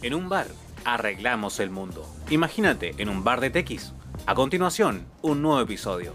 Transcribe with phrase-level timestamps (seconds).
[0.00, 0.46] En un bar,
[0.84, 2.06] arreglamos el mundo.
[2.30, 3.92] Imagínate en un bar de tequis.
[4.26, 6.14] A continuación, un nuevo episodio.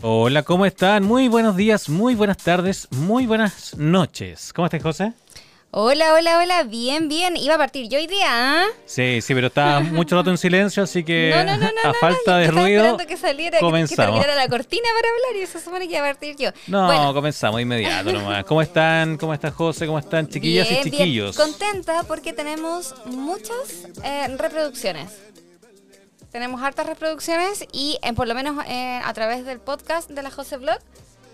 [0.00, 1.04] Hola, ¿cómo están?
[1.04, 4.54] Muy buenos días, muy buenas tardes, muy buenas noches.
[4.54, 5.12] ¿Cómo estás, José?
[5.72, 7.36] Hola, hola, hola, bien, bien.
[7.36, 8.64] Iba a partir yo hoy día, ¿ah?
[8.86, 11.92] Sí, sí, pero estaba mucho rato en silencio, así que No, no, no, no, a
[11.94, 14.14] falta no, de ruido, que saliera, que- que, comenzamos.
[14.20, 16.50] terminara la cortina para hablar y se supone que iba a partir yo.
[16.68, 18.44] No, Bueno, comenzamos inmediato nomás.
[18.46, 19.18] ¿Cómo están?
[19.18, 19.86] ¿Cómo está José?
[19.86, 21.36] ¿Cómo están chiquillas bien, y chiquillos?
[21.36, 21.50] Bien.
[21.50, 25.10] Contenta porque tenemos muchas eh, reproducciones.
[26.32, 30.30] Tenemos hartas reproducciones y eh, por lo menos eh, a través del podcast de la
[30.30, 30.78] Jose Blog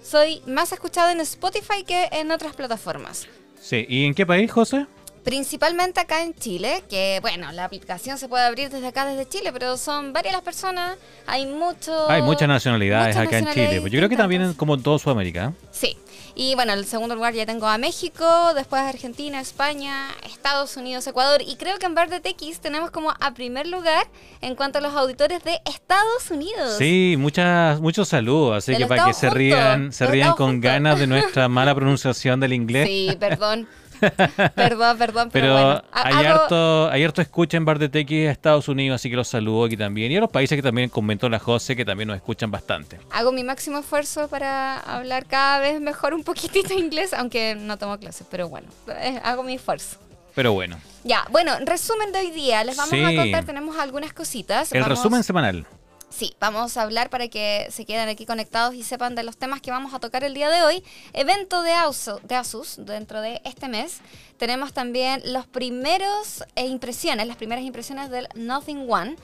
[0.02, 3.28] soy más escuchada en Spotify que en otras plataformas.
[3.62, 4.86] Sí, ¿y en qué país, José?
[5.24, 9.52] Principalmente acá en Chile, que bueno, la aplicación se puede abrir desde acá, desde Chile,
[9.52, 12.10] pero son varias las personas, hay mucho...
[12.10, 13.80] Hay muchas nacionalidades muchas acá en Chile.
[13.80, 15.52] Pues yo creo que también en como en todo Sudamérica.
[15.52, 15.66] ¿eh?
[15.70, 15.96] Sí,
[16.34, 21.42] y bueno, el segundo lugar ya tengo a México, después Argentina, España, Estados Unidos, Ecuador,
[21.46, 24.06] y creo que en Bar de TX tenemos como a primer lugar
[24.40, 26.78] en cuanto a los auditores de Estados Unidos.
[26.78, 31.06] Sí, muchas, muchos saludos, así que para que se rían, se rían con ganas de
[31.06, 32.88] nuestra mala pronunciación del inglés.
[32.88, 33.68] Sí, perdón.
[34.54, 35.82] perdón, perdón, pero, Pero bueno.
[35.92, 39.16] ha- hay, hago- harto, hay harto escucha en Bar de Tequis, Estados Unidos, así que
[39.16, 40.10] los saludo aquí también.
[40.12, 42.98] Y a los países que también comentó la José, que también nos escuchan bastante.
[43.12, 47.98] Hago mi máximo esfuerzo para hablar cada vez mejor un poquitito inglés, aunque no tomo
[47.98, 49.98] clases, pero bueno, eh, hago mi esfuerzo.
[50.34, 52.64] Pero bueno, Ya, bueno, resumen de hoy día.
[52.64, 54.72] Les vamos a contar, tenemos algunas cositas.
[54.72, 55.66] el Vamos- resumen semanal.
[56.14, 59.60] Sí, vamos a hablar para que se queden aquí conectados y sepan de los temas
[59.62, 60.84] que vamos a tocar el día de hoy.
[61.14, 64.00] Evento de, Asu- de Asus dentro de este mes.
[64.36, 69.16] Tenemos también los primeros eh, impresiones, las primeras impresiones del Nothing One.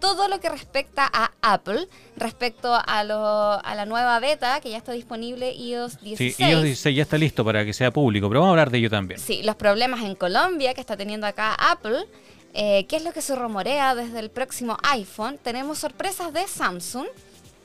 [0.00, 4.76] Todo lo que respecta a Apple, respecto a, lo- a la nueva beta que ya
[4.76, 6.36] está disponible iOS 16.
[6.36, 8.78] Sí, iOS 16 ya está listo para que sea público, pero vamos a hablar de
[8.78, 9.18] ello también.
[9.18, 12.04] Sí, los problemas en Colombia que está teniendo acá Apple.
[12.54, 15.38] Eh, ¿Qué es lo que se rumorea desde el próximo iPhone?
[15.42, 17.06] Tenemos sorpresas de Samsung.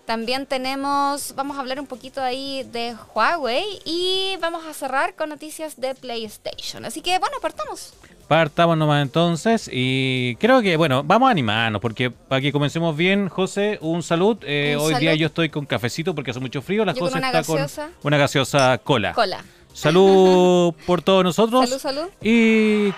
[0.06, 5.30] También tenemos, vamos a hablar un poquito ahí de Huawei y vamos a cerrar con
[5.30, 6.84] noticias de PlayStation.
[6.84, 7.94] Así que bueno, partamos.
[8.28, 13.30] Partamos nomás entonces y creo que, bueno, vamos a animarnos porque para que comencemos bien,
[13.30, 14.38] José, un salud.
[14.42, 17.10] Eh, Un hoy día yo estoy con cafecito porque hace mucho frío, la Yo con
[17.10, 17.86] José una está gaseosa.
[18.02, 19.14] con una gaseosa cola.
[19.14, 19.44] Cola.
[19.74, 21.70] Salud por todos nosotros.
[21.70, 22.10] Salud, salud.
[22.24, 22.92] Y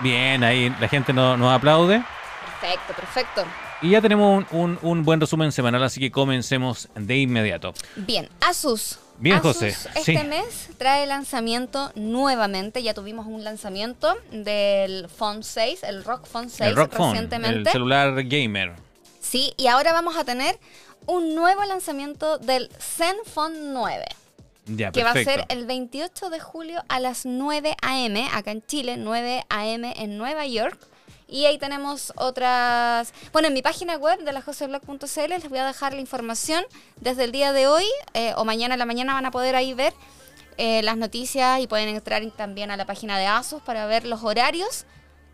[0.00, 2.02] bien, ahí la gente no- nos aplaude.
[2.60, 3.44] Perfecto, perfecto.
[3.82, 7.74] Y ya tenemos un, un- un buen resumen semanal, así que comencemos de inmediato.
[7.96, 8.98] Bien, Asus.
[9.18, 10.18] Bien, Asus José, Este sí.
[10.26, 12.82] mes trae lanzamiento nuevamente.
[12.82, 17.22] Ya tuvimos un lanzamiento del Phone 6, el Rock Phone 6 el Rock Phone, el
[17.30, 17.70] recientemente.
[17.70, 18.72] celular gamer.
[19.20, 20.58] Sí, y ahora vamos a tener
[21.06, 24.04] un nuevo lanzamiento del Zenfone 9,
[24.66, 25.44] Ya, que va a perfecto.
[25.48, 28.28] ser el 28 de julio a las 9 a.m.
[28.32, 29.94] acá en Chile, 9 a.m.
[29.96, 30.78] en Nueva York.
[31.28, 33.12] Y ahí tenemos otras...
[33.32, 36.64] Bueno, en mi página web de la joseblog.cl les voy a dejar la información
[37.00, 37.84] desde el día de hoy
[38.14, 39.92] eh, o mañana en la mañana van a poder ahí ver
[40.56, 44.22] eh, las noticias y pueden entrar también a la página de Asus para ver los
[44.22, 44.84] horarios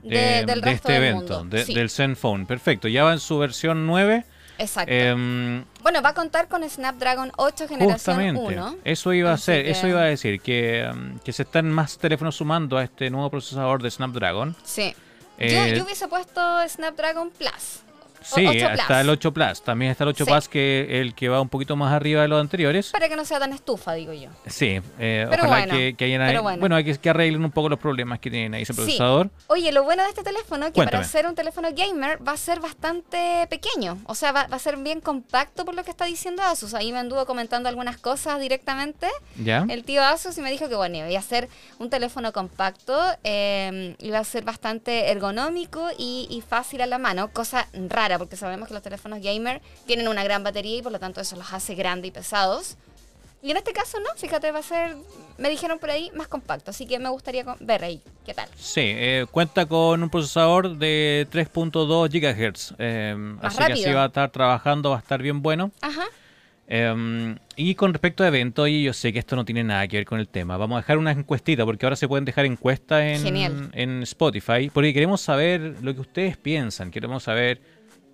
[0.03, 1.57] de- Eh, del de resto este del evento, mundo.
[1.57, 2.47] de- Sí, del Zenfone.
[2.47, 4.25] Perfecto, ya va en su versión 9.
[4.59, 4.93] Exacto.
[4.93, 8.77] Em, Bueno, va a contar con Snapdragon 8 generación justamente, 1.
[8.85, 11.99] eso iba a ser, que- eso iba a decir, que, em, que se están más
[11.99, 14.55] teléfonos sumando a este nuevo procesador de Snapdragon.
[14.65, 14.95] Sí.
[15.39, 17.83] Eh, yo, yo hubiese puesto Snapdragon Plus.
[18.25, 19.63] Sí, 8 está el 8 Plus.
[19.63, 20.31] También está el 8 Sí.
[20.31, 22.91] Plus, que el que va un poquito más arriba de los anteriores.
[22.91, 24.29] Para que no sea tan estufa, digo yo.
[24.47, 26.61] Sí, eh, Pero ojalá bueno, que, que hayan ahí- pero bueno.
[26.61, 28.77] bueno, hay que, que arreglen un poco los problemas que tienen ahí ese Sí.
[28.81, 29.31] procesador.
[29.49, 30.99] Oye, lo bueno de este teléfono es que Cuéntame.
[31.03, 33.99] para ser un teléfono gamer va a ser bastante pequeño.
[34.07, 36.75] O sea, va, va a ser bien compacto por lo que está diciendo Asus.
[36.75, 39.09] Ahí me anduvo comentando algunas cosas directamente.
[39.37, 39.65] ¿Ya?
[39.69, 43.95] El tío Asus y me dijo que bueno, iba a ser un teléfono compacto, eh,
[44.01, 48.69] iba a ser bastante ergonómico y, y fácil a la mano, cosa rara porque sabemos
[48.69, 51.75] que los teléfonos gamer tienen una gran batería y por lo tanto eso los hace
[51.75, 52.77] grandes y pesados.
[53.45, 54.95] Y en este caso no, fíjate, va a ser,
[55.37, 58.49] me dijeron por ahí, más compacto, así que me gustaría ver ahí, ¿qué tal?
[58.57, 62.75] Sí, eh, cuenta con un procesador de 3.2 GHz.
[62.79, 65.73] eh, así que así va a estar trabajando, va a estar bien bueno.
[65.81, 66.05] Ajá,
[66.69, 69.97] Eh, y con respecto a eventos, y yo sé que esto no tiene nada que
[69.97, 73.03] ver con el tema, vamos a dejar una encuestita, porque ahora se pueden dejar encuestas
[73.03, 77.61] en Spotify, porque queremos saber lo que ustedes piensan, queremos saber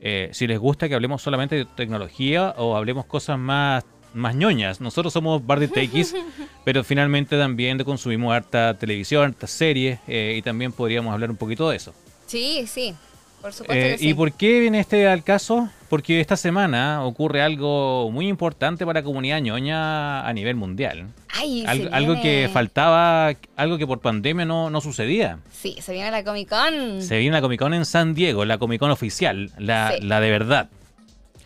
[0.01, 3.85] eh, si les gusta que hablemos solamente de tecnología o hablemos cosas más,
[4.15, 4.81] más ñoñas.
[4.81, 5.69] Nosotros somos Bar de
[6.65, 11.69] pero finalmente también consumimos harta televisión, harta series, eh, y también podríamos hablar un poquito
[11.71, 11.95] de eso.
[12.27, 12.95] sí, sí.
[13.41, 14.09] Por supuesto Eh, que sí.
[14.11, 15.69] ¿Y por qué viene este al caso?
[15.89, 21.07] Porque esta semana ocurre algo muy importante para la comunidad ñoña a nivel mundial.
[21.35, 25.39] Ay, se Algo, que faltaba, algo que por pandemia no, no sucedía.
[25.53, 27.01] Sí, se viene la Comic Con.
[27.01, 30.03] Se viene la Comic Con en San Diego, la Comic Con oficial, la, Sí.
[30.05, 30.69] la de verdad.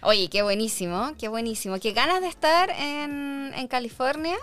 [0.01, 1.79] Oye, qué buenísimo, qué buenísimo.
[1.79, 4.37] Qué ganas de estar en, en California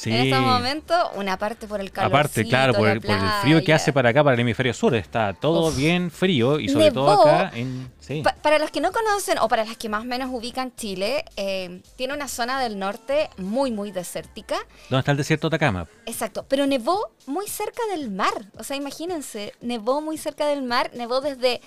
[0.00, 0.10] Sí.
[0.10, 0.94] en este momento.
[1.14, 2.10] Una parte por el calor.
[2.10, 4.94] Aparte, claro, por el, por el frío que hace para acá, para el hemisferio sur,
[4.94, 5.76] está todo Uf.
[5.76, 7.22] bien frío y sobre todo Nevó.
[7.22, 7.92] acá en...
[8.00, 8.22] Sí.
[8.22, 11.24] Pa- para los que no conocen o para las que más o menos ubican Chile,
[11.36, 14.56] eh, tiene una zona del norte muy, muy desértica.
[14.88, 15.86] ¿Dónde está el desierto de Atacama?
[16.06, 18.32] Exacto, pero nevó muy cerca del mar.
[18.58, 21.60] O sea, imagínense, nevó muy cerca del mar, nevó desde,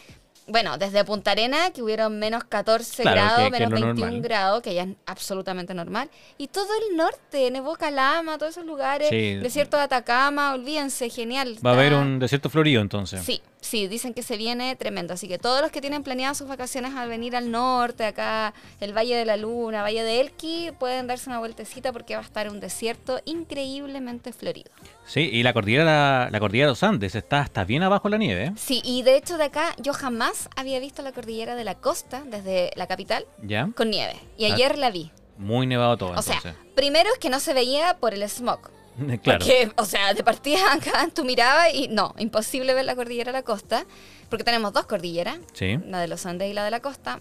[0.47, 3.85] bueno, desde Punta Arena, que hubieron menos 14 Claro, grados, que- que menos es lo
[3.87, 4.21] 21 normal.
[4.21, 6.09] grados, que ya es absolutamente normal.
[6.37, 9.35] Y todo el norte, nevó Calama, todos esos lugares, Sí.
[9.35, 11.57] desierto de Atacama, olvídense, genial.
[11.65, 13.23] Va a haber un desierto florido entonces.
[13.23, 15.13] Sí, sí, dicen que se viene tremendo.
[15.15, 18.95] Así que todos los que tienen planeadas sus vacaciones al venir al norte, acá, el
[18.95, 22.49] Valle de la Luna, Valle de Elqui, pueden darse una vueltecita porque va a estar
[22.49, 24.71] un desierto increíblemente florido.
[25.05, 28.45] Sí, y la cordillera, la cordillera de los Andes está hasta bien abajo la nieve,
[28.45, 28.53] ¿eh?
[28.57, 32.23] Sí, y de hecho de acá yo jamás había visto la cordillera de la costa
[32.25, 33.69] desde la capital ¿Ya?
[33.75, 34.15] con nieve.
[34.37, 34.53] Y Ah.
[34.53, 35.11] ayer la vi.
[35.37, 36.39] Muy nevado todo, O sea,
[36.75, 38.69] primero es que no se veía por el smog.
[39.23, 39.39] claro.
[39.39, 43.37] Porque, o sea, de partida acá tú mirabas y no, imposible ver la cordillera de
[43.39, 43.85] la costa,
[44.29, 45.77] porque tenemos dos cordilleras, Sí.
[45.87, 47.19] la de los Andes y la de la costa.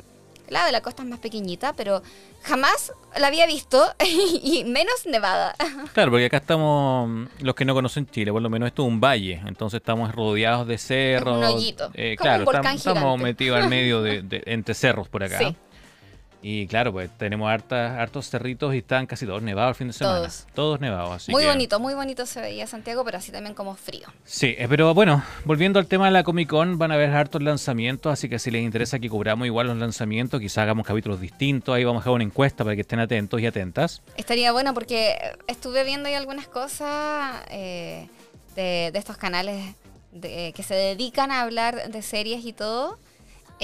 [0.48, 2.02] La de la costa es más pequeñita, pero
[2.42, 3.82] jamás la había visto
[4.42, 5.54] y menos nevada.
[5.94, 9.00] Claro, porque acá estamos, los que no conocen Chile, por lo menos esto es un
[9.00, 11.42] valle, entonces estamos rodeados de cerros.
[11.54, 15.08] hoyito, eh, como un claro, volcán estamos, estamos metidos al medio de, de- entre cerros
[15.08, 15.38] por acá.
[15.38, 15.56] Sí.
[16.44, 19.92] Y claro, pues tenemos hartas, hartos cerritos y están casi todos nevados el fin de
[19.92, 20.28] semana.
[20.54, 20.80] Todos.
[20.80, 24.08] nevados, así muy que- bonito, muy bonito se veía Santiago, pero así también como frío.
[24.24, 27.40] Sí, eh, pero bueno, volviendo al tema de la Comic Con, van a haber hartos
[27.42, 31.74] lanzamientos, así que si les interesa que cubramos igual los lanzamientos, quizá hagamos capítulos distintos,
[31.76, 34.02] ahí vamos a dejar una encuesta para que estén atentos y atentas.
[34.16, 35.16] Estaría bueno porque
[35.46, 38.08] estuve viendo ahí algunas cosas eh,
[38.56, 39.74] de, de estos canales
[40.10, 42.98] de- que se dedican a hablar de series y todo.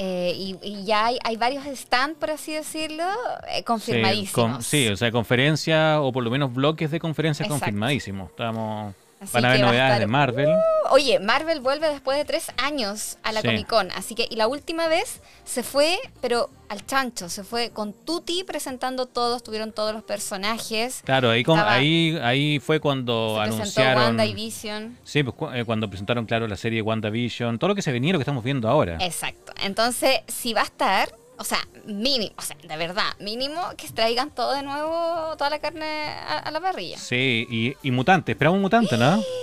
[0.01, 3.03] Eh, y, y ya hay, hay varios stands, por así decirlo,
[3.49, 4.31] eh, Sí, confirmadísimos.
[4.53, 7.65] con- sí, o sea, conferencias o por lo menos bloques de conferencias Exacto.
[7.65, 8.29] confirmadísimos.
[8.29, 10.49] Estamos, Así van a haber a novedades de Marvel.
[10.91, 13.47] Oye, Marvel vuelve después de tres años a la Sí.
[13.47, 17.71] Comic Con, así que y la última vez se fue, pero al chancho, se fue
[17.71, 21.01] con Tutti presentando todos, tuvieron todos los personajes.
[21.03, 24.03] Claro, ahí, con- ahí, ahí fue cuando se anunciaron...
[24.03, 24.97] Wanda y Vision.
[25.03, 28.13] Sí, pues cu- eh, cuando presentaron, claro, la serie WandaVision, todo lo que se venía,
[28.13, 28.97] lo que estamos viendo ahora.
[29.01, 29.51] Exacto.
[29.61, 34.29] Entonces, si va a estar, o sea, mínimo, o sea, de verdad, mínimo que traigan
[34.29, 36.97] todo de nuevo, toda la carne a, a la parrilla.
[36.97, 39.19] Sí, y, y mutante, esperamos un mutante, ¿no?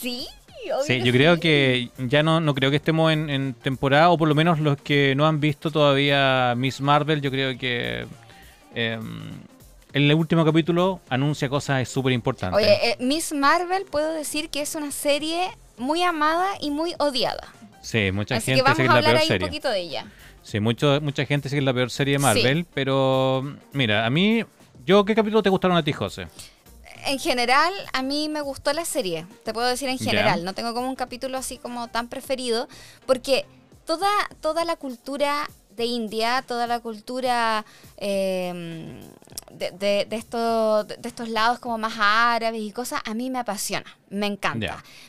[0.00, 0.26] Sí,
[0.86, 1.40] Sí, yo creo sí.
[1.42, 4.78] que ya no, no creo que estemos en, en temporada, o por lo menos los
[4.78, 8.06] que no han visto todavía Miss Marvel, yo creo que
[8.74, 8.98] eh,
[9.92, 12.56] el último capítulo anuncia cosas súper importantes.
[12.56, 17.46] Oye, eh, Miss Marvel puedo decir que es una serie muy amada y muy odiada.
[17.82, 19.46] sí, mucha Así gente que vamos a hablar ahí un serie.
[19.46, 20.06] poquito de ella.
[20.44, 24.44] Sí, mucho, mucha gente es la peor serie de Marvel, pero mira, a mí,
[24.84, 26.28] yo ¿qué capítulo te gustaron a ti, José?
[27.06, 29.26] En general, a mí me gustó la serie.
[29.44, 30.44] Te puedo decir en general.
[30.44, 32.68] No tengo como un capítulo así como tan preferido.
[33.06, 33.44] Porque
[33.84, 34.08] toda,
[34.40, 37.64] toda la cultura de India, toda la cultura
[37.96, 39.00] eh,
[39.52, 43.38] de, de- de estos, de estos lados como más árabes y cosas, a mí me
[43.38, 43.86] apasiona.
[44.08, 44.58] Me encanta.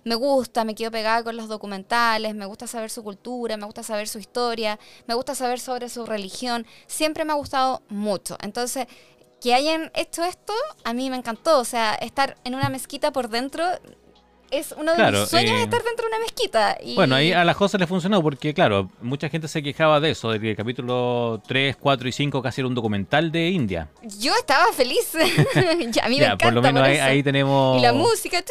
[0.04, 3.84] Me gusta, me quedo pegada con los documentales, me gusta saber su cultura, me gusta
[3.84, 6.66] saber su historia, me gusta saber sobre su religión.
[6.88, 8.38] Siempre me ha gustado mucho.
[8.42, 8.88] Entonces,
[9.42, 10.54] que hayan hecho esto,
[10.84, 11.60] a mí me encantó.
[11.60, 13.64] O sea, estar en una mezquita por dentro
[14.52, 16.78] es uno de Claro, mis sueños eh, estar dentro de una mezquita.
[16.84, 20.12] Y Bueno, ahí a la José le funcionó porque, claro, mucha gente se quejaba de
[20.12, 23.90] eso, de que el capítulo 3, 4 y 5 casi era un documental de India.
[24.20, 25.12] yo estaba feliz.
[25.92, 26.46] Ya, a mí me ya, encanta.
[26.46, 27.78] por lo menos ahí, tenemos...
[27.78, 28.44] Y la música.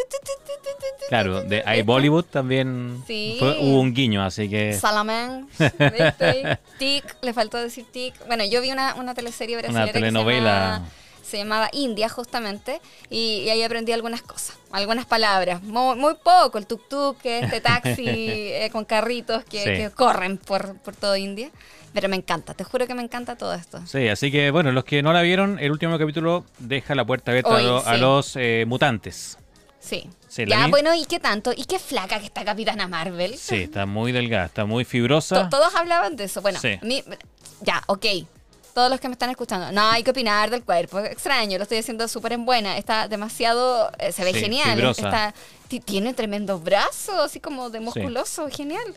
[1.09, 1.85] Claro, de tu.
[1.85, 3.37] Bollywood también Sí.
[3.39, 6.59] fue, hubo un guiño, así que Salaman, ¿viste?
[6.79, 8.15] Tic, le faltó decir Tic.
[8.27, 10.83] Bueno, yo vi una, una teleserie brasileña una telenovela...
[10.89, 11.04] se
[11.39, 16.67] llamaba India justamente y, y ahí aprendí algunas cosas, algunas palabras, muy, muy poco, el
[16.69, 19.65] tuk-tuk, este taxi eh, con carritos que, Sí.
[19.65, 21.51] que corren por, por todo India,
[21.93, 23.81] pero me encanta, te juro que me encanta todo esto.
[23.87, 27.31] Sí, así que bueno, los que no la vieron, el último capítulo deja la puerta
[27.31, 28.01] abierta a, Oye, lo- a sí.
[28.01, 29.39] los eh, mutantes.
[29.81, 30.09] Sí.
[30.29, 31.53] Sí, ya, bueno, ¿y qué tanto?
[31.57, 33.37] ¿Y qué flaca que está Capitana Marvel?
[33.39, 35.49] Sí, está muy delgada, está muy To- fibrosa.
[35.49, 36.43] todos hablaban de eso.
[36.43, 36.79] Bueno, Sí.
[36.83, 37.05] a mí-
[37.61, 38.05] ya, ok.
[38.75, 40.99] Todos los que me están escuchando, no hay que opinar del cuerpo.
[40.99, 42.77] Extraño, lo estoy haciendo súper en buena.
[42.77, 43.91] Está demasiado.
[43.99, 44.81] eh, se ve Sí, genial.
[44.85, 45.33] Está,
[45.85, 48.49] tiene tremendos brazos, así como de musculoso.
[48.51, 48.95] Genial.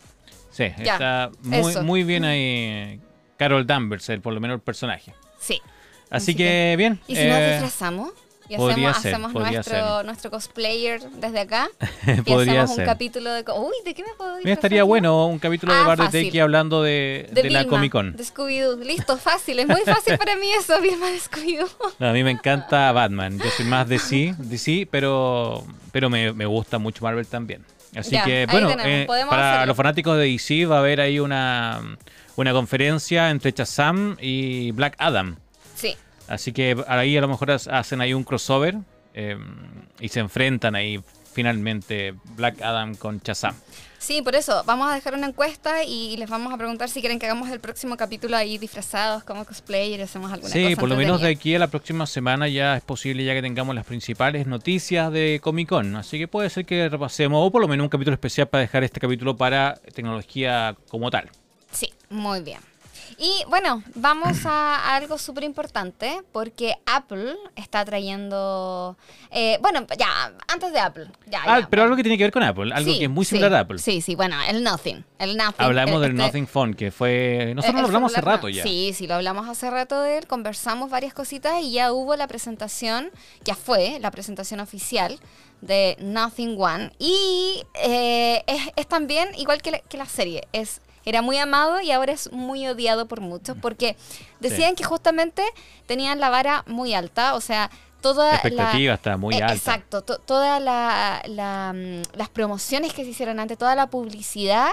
[0.51, 1.83] Sí, Ya, está muy, eso.
[1.83, 2.99] muy bien ahí
[3.37, 5.13] Carol Danvers, el, por lo menos el personaje.
[5.39, 5.61] Sí.
[6.09, 6.99] Así Así que, bien.
[7.07, 8.11] ¿Y si nos eh, disfrazamos?
[8.49, 10.05] Y podría hacemos, ser, hacemos nuestro, ser.
[10.05, 11.67] nuestro cosplayer desde acá.
[12.07, 12.79] y podría hacemos ser.
[12.87, 13.43] un capítulo de...
[13.55, 14.37] Uy, ¿de qué me puedo?
[14.37, 16.07] Mira, estaría bueno un capítulo de Ah, Bar de.
[16.23, 18.15] Teki hablando de, de, la Vilma, Comic Con.
[18.15, 18.83] De Scooby-Doo.
[18.83, 19.59] Listo, fácil.
[19.59, 21.69] Es muy fácil para mí eso, Vilma de Scooby-Doo.
[21.99, 23.37] No, a mí me encanta Batman.
[23.37, 27.63] Yo soy más DC, DC pero, pero me, me gusta mucho Marvel también.
[27.95, 29.65] Así Ya, que, bueno, eh, para hacerlo.
[29.67, 31.81] los fanáticos de DC va a haber ahí una,
[32.35, 35.37] una conferencia entre Shazam y Black Adam.
[35.75, 35.95] Sí.
[36.27, 38.75] Así que ahí a lo mejor ha- hacen ahí un crossover
[39.13, 39.37] eh,
[39.99, 40.99] y se enfrentan ahí
[41.33, 43.53] finalmente Black Adam con Shazam.
[43.99, 47.19] Sí, por eso vamos a dejar una encuesta y les vamos a preguntar si quieren
[47.19, 50.67] que hagamos el próximo capítulo ahí disfrazados como cosplayer y hacemos alguna cosa.
[50.67, 53.41] Sí, por lo menos de aquí a la próxima semana ya es posible ya que
[53.41, 55.95] tengamos las principales noticias de Comic Con.
[55.95, 58.83] Así que puede ser que repasemos o por lo menos un capítulo especial para dejar
[58.83, 61.29] este capítulo para tecnología como tal.
[61.71, 62.59] Sí, muy bien.
[63.19, 68.95] Y bueno, vamos a, a algo súper importante porque Apple está trayendo...
[69.31, 71.07] eh, bueno, ya, antes de Apple.
[71.25, 73.09] Ya, Ah, ya, pero algo que tiene que ver con Apple, algo Sí, que es
[73.09, 73.79] muy sí, similar a Apple.
[73.79, 75.03] Sí, sí, bueno, el Nothing.
[75.17, 75.65] El Nothing.
[75.65, 77.53] Hablamos el- del este- Nothing Phone, que fue...
[77.55, 78.61] Nosotros el lo hablamos hace rato ya.
[78.63, 82.27] Sí, sí, lo hablamos hace rato de él, conversamos varias cositas y ya hubo la
[82.27, 83.09] presentación,
[83.43, 85.19] ya fue la presentación oficial
[85.61, 86.91] de Nothing One.
[86.99, 91.79] Y eh, es, es también igual que la, que la serie, es era muy amado
[91.79, 93.95] y ahora es muy odiado por muchos porque
[94.41, 95.41] decían que justamente
[95.85, 97.71] tenían la vara muy alta, o sea,
[98.01, 99.53] toda La está muy eh, alta.
[99.55, 104.67] Exacto, to- todas la, la, mm, las promociones que se hicieron antes, toda la publicidad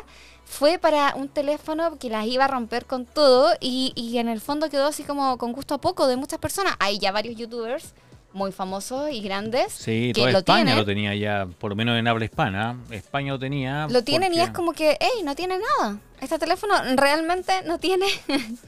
[0.44, 4.40] fue para un teléfono que las iba a romper con todo y, y en el
[4.40, 6.74] fondo quedó así como con gusto a poco de muchas personas.
[6.80, 7.94] Hay ya varios youtubers
[8.34, 10.76] muy famosos y grandes Sí, que toda lo España tienen.
[10.78, 12.76] lo tenía ya, por lo menos en habla hispana.
[12.90, 13.86] España lo tenía.
[13.90, 15.98] Lo tienen y es como que, hey, no tiene nada.
[16.20, 18.06] Este teléfono realmente no tiene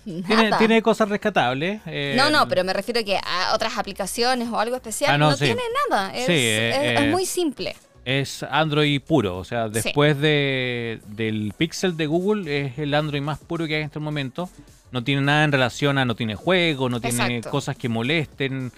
[0.04, 0.58] nada.
[0.58, 1.80] tiene cosas rescatables.
[1.86, 5.30] eh, no, no, pero me refiero que a otras aplicaciones o algo especial Ah, no,
[5.30, 5.44] no, sí.
[5.46, 6.14] tiene nada.
[6.14, 7.76] Es, Sí, eh, es- es eh, muy simple.
[8.04, 13.40] Es Android puro, o sea, después de, del Pixel de Google es el Android más
[13.40, 14.48] puro que hay en este momento.
[14.92, 17.50] No tiene nada en relación a, no tiene juego, no tiene Exacto.
[17.50, 18.70] cosas que molesten,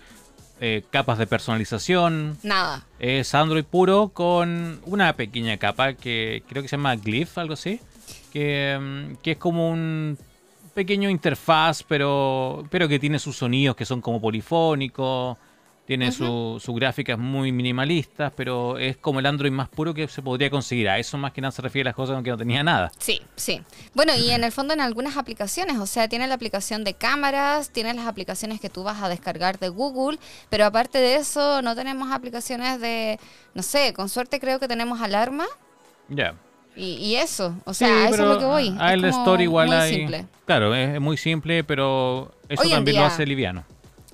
[0.61, 2.37] eh, capas de personalización.
[2.43, 2.85] Nada.
[2.99, 7.81] Es Android puro con una pequeña capa que creo que se llama Glyph, algo así,
[8.33, 10.19] que, mm, que es como un
[10.75, 15.37] pequeño interfaz, pero, pero que tiene sus sonidos que son como polifónicos,
[15.88, 20.21] tiene su- sus gráficas muy minimalistas, pero es como el Android más puro que se
[20.21, 20.87] podría conseguir.
[20.90, 22.92] A eso más que nada se refiere las cosas que no tenía nada.
[22.99, 23.62] Sí, sí.
[23.95, 27.71] Bueno, y en el fondo en algunas aplicaciones, o sea, tiene la aplicación de cámaras,
[27.71, 30.18] tiene las aplicaciones que tú vas a descargar de Google,
[30.50, 33.18] pero aparte de eso no tenemos aplicaciones de,
[33.54, 35.47] no sé, con suerte creo que tenemos alarma
[36.11, 36.35] Ya.
[36.76, 38.76] y, y eso, o Sí, sea, a eso es lo que voy.
[38.78, 39.95] A Es el como Store igual muy hay.
[39.95, 40.26] simple.
[40.45, 43.64] Claro, es, muy simple, pero eso también lo hace liviano.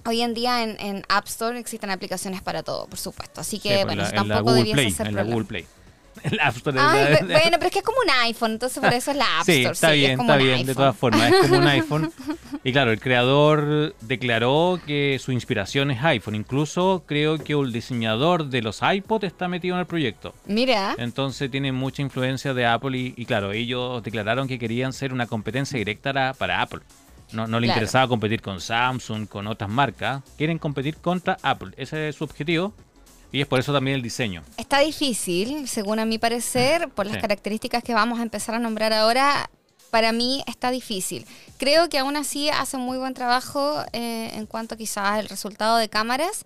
[0.06, 3.68] Hoy en día en, en App Store existen aplicaciones para todo, por supuesto, así que
[3.70, 5.23] Sí, pues bueno, la- en la tampoco Google debiese Play, ser en la.
[5.23, 5.66] Google Play.
[6.23, 8.78] El App Store Ay, la- bu- bueno, pero es que es como un iPhone, entonces
[8.82, 9.73] por eso es la App Sí, Store.
[9.73, 12.12] está sí, es bien, como está bien, de todas formas, es como un iPhone.
[12.66, 16.34] Y claro, el creador declaró que su inspiración es iPhone.
[16.34, 20.34] Incluso creo que el diseñador de los iPod está metido en el proyecto.
[20.46, 25.12] Mira, Entonces tiene mucha influencia de Apple y, y claro, ellos declararon que querían ser
[25.12, 26.80] una competencia directa para Apple.
[27.32, 27.78] No, no le Claro.
[27.80, 30.22] interesaba competir con Samsung, con otras marcas.
[30.36, 31.72] Quieren competir contra Apple.
[31.76, 32.72] Ese es su objetivo.
[33.32, 34.44] Y es por eso también el diseño.
[34.56, 37.20] Está difícil, según a mi parecer, por las Sí.
[37.20, 39.50] características que vamos a empezar a nombrar ahora.
[39.90, 41.26] Para mí está difícil.
[41.58, 45.88] Creo que aún así hace muy buen trabajo eh, en cuanto quizás al resultado de
[45.88, 46.44] cámaras,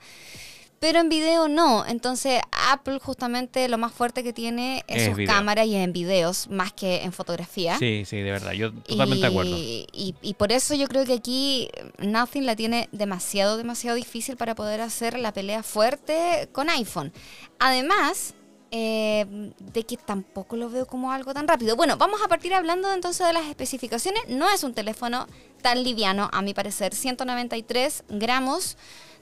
[0.81, 1.85] pero en video no.
[1.87, 5.35] Entonces Apple justamente lo más fuerte que tiene es, Es sus video.
[5.35, 7.79] cámaras y en videos más que en fotografía.
[7.79, 8.53] Sí, sí, de verdad.
[8.53, 9.57] Yo totalmente de acuerdo.
[9.57, 11.69] Y, y- y por eso yo creo que aquí
[11.99, 17.13] Nothing la tiene demasiado, demasiado difícil para poder hacer la pelea fuerte con iPhone.
[17.59, 18.35] Además,
[18.71, 19.25] eh,
[19.59, 21.75] de que tampoco lo veo como algo tan rápido.
[21.75, 24.23] Bueno, vamos a partir hablando entonces de las especificaciones.
[24.29, 25.27] No es un teléfono
[25.63, 26.95] tan liviano, a mi parecer.
[26.95, 28.77] 193 gramos.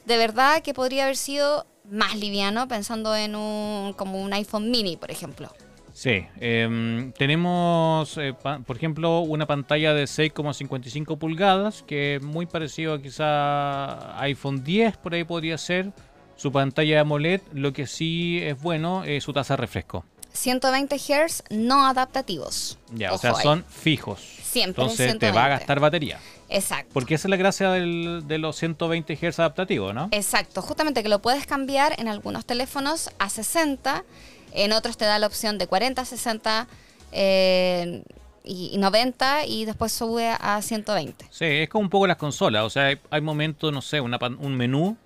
[0.06, 4.96] De verdad que podría haber sido más liviano pensando en un como un iPhone mini,
[4.96, 5.52] por ejemplo.
[5.92, 12.44] Sí, em, tenemos, eh, pa- por ejemplo, una pantalla de 6,55 pulgadas, que es muy
[12.46, 15.92] parecido a quizá iPhone 10, por ahí podría ser.
[16.36, 20.04] Su pantalla AMOLED, lo que sí es bueno es su tasa de refresco.
[20.34, 22.78] 120 Hz no adaptativos.
[22.92, 23.42] Ya, o sea, ahí.
[23.42, 24.20] son fijos.
[24.20, 25.50] Siempre Entonces te va a 120.
[25.58, 26.18] gastar batería.
[26.48, 26.90] Exacto.
[26.92, 30.08] Porque esa es la gracia del- de los 120 Hz adaptativos, ¿no?
[30.12, 34.04] Exacto, justamente que lo puedes cambiar en algunos teléfonos a 60,
[34.52, 36.66] en otros te da la opción de 40 a 60.
[37.12, 38.02] eh,
[38.48, 41.26] y, y 90 y después sube a 120.
[41.30, 42.62] Sí, es como un poco las consolas.
[42.62, 44.96] O sea, hay, hay momentos, no sé, una, un menú.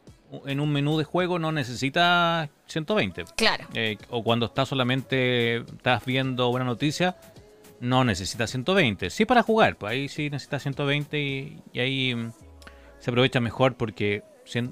[0.47, 3.25] En un menú de juego no necesita 120.
[3.37, 3.67] Claro.
[3.75, 7.17] Eh, o cuando estás solamente estás viendo una noticia,
[7.81, 9.11] no necesita 120.
[9.11, 12.33] Sí para jugar, pues ahí sí necesita 120 y, y ahí mm,
[12.99, 14.23] se aprovecha mejor porque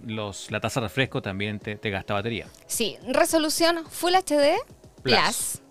[0.06, 2.46] los, la tasa de refresco también te, te gasta batería.
[2.66, 4.58] Sí, resolución Full HD
[5.02, 5.62] Plus, Plus.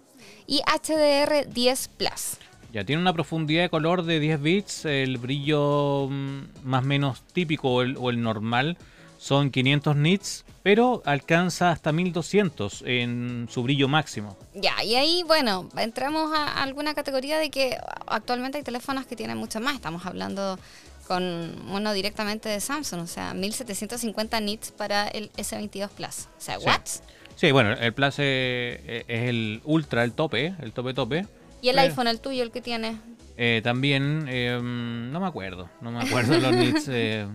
[0.47, 2.37] y HDR 10 Plus.
[2.73, 7.23] Ya tiene una profundidad de color de 10 bits, el brillo mm, más o menos
[7.33, 8.77] típico o el, o el normal
[9.17, 14.35] son 500 nits, pero alcanza hasta 1200 en su brillo máximo.
[14.53, 19.37] Ya, y ahí, bueno, entramos a alguna categoría de que actualmente hay teléfonos que tienen
[19.37, 19.75] mucho más.
[19.75, 20.59] Estamos hablando
[21.07, 21.23] con
[21.71, 26.27] uno directamente de Samsung, o sea, 1750 nits para el S22 Plus.
[26.37, 26.65] O sea, Sí.
[26.65, 27.01] watts.
[27.37, 31.25] Sí, bueno, el Plus eh, es el ultra, el tope, el tope tope.
[31.61, 32.97] Y el Pero- iPhone, el tuyo, el que tiene.
[33.37, 36.87] Eh, también, eh, no me acuerdo, no me acuerdo los nits.
[36.89, 37.25] Eh,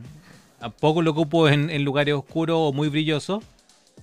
[0.62, 3.42] a poco lo ocupo en, en lugares oscuros o muy brillosos.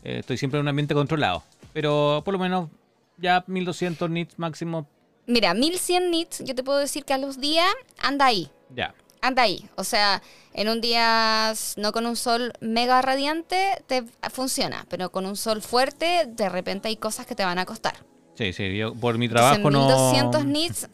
[0.04, 1.44] Eh, estoy siempre en un ambiente controlado.
[1.74, 2.70] Pero por lo menos
[3.18, 4.88] ya 1200 nits máximo,
[5.28, 7.68] Mira, 1100 nits, yo te puedo decir que a los días
[8.01, 8.50] anda ahí.
[8.75, 8.94] ya.
[9.22, 9.70] Anda ahí.
[9.75, 10.22] O sea,
[10.54, 15.62] en un día no con un sol mega radiante te funciona, pero con un sol
[15.62, 17.96] fuerte, de repente hay cosas que te van a costar.
[18.36, 19.86] Sí, sí, yo por mi Entonces, trabajo no...
[19.88, 20.89] 1200 nits,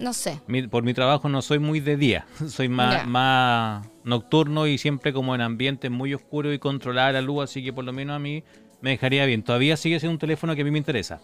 [0.00, 0.40] mm, no sé.
[0.46, 5.12] mi- por mi trabajo no soy muy de día, soy más, más nocturno y siempre
[5.12, 8.18] como en ambientes muy oscuros y controlada la luz, así que por lo menos a
[8.18, 8.42] mí
[8.80, 9.42] me dejaría bien.
[9.42, 11.20] Todavía sigue siendo un teléfono que a mí me interesa.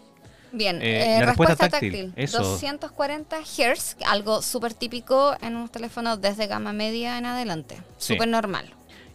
[0.51, 2.05] Bien, Eh, eh, la respuesta, respuesta táctil.
[2.07, 2.39] táctil, eso.
[2.39, 7.75] 240 Hz, algo súper típico en unos teléfonos desde gama media en adelante.
[7.97, 8.13] Sí.
[8.13, 8.65] Súper normal.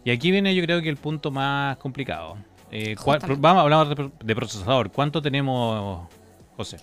[0.05, 2.37] Y aquí viene yo creo que el punto más complicado.
[2.71, 3.41] Eh, ¿cuál- Justamente.
[3.41, 4.91] vamos a hablar de procesador.
[4.91, 6.07] ¿Cuánto tenemos,
[6.55, 6.77] José?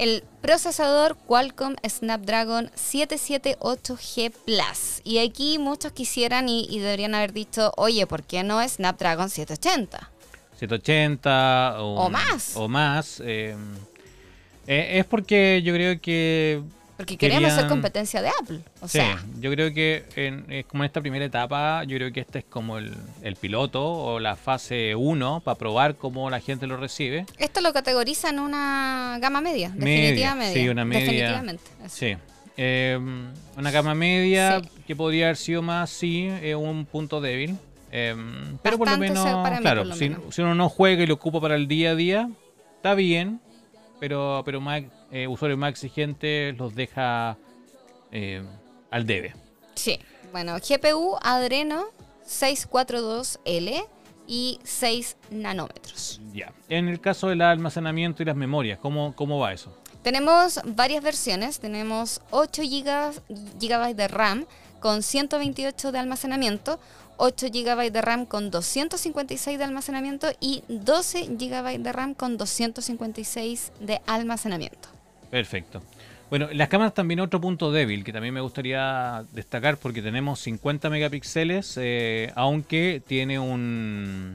[0.00, 5.02] El procesador Qualcomm Snapdragon 778G Plus.
[5.04, 10.10] Y aquí muchos quisieran y, y deberían haber dicho, oye, ¿por qué no Snapdragon 780?
[10.58, 12.56] 780 o, O más.
[12.56, 13.20] O más.
[13.22, 13.54] eh,
[14.66, 16.62] eh, es porque yo creo que
[17.00, 18.60] Porque queremos ser Querían- competencia de Apple.
[18.80, 22.12] O sí, sea, yo creo que en, es como en esta primera etapa, yo creo
[22.12, 26.40] que este es como el, el piloto o la fase 1 para probar cómo la
[26.40, 27.24] gente lo recibe.
[27.38, 29.70] esto lo categoriza en una gama media.
[29.70, 30.52] Media, definitiva media.
[30.52, 31.04] sí, una media.
[31.04, 31.64] Definitivamente.
[31.84, 31.96] eso.
[31.96, 32.16] Sí.
[32.56, 32.98] Eh,
[33.56, 34.68] una gama media Sí.
[34.86, 37.56] que podría haber sido más, sí, es un punto débil.
[37.92, 38.14] Eh,
[38.62, 40.34] pero por lo menos, mí, claro, lo si, menos.
[40.34, 42.28] si uno no juega y lo ocupa para el día a día,
[42.76, 43.40] está bien,
[43.98, 47.36] pero, pero más eh, usuarios más exigentes los deja
[48.12, 48.42] eh,
[48.90, 49.34] al debe.
[49.74, 49.98] Sí.
[50.32, 51.86] Bueno, GPU Adreno
[52.26, 53.84] 642L
[54.26, 56.20] y 6 nanómetros.
[56.32, 56.52] Ya.
[56.68, 59.76] En el caso del almacenamiento y las memorias, ¿cómo, cómo va eso?
[60.02, 61.60] Tenemos varias versiones.
[61.60, 64.46] Tenemos 8 GB de RAM
[64.80, 66.80] con 128 de almacenamiento,
[67.18, 73.72] 8 GB de RAM con 256 de almacenamiento y 12 GB de RAM con 256
[73.80, 74.99] de almacenamiento.
[75.30, 75.82] Perfecto.
[76.28, 80.88] Bueno, las cámaras también otro punto débil que también me gustaría destacar porque tenemos 50
[80.88, 84.34] megapíxeles, eh, aunque tiene un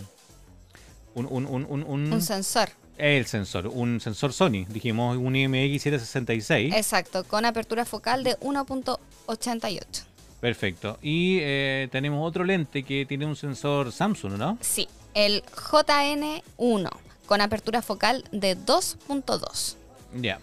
[1.14, 2.70] un, un, un, un- sensor.
[2.98, 6.76] el sensor, un sensor Sony, dijimos un IMX 766.
[6.76, 10.04] Exacto, con apertura focal de 1.88.
[10.42, 11.00] Perfecto.
[11.02, 14.58] Y eh, tenemos otro lente que tiene un sensor Samsung, ¿no?
[14.60, 16.90] Sí, el JN1
[17.26, 19.76] con apertura focal de 2.2.
[20.22, 20.40] Ya.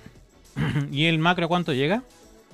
[0.91, 2.03] ¿Y el macro a cuánto llega?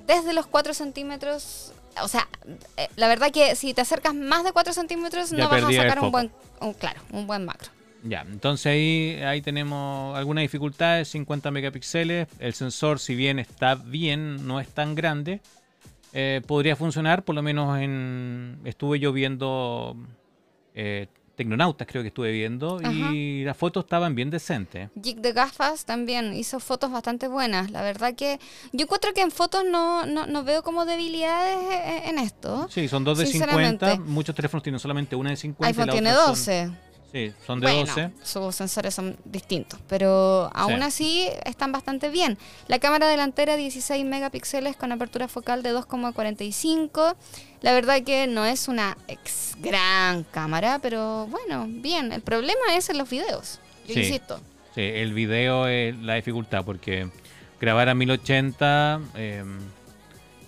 [0.07, 2.29] Desde los 4 centímetros, o sea,
[2.77, 5.73] eh, la verdad que si te acercas más de 4 centímetros Ya no vas a
[5.73, 6.31] sacar un buen,
[6.61, 7.71] un, claro, un buen macro.
[8.05, 14.47] Ya, entonces ahí, ahí tenemos algunas dificultades, 50 megapíxeles, el sensor si bien está bien,
[14.47, 15.41] no es tan grande,
[16.13, 18.61] eh, podría funcionar, por lo menos en...
[18.65, 19.97] Estuve yo viendo
[20.75, 21.09] eh,
[21.39, 24.91] Tecnonautas, creo que estuve viendo, y las fotos estaban bien decentes.
[25.01, 27.71] Jig de gafas también hizo fotos bastante buenas.
[27.71, 28.41] La verdad que
[28.73, 32.67] yo encuentro que en fotos no, no, no veo como debilidades eh, en esto.
[32.71, 34.11] Sí, son dos de 50, Sinceramente.
[34.11, 35.65] muchos teléfonos tienen solamente una de 50.
[35.65, 36.71] y iPhone la tiene otra son- 12.
[37.13, 38.11] sí, son de bueno, 12.
[38.25, 40.83] sus sensores son distintos, pero aún Sí.
[40.83, 42.37] así están bastante bien.
[42.67, 47.15] La cámara delantera 16 megapíxeles con apertura focal de 2,45.
[47.61, 52.13] La verdad que no es una ex gran cámara, pero bueno, bien.
[52.13, 53.61] El problema es en los videos.
[53.87, 54.01] Yo Sí.
[54.01, 54.41] insisto.
[54.75, 57.09] Sí, el video es la dificultad porque
[57.61, 59.43] grabar a 1080 eh,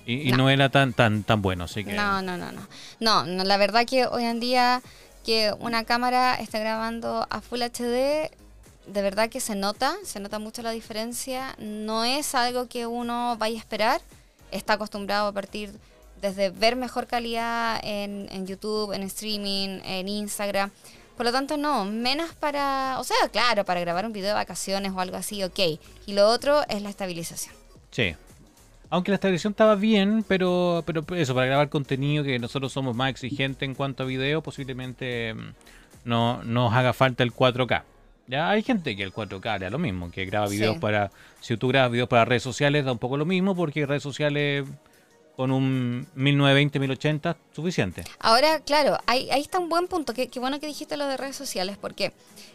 [0.06, 0.38] y, y no.
[0.38, 0.50] No.
[0.50, 2.62] era tan tan tan bueno, así que No, no, no, no.
[3.00, 4.82] No, no, la verdad que hoy en día
[5.24, 8.30] que una cámara esté grabando a Full HD,
[8.86, 11.54] de verdad que se nota, se nota mucho la diferencia.
[11.58, 14.00] No es algo que uno vaya a esperar.
[14.52, 15.72] está acostumbrado a partir
[16.20, 20.70] desde ver mejor calidad en, en YouTube, en streaming, en Instagram.
[21.16, 24.92] Por lo tanto, no, menos para, o sea, claro, para grabar un video de vacaciones
[24.92, 25.58] o algo así, ok.
[26.06, 27.54] Y lo otro es la estabilización.
[27.90, 28.14] Sí.
[28.88, 33.10] Aunque la estabilización estaba bien, pero, pero eso, para grabar contenido que nosotros somos más
[33.10, 35.52] exigentes en cuanto a video, posiblemente mm,
[36.04, 37.82] no nos haga falta el 4K.
[38.26, 40.80] Ya hay gente que el 4K da lo mismo, que graba videos Sí.
[40.80, 41.10] para.
[41.40, 44.64] Si tú grabas videos para redes sociales, da un poco lo mismo, porque redes sociales
[45.40, 48.04] con un 1920, 1080, suficiente.
[48.18, 50.12] Ahora, claro, ahí, ahí está un buen punto.
[50.12, 52.12] Qué, qué bueno que dijiste lo de redes sociales, porque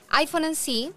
[0.10, 0.92] iPhone en sí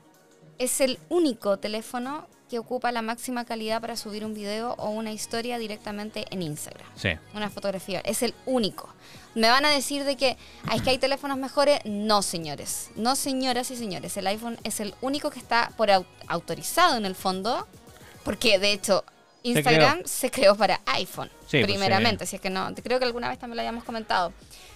[0.58, 5.12] es el único teléfono que ocupa la máxima calidad para subir un video o una
[5.12, 6.86] historia directamente en Instagram.
[6.94, 7.08] Sí.
[7.32, 8.00] Una fotografía.
[8.00, 8.90] Es el único.
[9.34, 11.78] Me van a decir de que "Ah, es que hay teléfonos mejores.
[11.86, 12.90] No, señores.
[12.96, 14.14] No, señoras y señores.
[14.18, 17.66] El iPhone es el único que está por au- autorizado en el fondo.
[18.24, 19.04] Porque de hecho,
[19.42, 21.28] Instagram se creó, para iPhone.
[21.46, 22.26] Sí, pues, primeramente.
[22.26, 22.74] Si es que no.
[22.82, 24.32] Creo que alguna vez también lo habíamos comentado.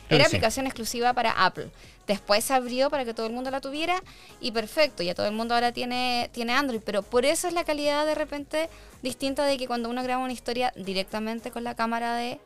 [0.09, 0.37] Creo Era sí.
[0.37, 1.69] aplicación exclusiva para Apple.
[2.07, 4.03] Después se abrió para que todo el mundo la tuviera
[4.41, 7.63] y perfecto, ya todo el mundo ahora tiene, tiene Android, pero por eso es la
[7.65, 8.69] calidad de repente
[9.03, 12.41] distinta de que cuando uno graba una historia directamente con la cámara de,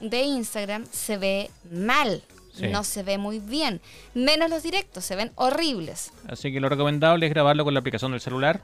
[0.00, 2.22] de Instagram se ve mal,
[2.54, 2.68] Sí.
[2.68, 3.80] no se ve muy bien,
[4.12, 6.10] menos los directos, se ven horribles.
[6.28, 8.62] Así que lo recomendable es grabarlo con la aplicación del celular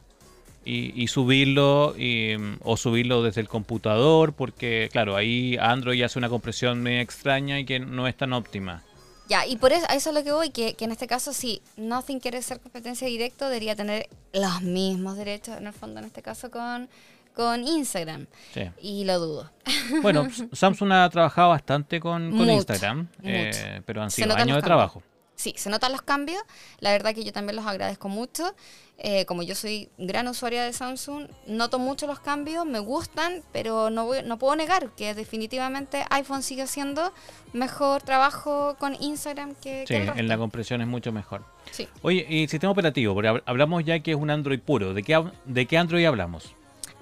[0.64, 6.28] y, y subirlo y, o subirlo desde el computador porque claro, ahí Android hace una
[6.28, 8.82] compresión media extraña y que no es tan óptima.
[9.28, 11.34] Ya, y por eso, a eso es lo que voy, que, que en este caso
[11.34, 16.06] si Nothing quiere ser competencia directa, debería tener los mismos derechos en el fondo, en
[16.06, 16.88] este caso con,
[17.34, 18.26] con Instagram.
[18.54, 18.62] Sí.
[18.80, 19.50] Y lo dudo.
[20.02, 25.02] Bueno, Samsung ha trabajado bastante con, Instagram, eh, pero han sido años de trabajo.
[25.38, 26.42] Sí, se notan los cambios.
[26.80, 28.54] La verdad que yo también los agradezco mucho.
[28.98, 33.88] Eh, como yo soy gran usuaria de Samsung, noto mucho los cambios, me gustan, pero
[33.90, 37.12] no, voy- no puedo negar que definitivamente iPhone sigue haciendo
[37.52, 40.18] mejor trabajo con Instagram que, Sí, que el resto.
[40.20, 41.44] en la compresión es mucho mejor.
[41.70, 41.86] Sí.
[42.02, 44.92] Oye, y sistema operativo, porque hab- hablamos ya que es un Android puro.
[44.92, 46.52] ¿De qué, de qué Android hablamos?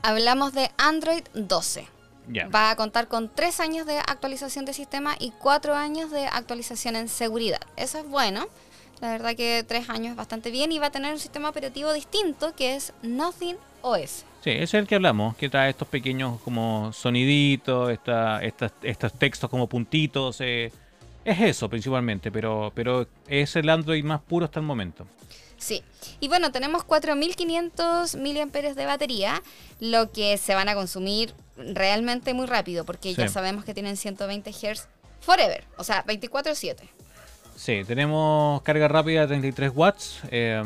[0.03, 1.89] Hablamos de Android 12.
[2.55, 6.97] Va a contar con tres años de actualización de sistema y cuatro años de actualización
[6.97, 7.61] en seguridad.
[7.77, 8.47] Eso es bueno.
[9.01, 11.93] La verdad que tres años es bastante bien y va a tener un sistema operativo
[11.93, 14.25] distinto que es Nothing OS.
[14.43, 19.13] Sí, ese es el que hablamos, que trae estos pequeños como soniditos, esta, estas, estos
[19.13, 20.41] textos como puntitos.
[20.41, 20.73] eh,
[21.25, 25.07] es eso principalmente, pero, pero es el Android más puro hasta el momento.
[25.59, 25.83] Sí.
[26.21, 29.43] Y bueno, tenemos 4500 mAh de batería,
[29.81, 34.51] lo que se van a consumir realmente muy rápido porque ya sabemos que tienen 120
[34.53, 34.89] Hz
[35.21, 36.77] forever, o sea, 24/7.
[37.57, 40.63] Sí, tenemos carga rápida de 33 watts, eh,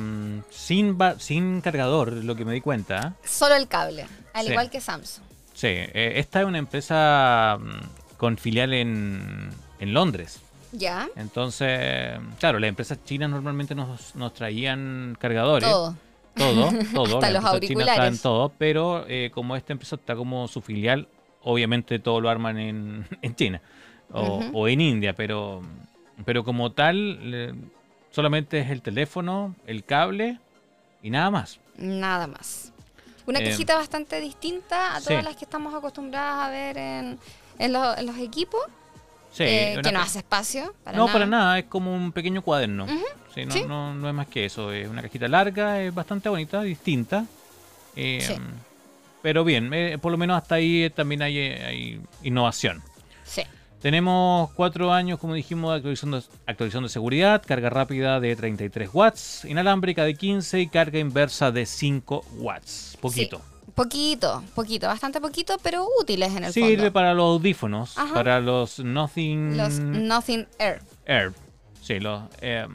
[0.50, 3.14] sin, sin cargador, lo que me di cuenta.
[3.22, 3.26] ¿eh?
[3.28, 4.50] Solo el cable, al Sí.
[4.50, 5.24] igual que Samsung.
[5.54, 10.40] Sí, eh, esta es una empresa mm, con filial en, en Londres.
[10.72, 11.08] ¿Ya?
[11.16, 15.68] Entonces, claro, las empresas chinas normalmente nos, nos traían cargadores.
[15.68, 15.96] Todo.
[16.34, 17.14] Todo, todo.
[17.16, 18.22] Hasta las los empresas chinas traen auriculares.
[18.22, 21.08] todo, pero eh, como esta empresa está como su filial,
[21.42, 23.60] obviamente todo lo arman en, en China
[24.12, 25.62] o, en India, pero,
[26.24, 27.54] pero como tal,
[28.10, 30.38] solamente es el teléfono, el cable
[31.02, 31.60] y nada más.
[31.76, 32.72] Nada más.
[33.26, 35.24] Una Eh, cajita bastante distinta a todas sí.
[35.24, 37.18] las que estamos acostumbradas a ver en,
[37.58, 38.60] en los equipos,
[39.32, 40.74] Sí, eh, que no hace espacio.
[40.84, 41.12] Para no, nada.
[41.12, 42.86] para nada, es como un pequeño cuaderno.
[43.34, 43.62] Sí, no, Sí.
[43.66, 47.26] No, no es más que eso, es una cajita larga, es bastante bonita, distinta.
[47.96, 48.34] eh, Sí.
[49.22, 52.82] Pero bien, eh, por lo menos hasta ahí eh, también hay, hay innovación.
[53.24, 53.42] Sí.
[53.80, 58.90] Tenemos cuatro años, como dijimos, de actualización de, actualización de seguridad, carga rápida de 33
[58.92, 62.96] watts, inalámbrica de 15 y carga inversa de 5 watts.
[63.00, 63.38] Poquito.
[63.38, 63.59] Sí.
[63.84, 66.92] Poquito, poquito, bastante poquito, pero útiles en el Sirve fondo.
[66.92, 68.12] para los audífonos, Ajá.
[68.14, 71.32] para los Nothing Los Nothing Air, Air.
[71.82, 72.66] Sí, los, eh,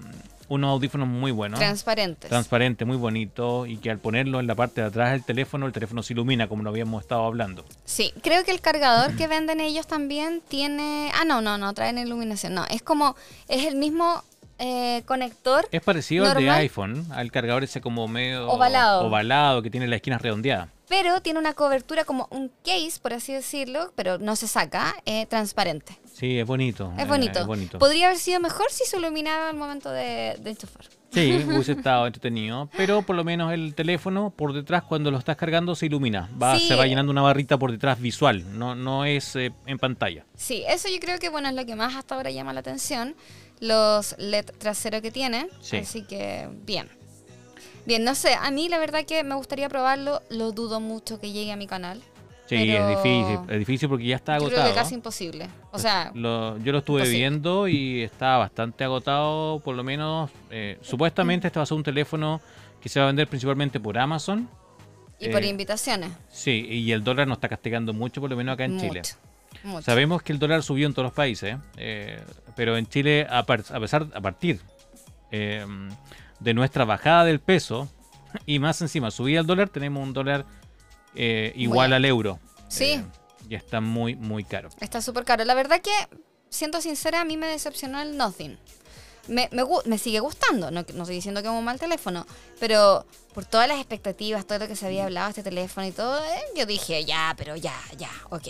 [0.47, 1.59] unos audífonos muy buenos.
[1.59, 2.29] transparentes.
[2.29, 5.73] Transparente, muy bonito y que al ponerlo en la parte de atrás del teléfono, el
[5.73, 7.65] teléfono se ilumina como lo habíamos estado hablando.
[7.85, 11.11] Sí, creo que el cargador que venden ellos también tiene...
[11.19, 12.53] Ah, no, no, no, traen iluminación.
[12.55, 13.15] No, es como...
[13.47, 14.23] Es el mismo
[14.59, 15.67] eh, conector.
[15.71, 16.59] Es parecido al de Normal.
[16.61, 19.05] iPhone, al cargador ese como medio Ovalado.
[19.05, 20.69] ovalado que tiene las esquinas redondeadas.
[20.87, 25.25] Pero tiene una cobertura como un case, por así decirlo, pero no se saca, eh,
[25.25, 25.99] transparente.
[26.13, 26.93] Sí, es bonito.
[26.97, 27.39] Es eh, bonito.
[27.39, 27.79] es bonito.
[27.79, 30.85] Podría haber sido mejor si se iluminaba al momento de, de enchufar.
[31.11, 35.37] Sí, hubiese estado entretenido, pero por lo menos el teléfono por detrás cuando lo estás
[35.37, 36.67] cargando se ilumina, va, Sí.
[36.67, 40.25] se va llenando una barrita por detrás visual, no, no es eh, en pantalla.
[40.35, 43.15] Sí, eso yo creo que bueno es lo que más hasta ahora llama la atención.
[43.61, 45.47] Los LED trasero que tiene.
[45.61, 45.77] Sí.
[45.77, 46.89] Así que bien.
[47.85, 50.21] Bien, no sé, a mí la verdad que me gustaría probarlo.
[50.29, 52.01] Lo dudo mucho que llegue a mi canal.
[52.47, 53.39] Sí, pero es difícil.
[53.49, 54.61] Es difícil porque ya está Yo agotado.
[54.63, 55.47] creo que casi imposible.
[55.71, 60.29] O sea, Lo- yo lo estuve viendo y está bastante agotado, por lo menos.
[60.51, 62.39] eh, supuestamente este va a ser un teléfono
[62.81, 64.47] que se va a vender principalmente por Amazon.
[65.19, 66.11] y por eh, invitaciones.
[66.29, 68.99] Sí, y el dólar nos está castigando mucho, por lo menos acá en Chile.
[69.01, 69.15] Mucho.
[69.63, 69.81] mucho.
[69.83, 72.19] Sabemos que el dólar subió en todos los países, eh,
[72.55, 74.59] pero en Chile, a, par- a pesar, a partir
[75.31, 75.65] eh,
[76.39, 77.89] de nuestra bajada del peso
[78.45, 80.45] y más encima subida el dólar, tenemos un dólar
[81.15, 82.39] eh, igual al euro.
[82.67, 82.91] Sí.
[82.93, 83.03] Eh,
[83.49, 84.69] y está muy, muy caro.
[84.81, 85.45] Está súper caro.
[85.45, 85.91] La verdad que,
[86.49, 88.57] siendo sincera, a mí me decepcionó el Nothing.
[89.27, 92.27] Me, me, gu- me sigue gustando, no, no estoy diciendo que es un mal teléfono,
[92.59, 95.91] pero por todas las expectativas, todo lo que se había hablado de este teléfono y
[95.91, 98.47] todo, eh, yo dije, ya, pero ya, ya, ok.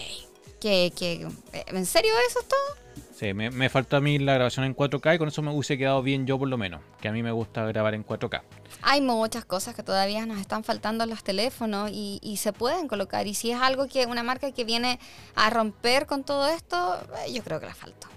[0.59, 1.27] ¿Qué, qué,
[1.67, 3.04] ¿En serio eso es todo?
[3.15, 5.77] Sí, me, me faltó a mí la grabación en 4K y con eso me hubiese
[5.77, 8.41] quedado bien yo por lo menos, que a mí me gusta grabar en 4K.
[8.81, 12.89] Hay muchas cosas que todavía nos están faltando en los teléfonos y, y se pueden
[12.89, 13.25] colocar.
[13.25, 14.99] Y si es algo que una marca que viene
[15.35, 18.09] a romper con todo esto, eh, yo creo que la falta.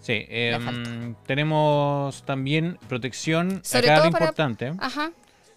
[0.00, 0.90] Sí, em, falta.
[1.26, 3.60] tenemos también protección.
[3.64, 5.10] Sobre acá todo para- importante, Ajá.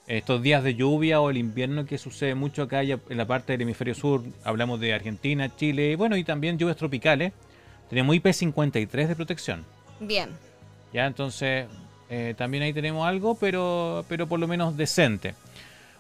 [0.08, 3.62] estos días de lluvia o el invierno que sucede mucho acá en la parte del
[3.62, 7.34] hemisferio sur, hablamos de Argentina, Chile, bueno, y también lluvias tropicales,
[7.90, 9.66] tenemos IP53 de protección.
[10.00, 10.30] Bien.
[10.94, 11.68] Ya, entonces
[12.10, 15.36] eh, también ahí tenemos algo, pero, pero por lo menos decente.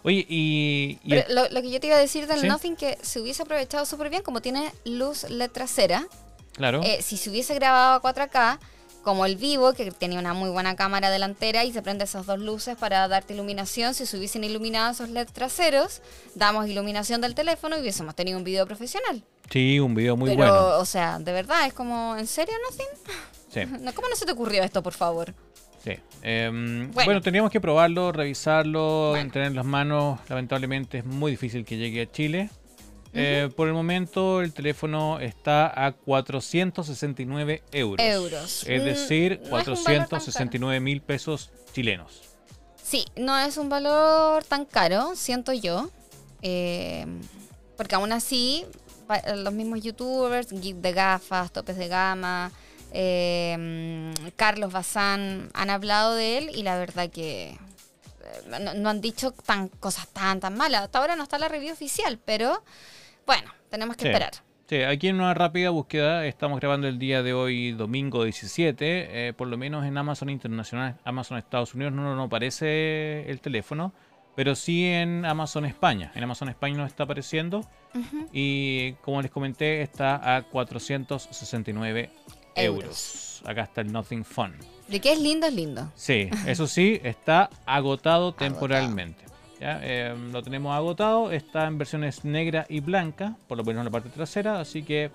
[0.04, 2.48] Oye, y, y Pero el- lo, lo que yo te iba a decir del ¿Sí?
[2.48, 6.06] Nothing que se hubiese aprovechado súper bien, como tiene luz LED trasera,
[6.54, 8.60] claro, eh, si se hubiese grabado a 4K,
[9.08, 12.40] como el Vivo, que tenía una muy buena cámara delantera y se prende esas dos
[12.40, 16.02] luces para darte iluminación, si se hubiesen iluminado esos LED traseros,
[16.36, 19.24] damos iluminación del teléfono y hubiésemos tenido un video profesional.
[19.50, 20.78] sí, un video muy Pero, bueno.
[20.80, 22.88] o sea, de verdad, es como, ¿en serio, Nothing?
[23.54, 23.92] Sí.
[23.96, 25.34] ¿Cómo no se te ocurrió esto, por favor?
[25.86, 25.94] Sí.
[26.22, 27.06] Em, Bueno.
[27.06, 27.22] bueno.
[27.22, 29.32] teníamos que probarlo, revisarlo, Bueno.
[29.32, 30.20] tener en las manos.
[30.28, 32.50] Lamentablemente es muy difícil que llegue a Chile.
[33.20, 38.06] Eh, por el momento el teléfono está a 469 euros.
[38.06, 38.64] Euros.
[38.68, 40.08] Es Mm, decir, no es un valor tan caro.
[40.10, 42.22] 469 mil pesos chilenos.
[42.82, 45.90] Sí, no es un valor tan caro, siento yo.
[46.42, 47.06] eh,
[47.76, 48.66] porque aún así,
[49.36, 52.52] los mismos youtubers, Geek de gafas, topes de gama,
[52.92, 59.02] eh, Carlos Bazán han hablado de él y la verdad que eh, no, no han
[59.02, 60.84] dicho tan cosas tan tan malas.
[60.84, 62.64] Hasta ahora no está la review oficial, pero
[63.28, 64.08] bueno, tenemos que Sí.
[64.08, 64.32] esperar.
[64.68, 69.28] Sí, aquí en una rápida búsqueda estamos grabando el día de hoy, domingo 17.
[69.30, 73.94] eh, por lo menos en Amazon Internacional, Amazon Estados Unidos no nos aparece el teléfono,
[74.36, 76.12] pero sí en Amazon España.
[76.16, 77.60] En Amazon España nos está apareciendo
[77.96, 78.28] Ujú.
[78.34, 82.10] y como les comenté está a 469
[82.56, 82.84] euros.
[82.84, 83.44] Euros.
[83.46, 84.54] Acá está el Nothing Fun.
[84.88, 85.92] De que es lindo, es lindo.
[85.96, 89.24] Sí, eso sí, está agotado temporalmente.
[89.60, 89.80] ¿Ya?
[89.84, 93.92] Eh, lo tenemos agotado, está en versiones negra y blanca, por lo menos en la
[93.92, 95.12] parte trasera, así que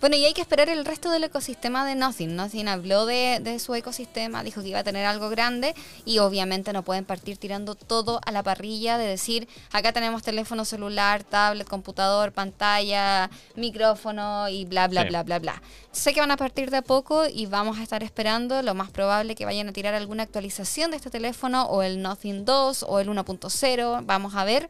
[0.00, 2.36] Bueno, y hay que esperar el resto del ecosistema de Nothing.
[2.36, 6.72] Nothing habló de, de su ecosistema, dijo que iba a tener algo grande y obviamente
[6.72, 11.66] no pueden partir tirando todo a la parrilla de decir, acá tenemos teléfono celular, tablet,
[11.66, 15.08] computador, pantalla, micrófono y bla, bla, Sí.
[15.08, 15.62] bla, bla, bla.
[15.92, 18.90] Sé que van a partir de a poco y vamos a estar esperando, lo más
[18.90, 23.00] probable que vayan a tirar alguna actualización de este teléfono o el Nothing 2 o
[23.00, 24.68] el 1.0, vamos a ver.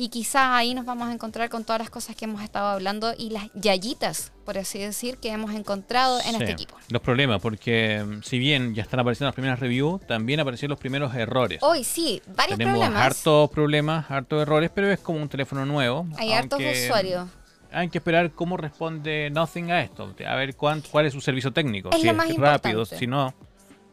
[0.00, 3.14] Y quizás ahí nos vamos a encontrar con todas las cosas que hemos estado hablando
[3.18, 6.76] y las yayitas, por así decir, que hemos encontrado en Sí, este equipo.
[6.88, 10.78] Los problemas, porque mm, si bien ya están apareciendo las primeras reviews, también aparecieron los
[10.78, 11.58] primeros errores.
[11.64, 13.06] Hoy sí, varios Tenemos problemas.
[13.06, 16.06] hartos problemas, hartos errores, pero es como un teléfono nuevo.
[16.16, 17.28] Hay hartos usuarios.
[17.72, 21.52] Hay que esperar cómo responde Nothing a esto, a ver cuán, cuál es su servicio
[21.52, 22.98] técnico, Es si lo es más rápido, importante.
[22.98, 23.34] si no.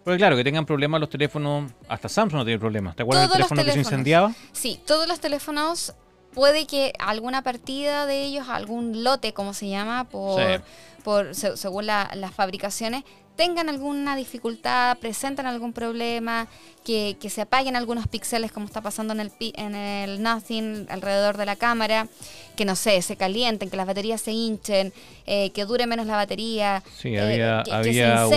[0.06, 2.96] Porque claro, que tengan problemas los teléfonos, hasta Samsung no tiene problemas.
[2.96, 4.34] ¿Te acuerdas del los teléfono que se incendiaba?
[4.54, 5.94] Sí, todos los teléfonos,
[6.34, 10.62] puede que alguna partida de ellos, algún lote, como se llama, por, Sí.
[11.04, 13.04] por se- según la- las fabricaciones,
[13.36, 16.48] tengan alguna dificultad, presentan algún problema,
[16.86, 21.36] que, que se apaguen algunos píxeles como está pasando en el, en el Nothing alrededor
[21.36, 22.08] de la cámara,
[22.56, 24.94] que no sé, se calienten, que las baterías se hinchen,
[25.26, 26.84] eh, que dure menos la batería.
[26.98, 27.72] Sí, eh, había, que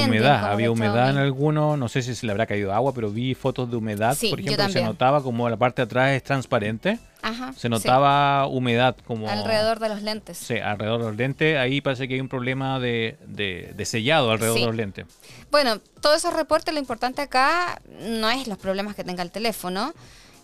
[0.04, 1.20] humedad, había humedad en Xiaomi.
[1.26, 4.30] alguno, no sé si se le habrá caído agua, pero vi fotos de humedad, Sí,
[4.30, 8.46] por ejemplo, se notaba como la parte de atrás es transparente, Ajá, se sí, notaba
[8.46, 10.38] humedad como alrededor de los lentes.
[10.38, 14.30] Sí, alrededor de los lentes, ahí parece que hay un problema de, de- de sellado
[14.30, 14.60] alrededor Sí.
[14.62, 15.06] de los lentes.
[15.50, 19.92] Bueno, todos esos reportes, lo importante acá no es los problemas que tenga el teléfono,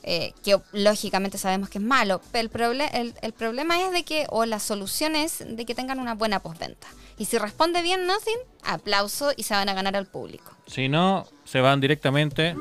[0.07, 4.05] eh, que lógicamente sabemos que es malo, pero el, proble- el, el problema es de
[4.05, 6.87] que, o la solución es de que tengan una buena postventa.
[7.17, 10.53] Y si responde bien Nothing, aplauso y se van a ganar al público.
[10.67, 12.55] Si no, se van directamente.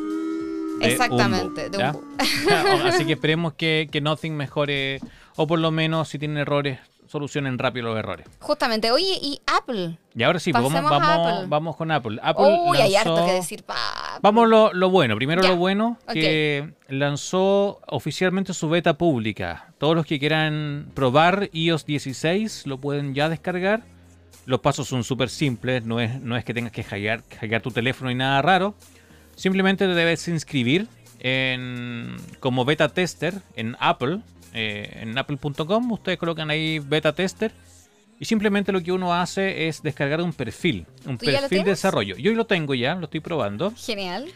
[0.79, 1.69] de Exactamente.
[2.85, 4.99] Así que esperemos que, que Nothing mejore,
[5.35, 6.79] o por lo menos si tienen errores,
[7.13, 8.27] solucionen rápido los errores.
[8.39, 8.91] Justamente.
[8.91, 9.97] Oye, ¿y Apple?
[10.15, 12.19] Y ahora sí, pues vamos, vamos, vamos con Apple.
[12.21, 13.63] Apple Uy, hay harto lanzó- que decir.
[13.63, 15.15] pa- Vamos lo, lo bueno.
[15.15, 19.73] Primero Ya, lo bueno, que lanzó oficialmente su beta pública.
[19.77, 23.83] Todos los que quieran probar iOS 16 lo pueden ya descargar.
[24.45, 27.71] Los pasos son súper simples, no es, no es que tengas que hackear, hackear tu
[27.71, 28.75] teléfono ni nada raro.
[29.35, 30.87] Simplemente te debes inscribir
[31.19, 34.19] en, como beta tester en Apple,
[34.53, 35.91] eh, en apple.com.
[35.91, 37.51] Ustedes colocan ahí beta tester.
[38.19, 41.63] Y simplemente lo que uno hace es descargar un perfil, un ¿Tú ya lo perfil
[41.65, 42.15] de desarrollo.
[42.15, 43.73] Yo lo tengo ya, lo estoy probando.
[43.75, 44.27] Genial.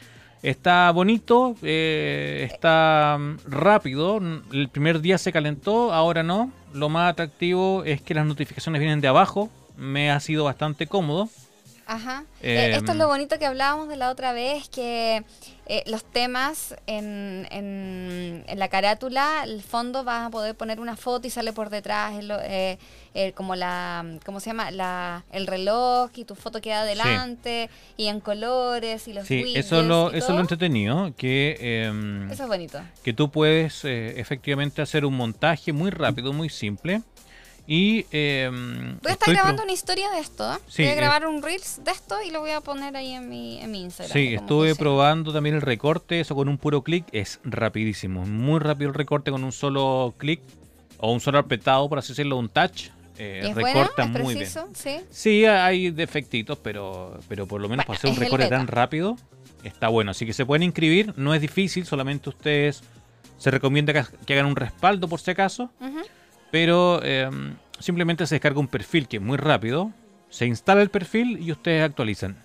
[0.44, 4.18] Está bonito, eh, está mm, rápido.
[4.18, 6.52] n- El primer día se calentó, ahora no.
[6.74, 9.50] Lo más atractivo es que las notificaciones vienen de abajo.
[9.78, 11.30] Me ha sido bastante cómodo.
[11.88, 12.26] Ajá.
[12.42, 15.24] Eh, Eh, esto es lo bonito que hablábamos de la otra vez, que
[15.68, 20.96] eh, los temas en, en- en la carátula, el fondo vas a poder poner una
[20.98, 22.78] foto y sale por detrás el, eh,
[23.14, 24.70] el- como la, ¿cómo se llama?
[24.72, 29.80] La, el reloj y tu foto queda adelante y en colores y los Sí, eso
[29.82, 32.82] es lo, y eso es lo entretenido, que, em, Eso es bonito.
[33.04, 37.02] que tú puedes eh, efectivamente hacer un montaje muy rápido, muy simple.
[37.68, 40.54] Y em, Voy a estar grabando una historia de esto.
[40.54, 40.58] ¿eh?
[40.68, 40.96] Sí, voy a eh.
[40.96, 43.82] grabar un Reels de esto y lo voy a poner ahí en mi, en mi
[43.82, 44.14] Instagram.
[44.14, 44.78] Sí, estuve funciona.
[44.78, 49.32] probando también el recorte, eso con un puro clic es rapidísimo, muy rápido el recorte
[49.32, 50.40] con un solo clic
[50.98, 54.50] o un solo apretado, por así decirlo, un touch, eh, recorta ¿Es muy bien.
[54.74, 55.02] Sí.
[55.10, 59.18] Sí, hay defectitos, pero, pero por lo menos Bueno, para hacer un recorte tan rápido
[59.64, 60.12] está bueno.
[60.12, 62.84] Así que se pueden inscribir, no es difícil, solamente ustedes
[63.38, 63.94] se recomienda
[64.26, 66.02] que, hagan un respaldo por si acaso, Ujú.
[66.52, 67.30] Pero eh,
[67.80, 69.92] simplemente se descarga un perfil que es muy rápido,
[70.30, 72.38] se instala el perfil y ustedes actualizan.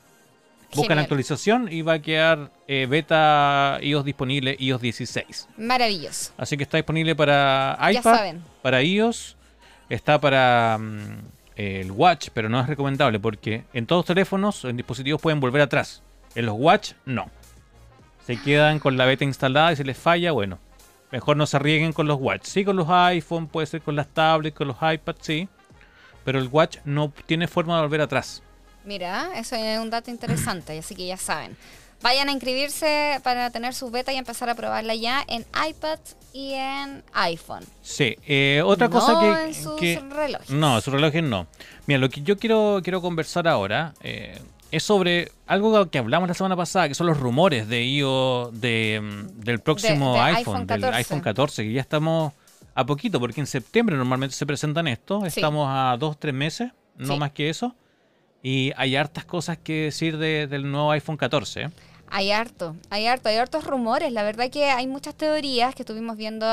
[0.74, 0.98] Buscan Genial.
[1.00, 5.48] actualización y va a quedar eh, beta iOS disponible iOS 16.
[5.58, 6.32] Maravilloso.
[6.38, 9.36] Así que está disponible para iPad, para iOS,
[9.90, 11.18] está para mm,
[11.56, 15.60] el Watch, pero no es recomendable porque en todos los teléfonos, en dispositivos pueden volver
[15.60, 16.02] atrás.
[16.34, 17.30] En los Watch, no.
[18.26, 20.58] Se quedan con la beta instalada y se les falla, bueno.
[21.12, 22.44] Mejor no se arriesguen con los Watch.
[22.44, 25.48] Sí, con los iPhone, puede ser con las tablets, con los iPads, sí.
[26.24, 28.42] Pero el Watch no tiene forma de volver atrás.
[28.84, 31.56] Mira, eso es un dato interesante, así que ya saben.
[32.00, 36.00] Vayan a inscribirse para tener sus beta y empezar a probarla ya en iPad
[36.32, 37.62] y en iPhone.
[37.82, 39.42] Sí, eh, otra No cosa que...
[39.48, 40.50] en sus que- relojes.
[40.50, 41.46] No, sus relojes no.
[41.86, 44.36] Mira, lo que yo quiero, quiero conversar ahora eh,
[44.72, 49.00] es sobre algo que hablamos la semana pasada, que son los rumores de IO de,
[49.02, 50.96] mm, del próximo de iPhone, iPhone del 14.
[50.98, 52.32] iPhone 14, que ya estamos
[52.74, 55.26] a poquito, porque en septiembre normalmente se presentan esto, Sí.
[55.40, 57.18] estamos a dos, tres meses, no Sí.
[57.20, 57.74] más que eso.
[58.42, 61.62] Y hay hartas cosas que decir de- del nuevo iPhone 14.
[61.64, 61.70] ¿eh?
[62.14, 64.12] Hay harto, hay harto, hay hartos rumores.
[64.12, 66.46] La verdad que hay muchas teorías que estuvimos viendo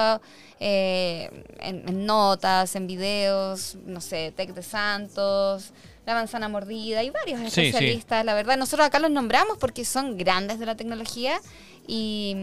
[0.61, 1.29] eh,
[1.59, 5.71] en, en notas, en videos, no sé, Tech de Santos,
[6.09, 7.61] La Manzana Mordida y varios sí.
[7.61, 8.25] especialistas.
[8.25, 11.39] La verdad, nosotros acá los nombramos porque son grandes de la tecnología
[11.85, 12.35] y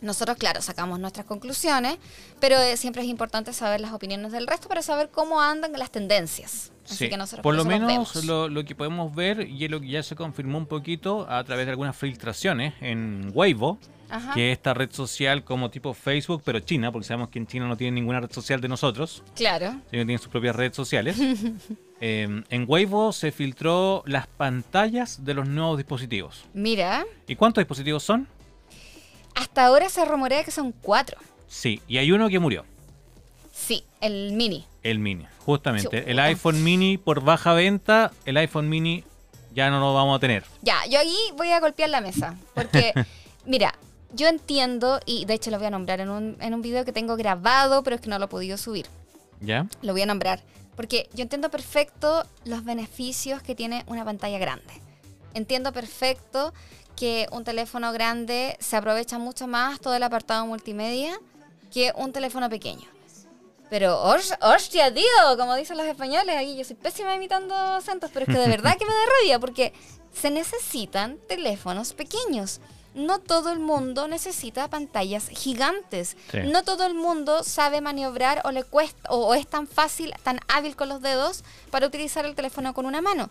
[0.00, 1.98] nosotros, claro, sacamos nuestras conclusiones,
[2.40, 5.90] pero eh, siempre es importante saber las opiniones del resto para saber cómo andan las
[5.90, 6.72] tendencias.
[6.84, 9.80] Así Sí, que nosotros por lo menos lo, lo que podemos ver y es lo
[9.80, 13.78] que ya se confirmó un poquito a través de algunas filtraciones en Weibo,
[14.08, 14.34] Ajá.
[14.34, 17.66] que es esta red social como tipo Facebook, pero China, porque sabemos que en China
[17.66, 19.70] no tienen ninguna red social de nosotros, Claro.
[19.70, 21.16] sino que tienen sus propias redes sociales.
[21.98, 26.44] Eh, en Weibo se filtró las pantallas de los nuevos dispositivos.
[26.52, 28.28] Mira, ¿Y cuántos dispositivos son?
[29.36, 31.18] Hasta ahora se rumorea que son cuatro.
[31.46, 32.64] Sí, y hay uno que murió,
[33.52, 34.66] Sí, el mini.
[34.82, 36.10] el mini, justamente.
[36.10, 39.04] El iPhone mini por baja venta, el iPhone mini
[39.54, 40.44] ya no lo vamos a tener.
[40.62, 42.36] Ya, yo ahí voy a golpear la mesa.
[42.54, 42.92] Porque,
[43.46, 43.74] mira,
[44.12, 46.92] yo entiendo, y de hecho lo voy a nombrar en un, en un video que
[46.92, 48.86] tengo grabado, pero es que no lo he podido subir.
[49.40, 49.66] ¿Ya?
[49.82, 50.42] Lo voy a nombrar.
[50.76, 54.74] Porque yo entiendo perfecto los beneficios que tiene una pantalla grande.
[55.32, 56.52] Entiendo perfecto
[56.96, 61.18] que un teléfono grande se aprovecha mucho más todo el apartado multimedia
[61.72, 62.86] que un teléfono pequeño.
[63.68, 65.04] Pero, hos- hostia, tío,
[65.36, 68.76] como dicen los españoles, aquí yo soy pésima imitando acentos, pero es que de verdad
[68.78, 69.72] que me da rabia porque
[70.14, 72.60] se necesitan teléfonos pequeños.
[72.94, 76.16] No todo el mundo necesita pantallas gigantes.
[76.30, 76.38] Sí.
[76.44, 80.38] No todo el mundo sabe maniobrar o le cuesta o, o es tan fácil, tan
[80.48, 83.28] hábil con los dedos para utilizar el teléfono con una mano.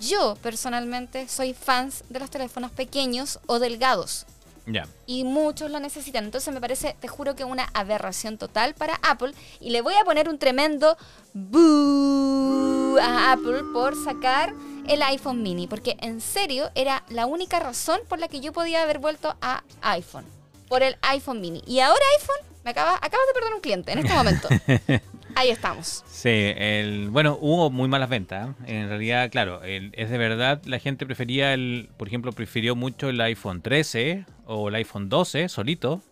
[0.00, 4.24] Yo personalmente soy fans de los teléfonos pequeños o delgados
[4.66, 4.86] Ya.
[5.06, 6.24] y muchos lo necesitan.
[6.24, 10.04] Entonces me parece, te juro que una aberración total para Apple y le voy a
[10.04, 10.96] poner un tremendo
[11.34, 14.54] boo a Apple por sacar
[14.86, 18.82] el iPhone mini, porque en serio era la única razón por la que yo podía
[18.82, 20.24] haber vuelto a iPhone,
[20.68, 21.62] por el iPhone mini.
[21.66, 24.48] Y ahora iPhone, me acaba, acabas de perder un cliente en este momento.
[25.34, 26.04] Ahí estamos.
[26.06, 28.50] Sí, el, bueno, hubo muy malas ventas.
[28.66, 28.80] ¿eh?
[28.82, 33.08] En realidad, claro, el- es de verdad, la gente prefería el, por ejemplo, prefirió mucho
[33.08, 36.02] el iPhone 13 o el iPhone 12 solito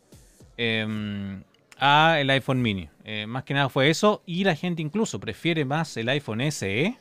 [0.57, 1.43] em,
[1.79, 2.89] a el iPhone mini.
[3.05, 6.97] Eh, más que nada fue eso y la gente incluso prefiere más el iPhone SE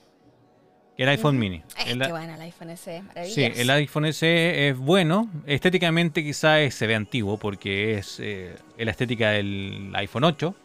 [0.95, 1.63] que el iPhone mini.
[1.78, 5.30] Es El- que bueno, el iPhone S es Sí, el iPhone SE es bueno.
[5.45, 10.55] Estéticamente quizás se ve antiguo porque es eh, la estética del iPhone 8.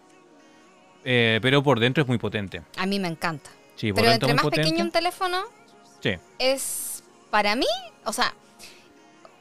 [1.04, 2.62] Eh, pero por dentro es muy potente.
[2.76, 3.50] A mí me encanta.
[3.76, 4.62] Sí, por Pero dentro entre muy más potente.
[4.70, 5.38] pequeño un teléfono,
[6.00, 7.66] Sí, es para mí,
[8.04, 8.34] o sea,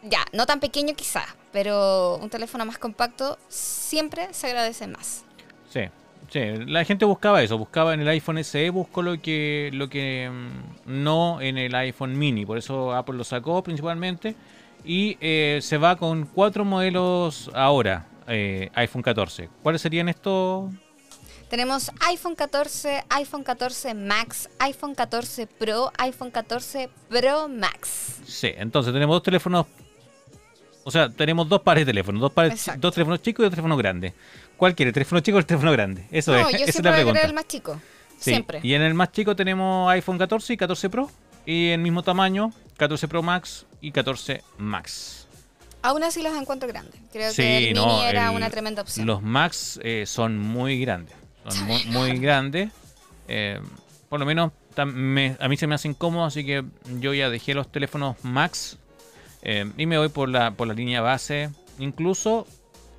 [0.04, 5.24] ya, no tan pequeño quizás, pero un teléfono más compacto siempre se agradece más.
[5.70, 5.82] sí,
[6.30, 6.40] sí.
[6.68, 11.04] La gente buscaba eso, buscaba en el iPhone SE, buscó lo que, lo que mm,
[11.04, 12.46] no en el iPhone mini.
[12.46, 14.36] Por eso Apple lo sacó principalmente.
[14.86, 19.50] Y eh, se va con cuatro modelos ahora, eh, iPhone 14.
[19.62, 20.74] ¿Cuáles serían estos?
[21.54, 28.16] Tenemos iPhone 14, iPhone 14 Max, iPhone 14 Pro, iPhone 14 Pro Max.
[28.26, 29.68] Sí, entonces tenemos dos teléfonos.
[30.84, 33.78] O sea, tenemos dos pares de teléfonos, dos, pares, dos teléfonos chicos y dos teléfonos
[33.78, 34.14] grandes.
[34.58, 34.90] ¿Cuál quiere?
[34.90, 36.08] ¿El teléfono chico o el teléfono grande?
[36.10, 37.80] Eso no, es, yo esa es siempre voy a el más chico.
[38.18, 38.60] Sí, Siempre.
[38.64, 41.12] Y en el más chico tenemos iPhone 14 y 14 Pro.
[41.46, 45.28] Y en mismo tamaño, 14 Pro Max y 14 Max.
[45.84, 47.00] Aún así los encuentro grandes.
[47.12, 49.06] Creo Sí, que el no, Mini era el- una tremenda opción.
[49.06, 51.16] Los Max eh, son muy grandes.
[51.48, 52.72] Son muy, muy grandes.
[53.28, 53.60] Eh,
[54.10, 54.52] por lo menos
[54.86, 56.64] me- a mí se me hace incómodo, así que
[57.00, 58.78] yo ya dejé los teléfonos Max
[59.42, 61.50] eh, y me voy por la, por la línea base.
[61.80, 62.48] Incluso,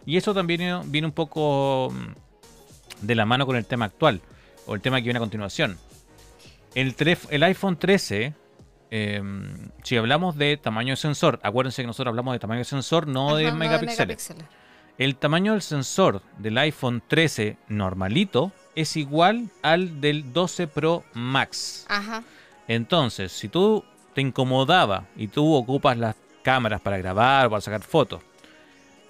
[0.06, 4.20] y eso también viene, viene un poco mm, de la mano con el tema actual,
[4.66, 5.78] o el tema que viene a continuación.
[6.74, 6.94] El,
[7.30, 8.34] el iPhone 13,
[8.90, 9.22] eh,
[9.84, 13.36] si hablamos de tamaño de sensor, acuérdense que nosotros hablamos de tamaño de sensor, no
[13.36, 13.98] de Ajá, megapíxeles.
[14.30, 14.44] megapíxeles.
[14.96, 21.84] El tamaño del sensor del iPhone 13 normalito es igual al del 12 Pro Max.
[21.88, 22.22] Ajá.
[22.68, 23.84] Entonces, si tú
[24.14, 26.14] te incomodaba y tú ocupas las
[26.44, 28.22] cámaras para grabar o para sacar fotos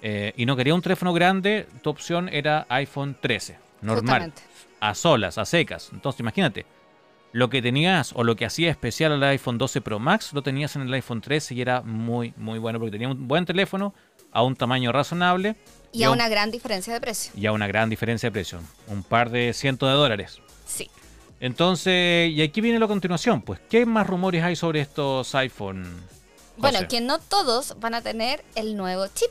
[0.01, 4.41] eh, y no querías un teléfono grande, tu opción era iPhone 13, normal, Justamente.
[4.79, 5.91] a solas, a secas.
[5.93, 6.65] Entonces, imagínate,
[7.31, 10.75] lo que tenías o lo que hacía especial al iPhone 12 Pro Max lo tenías
[10.77, 13.93] en el iPhone 13 y era muy, muy bueno porque tenía un buen teléfono
[14.35, 15.55] a un tamaño razonable
[15.93, 17.31] Y a un- una gran diferencia de precio.
[17.35, 20.39] y a una gran diferencia de precio, un par de cientos de dólares.
[20.67, 20.89] Sí.
[21.39, 25.83] Entonces, y aquí viene la continuación, pues, ¿qué más rumores hay sobre estos iPhone?
[26.57, 26.87] Bueno, José?
[26.87, 29.29] que no todos van a tener el nuevo chip.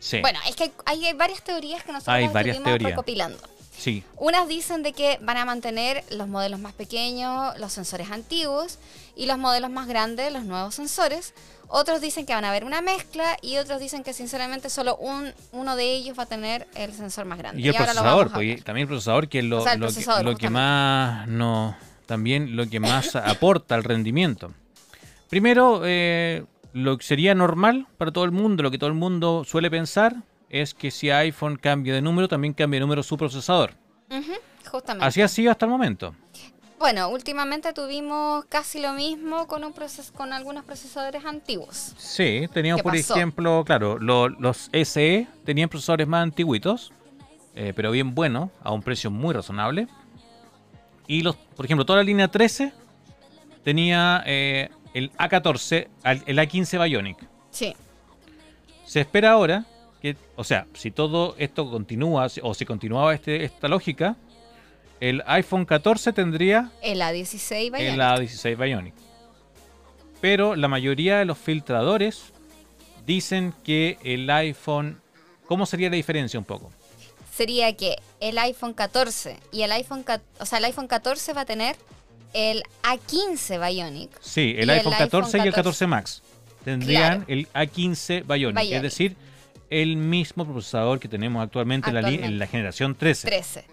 [0.00, 2.90] Sí, Bueno, es que hay, hay varias teorías que nosotros Hay varias teorías.
[2.90, 3.38] recopilando.
[3.76, 8.78] sí, Unas dicen de que van a mantener los modelos más pequeños, los sensores antiguos,
[9.16, 11.34] y los modelos más grandes, los nuevos sensores.
[11.68, 15.32] Otros dicen que van a haber una mezcla y otros dicen que sinceramente solo un,
[15.52, 17.60] uno de ellos va a tener el sensor más grande.
[17.62, 18.60] y el procesador, hablar.
[18.64, 19.88] también el procesador que es lo, O sea, lo
[20.36, 24.52] que- lo más no, también lo que más aporta al rendimiento.
[25.30, 29.44] Primero, eh, lo que sería normal para todo el mundo, lo que todo el mundo
[29.44, 30.16] suele pensar,
[30.50, 33.72] es que si iPhone cambia de número, también cambia de número su procesador.
[34.70, 35.06] Justamente.
[35.06, 36.14] Así ha sido hasta el momento.
[36.84, 41.94] Bueno, últimamente tuvimos casi lo mismo con, un proces con algunos procesadores antiguos.
[41.96, 43.14] Sí, teníamos ¿Qué por pasó?
[43.16, 46.92] ejemplo, claro, lo- los SE tenían procesadores más antiguitos,
[47.54, 49.88] eh, pero bien buenos, a un precio muy razonable.
[51.06, 52.74] Y los, por ejemplo, toda la línea 13
[53.62, 57.16] tenía eh, el A14, al- el A15 Bionic.
[57.50, 57.74] Sí.
[58.84, 59.64] Se espera ahora
[60.02, 64.16] que, o sea, si todo esto continúa, o si continuaba este, esta lógica,
[65.00, 67.80] el iPhone 14 tendría El A16 Bionic.
[67.94, 68.94] el A16 Bionic.
[70.20, 72.32] Pero la mayoría de los filtradores
[73.06, 75.00] dicen que el iPhone...
[75.46, 76.72] ¿Cómo sería la diferencia un poco?
[77.34, 80.04] Sería que el iPhone 14 y el iPhone,
[80.38, 81.76] o sea, el iPhone 14 va a tener
[82.32, 84.10] el A15 Bionic.
[84.22, 85.54] Sí, el iPhone iPhone 14 y el 14.
[85.54, 86.22] 14 Max
[86.64, 87.24] tendrían Claro.
[87.28, 88.72] el A15 Bionic, Bionic.
[88.72, 89.16] es decir,
[89.68, 93.26] el mismo procesador que tenemos actualmente, En, la, en la generación 13.
[93.28, 93.64] 13.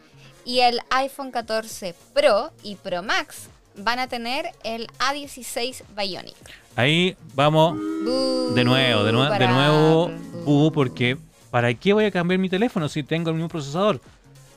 [0.45, 6.35] Y el iPhone 14 Pro y Pro Max van a tener el A16 Bionic.
[6.75, 11.17] Ahí vamos Bú, de nuevo, de, nue- de nuevo, porque
[11.51, 14.01] ¿para qué voy a cambiar mi teléfono si tengo el mismo procesador?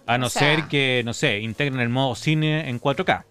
[0.06, 3.24] A no O sea- ser que, no sé, integren el modo cine en 4K.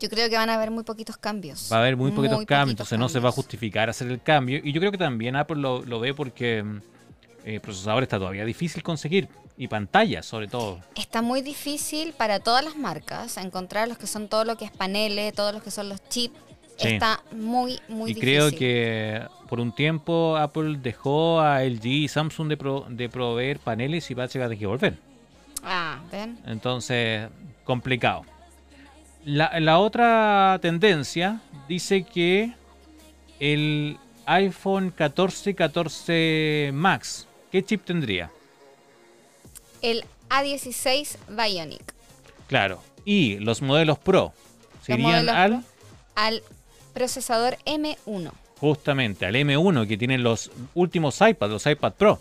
[0.00, 1.68] Yo creo que van a haber muy poquitos cambios.
[1.72, 4.22] Va a haber muy poquitos cambios, poquitos entonces no se va a justificar hacer el
[4.22, 4.60] cambio.
[4.62, 6.80] Y yo creo que también Apple lo, lo ve porque mm,
[7.44, 9.28] eh, procesador está todavía difícil conseguir.
[9.60, 10.78] Y pantallas, sobre todo.
[10.94, 14.70] Está muy difícil para todas las marcas encontrar los que son todo lo que es
[14.70, 16.38] paneles, todos los que son los chips.
[16.76, 16.90] Sí.
[16.90, 18.20] Está muy, muy y difícil.
[18.20, 23.58] creo que por un tiempo Apple dejó a LG y Samsung de, pro- de proveer
[23.58, 24.96] paneles y va a tener que volver.
[25.64, 26.38] Ah, ¿ven?
[26.46, 27.28] Entonces,
[27.64, 28.22] complicado.
[29.24, 32.52] La, la otra tendencia dice que
[33.40, 38.30] el iPhone 14, 14 Max, ¿qué chip tendría?
[39.82, 41.94] El A16 Bionic.
[42.46, 42.82] Claro.
[43.04, 44.32] Y los modelos Pro
[44.74, 45.62] Los serían al Pro
[46.14, 46.42] al
[46.92, 48.32] procesador M1.
[48.58, 52.18] justamente al M1 que tienen los últimos iPad, los iPad Pro.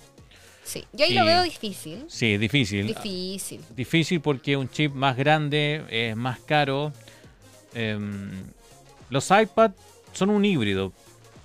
[0.64, 2.05] Sí, yo ahí lo veo difícil.
[2.10, 2.88] Sí, difícil.
[2.88, 3.64] Difícil.
[3.76, 6.91] Difícil porque un chip más grande es más caro.
[7.74, 8.30] Em,
[9.10, 9.72] los iPad
[10.14, 10.91] son un híbrido.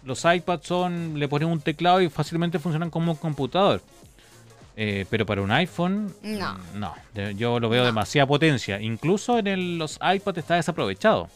[0.05, 3.81] Los iPads son, le ponen un teclado y fácilmente funcionan como un computador.
[4.77, 6.95] Eh, pero para un iPhone, No.
[7.37, 7.87] Yo lo veo No.
[7.87, 8.81] demasiada potencia.
[8.81, 11.29] Incluso en el- los iPads está desaprovechado.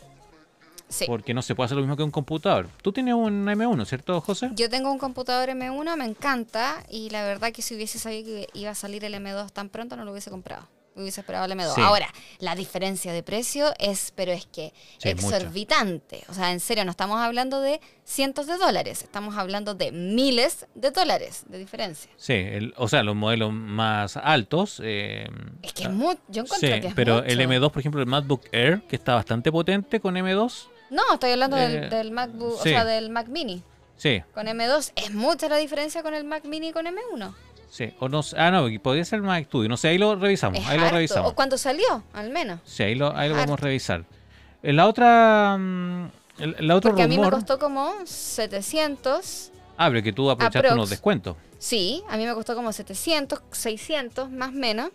[0.88, 1.04] Sí.
[1.06, 2.68] Porque no se puede hacer lo mismo que un computador.
[2.80, 4.50] Tú tienes un M1, ¿cierto, José?
[4.54, 6.84] Yo tengo un computador M1, me encanta.
[6.88, 9.96] Y la verdad que si hubiese sabido que iba a salir el M2 tan pronto,
[9.96, 10.68] no lo hubiese comprado.
[10.96, 11.74] Hubiese esperado el M2.
[11.74, 11.80] Sí.
[11.82, 16.24] Ahora, la diferencia de precio es, pero es que Sí, exorbitante.
[16.28, 20.66] O sea, en serio, no estamos hablando de cientos de dólares, estamos hablando de miles
[20.74, 22.10] de dólares de diferencia.
[22.16, 24.80] Sí, el- o sea, los modelos más altos.
[24.82, 25.26] eh,
[25.62, 26.20] Es que es mucho.
[26.28, 27.26] Yo encuentro Sí, que es pero mucho.
[27.26, 30.68] el M2, por ejemplo, el MacBook Air, que está bastante potente con M2.
[30.90, 33.62] No, estoy hablando Eh, del, del MacBook, o sea, del Mac Mini.
[33.98, 37.34] Sí, Con M2 es mucha la diferencia con el Mac Mini y con M1.
[37.70, 37.92] Sí.
[38.00, 39.68] O no, ah, no, podría ser el Mac Studio.
[39.68, 40.58] No sé, ahí lo revisamos.
[40.60, 41.32] Es ahí lo revisamos.
[41.32, 42.60] O cuando salió, al menos.
[42.64, 44.04] Sí, ahí lo, ahí lo vamos a revisar.
[44.62, 45.56] Eh, La otra.
[45.58, 46.10] mm,
[46.60, 47.34] La otra Porque a mí me rumor.
[47.34, 49.52] costó como 700.
[49.76, 50.74] Ah, pero que tú aprovechaste Aprox.
[50.74, 51.36] unos descuentos.
[51.58, 54.90] Sí, a mí me costó como 700, 600 más o menos.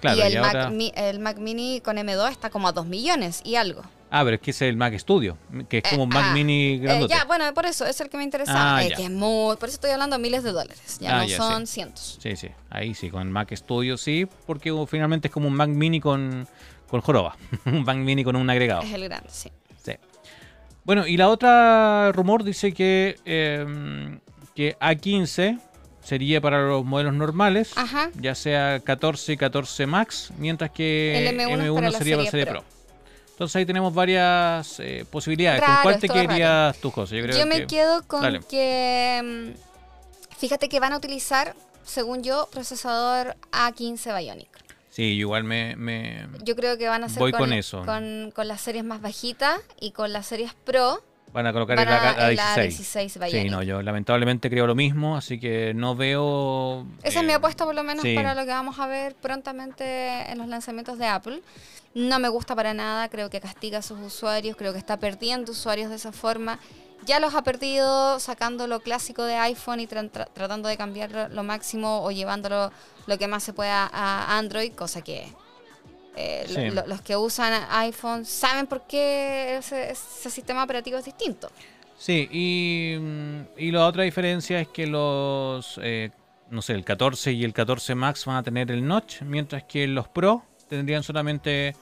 [0.00, 0.70] Claro, y y, el, ahora.
[0.70, 3.82] Mac, el Mac Mini con M2 está como a 2 millones y algo.
[4.10, 5.36] Ah, pero es que ese es el Mac Studio,
[5.68, 7.14] que es como un Eh, Mac ah, Mini Eh, grandote.
[7.14, 8.76] ya, bueno, por eso es el que me interesaba.
[8.78, 8.96] Ah, eh, ya.
[8.96, 10.98] que es muy, por eso estoy hablando de miles de dólares.
[11.00, 11.74] Ya Ah, no ya, son sí.
[11.74, 12.18] cientos.
[12.22, 12.48] Sí, sí.
[12.70, 16.00] Ahí sí, con el Mac Studio sí, porque uh, finalmente es como un Mac Mini
[16.00, 16.48] con,
[16.88, 17.36] con joroba.
[17.66, 18.82] un Mac Mini con un agregado.
[18.82, 19.50] Es el grande, sí.
[19.84, 19.92] Sí.
[20.84, 24.18] Bueno, y la otra rumor dice que, eh,
[24.54, 25.60] que A15
[26.02, 28.10] sería para los modelos normales, Ajá.
[28.18, 32.30] ya sea 14 y 14 Max, mientras que El M1 es para la sería para
[32.30, 32.60] serie serie Pro.
[32.62, 32.77] Pro.
[33.38, 35.60] Entonces ahí tenemos varias eh, posibilidades.
[35.60, 37.18] Raro, ¿Con cuál te todo quedarías tú, José?
[37.18, 38.40] Yo, creo me que- quedo con Dale.
[38.40, 39.54] que.
[39.54, 44.48] mm, Fíjate que van a utilizar, según yo, procesador A15 Bionic.
[44.90, 45.76] Sí, igual me...
[45.76, 47.84] me- Yo creo que van a hacer Voy con eso.
[47.84, 51.00] Con, con las series más bajitas y con las series Pro
[51.38, 52.66] Van a colocar van el a, A- el A16.
[52.66, 53.42] A16 Bionic.
[53.44, 56.84] Sí, no, yo lamentablemente creo lo mismo, así que no veo...
[57.04, 58.16] Esa es mi eh, apuesta por lo menos sí.
[58.16, 61.40] para lo que vamos a ver prontamente en los lanzamientos de Apple.
[61.94, 65.52] No me gusta para nada, creo que castiga a sus usuarios, creo que está perdiendo
[65.52, 66.58] usuarios de esa forma.
[67.06, 71.30] Ya los ha perdido sacando lo clásico de iPhone y tra- tra- tratando de cambiar
[71.32, 72.72] lo máximo o llevándolo
[73.06, 75.32] lo que más se pueda a Android, cosa que
[76.16, 76.70] eh, lo- Sí.
[76.70, 81.50] lo- los que usan iPhone saben por qué ese, ese sistema operativo es distinto.
[81.96, 86.10] Sí, y, mm, y la otra diferencia es que los, eh,
[86.50, 89.86] no sé, el 14 y el 14 Max van a tener el notch, mientras que
[89.88, 91.74] los Pro tendrían solamente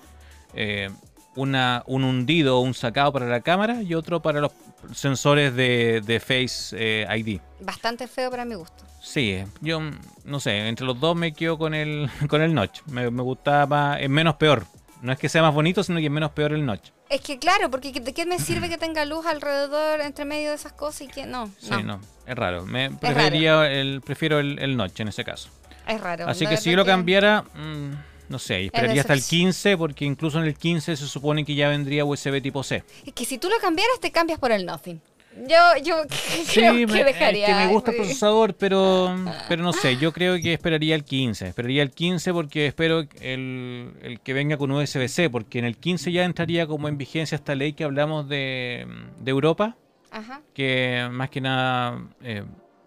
[0.55, 0.89] eh,
[1.35, 4.53] una, un hundido o un sacado para la cámara y otro para los
[4.95, 7.41] sensores de, de Face eh, ID.
[7.61, 8.85] Bastante feo para mi gusto.
[9.07, 9.93] Sí, yo mm,
[10.25, 12.81] no sé, entre los dos me quedo con el, con el notch.
[12.87, 14.67] Me, me gustaba es menos peor.
[15.01, 16.91] No es que sea más bonito, sino que es menos peor el notch.
[17.09, 20.57] Es que claro, porque ¿de qué me sirve que tenga luz alrededor, entre medio de
[20.57, 21.47] esas cosas y que no?
[21.59, 22.67] Sí, no, no, es raro.
[22.67, 25.51] Me preferiría el, prefiero el, el notch en ese caso.
[25.87, 26.27] Es raro.
[26.27, 27.93] Así que si yo lo cambiara, mm,
[28.29, 29.53] no sé, esperaría hasta el decepción.
[29.53, 32.83] 15, porque incluso en el 15 se supone que ya vendría USB tipo C.
[33.05, 35.01] Es que si tú lo cambiaras, te cambias por el Nothing.
[35.47, 35.97] Yo, yo
[36.53, 37.47] creo Sí, que es dejaría.
[37.47, 39.15] que me gusta el procesador, pero,
[39.49, 41.49] pero no sé, yo creo que esperaría el 15.
[41.49, 46.11] Esperaría el 15 porque espero el, el que venga con USB-C, porque en el 15
[46.13, 48.87] ya entraría como en vigencia esta ley que hablamos de,
[49.21, 49.77] de Europa,
[50.11, 50.41] Ajá.
[50.55, 52.43] que más que nada eh,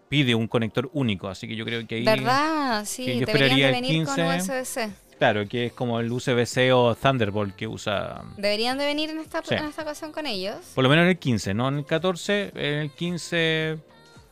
[0.10, 2.04] pide un conector único, así que yo creo que ahí...
[2.06, 2.84] ¿Verdad?
[2.86, 4.52] Sí, que yo esperaría de el venir con 15.
[4.52, 4.90] USB-C.
[5.20, 8.24] Claro, que es como el USB-C o Thunderbolt que usa...
[8.38, 9.54] Deberían de venir en esta, Sí.
[9.54, 10.56] en esta ocasión con ellos.
[10.74, 13.78] Por lo menos en el 15, no en el 14, en el 15...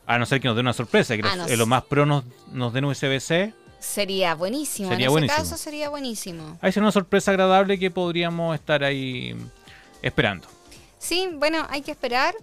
[0.06, 1.56] A no ser que nos dé una sorpresa, que Ah, los, no en sé.
[1.58, 3.52] los más pro nos, nos den USB-C.
[3.78, 4.88] Sería buenísimo.
[4.88, 5.36] Sería en buenísimo.
[5.42, 6.56] ese caso sería buenísimo.
[6.62, 9.36] Ahí sería una sorpresa agradable que podríamos estar ahí
[10.00, 10.48] esperando.
[10.98, 12.34] Sí, bueno, hay que esperar.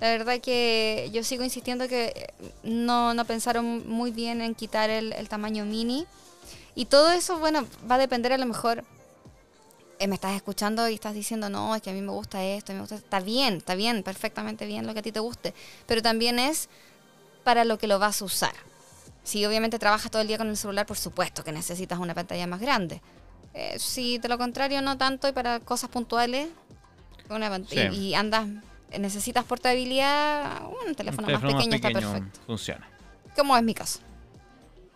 [0.00, 2.26] La verdad que yo sigo insistiendo que eh,
[2.64, 6.06] no, no pensaron muy bien en quitar el, el tamaño mini.
[6.74, 8.84] Y todo eso, bueno, va a depender a lo mejor.
[9.98, 12.72] eh, me estás escuchando y estás diciendo, no, es que a mí me gusta esto,
[12.72, 12.96] me gusta.
[12.96, 15.54] Está bien, está bien, perfectamente bien lo que a ti te guste.
[15.86, 16.68] Pero también es
[17.44, 18.52] para lo que lo vas a usar.
[19.22, 22.46] Si obviamente trabajas todo el día con el celular, por supuesto que necesitas una pantalla
[22.48, 23.00] más grande.
[23.54, 26.48] Eh, si de lo contrario no tanto y para cosas puntuales,
[27.30, 27.78] una Sí.
[27.92, 28.48] y, y andas,
[28.98, 32.40] necesitas portabilidad, un teléfono, Un teléfono más pequeño, está perfecto.
[32.46, 32.88] funciona.
[33.36, 34.00] Como es mi caso.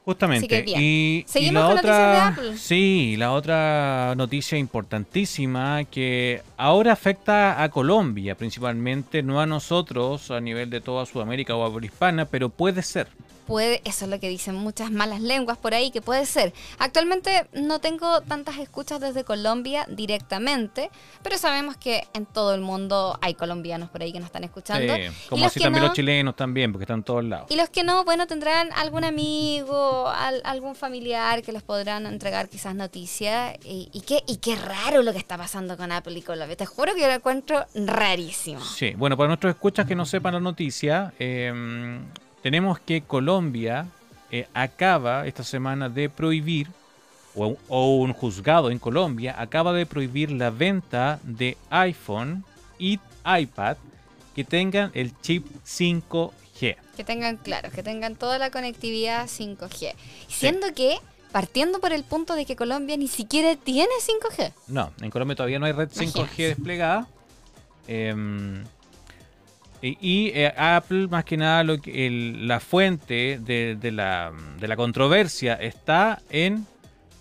[0.07, 0.46] Justamente.
[0.46, 0.80] Así que bien.
[0.80, 2.57] Y, y Seguimos la con noticias de otra, Apple.
[2.57, 10.40] sí, la otra noticia importantísima que ahora afecta a Colombia, principalmente, no a nosotros a
[10.40, 13.09] nivel de toda Sudamérica o habla hispana, pero puede ser.
[13.47, 16.53] Puede, eso es lo que dicen muchas malas lenguas por ahí, que puede ser.
[16.78, 20.90] Actualmente no tengo tantas escuchas desde Colombia directamente,
[21.22, 24.94] pero sabemos que en todo el mundo hay colombianos por ahí que nos están escuchando.
[24.94, 27.47] Sí, Y como los así también no- los chilenos también, porque están en todos lados.
[27.51, 32.49] Y los que no, bueno, tendrán algún amigo, al- algún familiar que les podrán entregar
[32.49, 33.55] quizás noticias.
[33.64, 36.57] Y, y qué, y qué raro lo que está pasando con Apple y Colombia.
[36.57, 38.61] Te juro que yo lo encuentro rarísimo.
[38.64, 41.53] Sí, bueno, para nuestros escuchas que no sepan la noticia, eh,
[42.47, 43.88] tenemos que Colombia
[44.30, 46.68] eh, acaba esta semana de prohibir,
[47.34, 52.44] o, o un juzgado en Colombia acaba de prohibir la venta de iPhone
[52.78, 53.78] y iPad
[54.32, 56.76] que tengan el chip 5G.
[56.97, 59.94] Que tengan, claro, que tengan toda la conectividad 5G.
[60.28, 60.99] Siendo que,
[61.32, 64.53] partiendo por el punto de que Colombia ni siquiera tiene 5G.
[64.68, 66.42] No, en Colombia todavía no hay red 5G Imagínate.
[66.47, 67.09] desplegada.
[67.88, 68.62] Em,
[70.01, 76.22] y eh, Apple, más que nada, la fuente de, de la, de la controversia está
[76.30, 76.66] en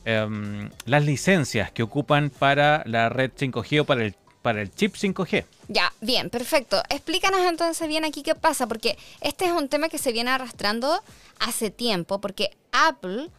[0.06, 4.96] em, las licencias que ocupan para la red 5G o para el, para el chip
[4.96, 5.46] 5G.
[5.68, 6.82] Ya, bien, perfecto.
[6.90, 11.02] Explícanos entonces bien aquí qué pasa, porque este es un tema que se viene arrastrando
[11.40, 13.30] hace tiempo, porque Apple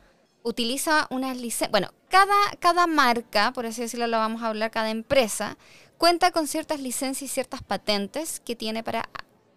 [0.47, 4.90] utiliza unas licencias, bueno, cada, cada marca, por así decirlo, lo vamos a hablar, cada
[4.90, 5.57] empresa,
[5.99, 9.09] cuenta con ciertas licencias y ciertas patentes que tiene para,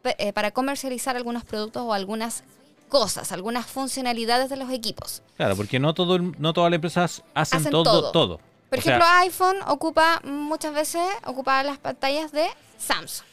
[0.03, 2.43] eh, para comercializar algunos productos o algunas
[2.89, 5.21] cosas, algunas funcionalidades de los equipos.
[5.37, 8.11] Claro, porque no, todo, no todas las empresas hacen, Hacen todo, todo.
[8.11, 8.39] todo.
[8.71, 12.47] Por O sea, ejemplo, iPhone ocupa muchas veces ocupa las pantallas de
[12.79, 13.27] Samsung.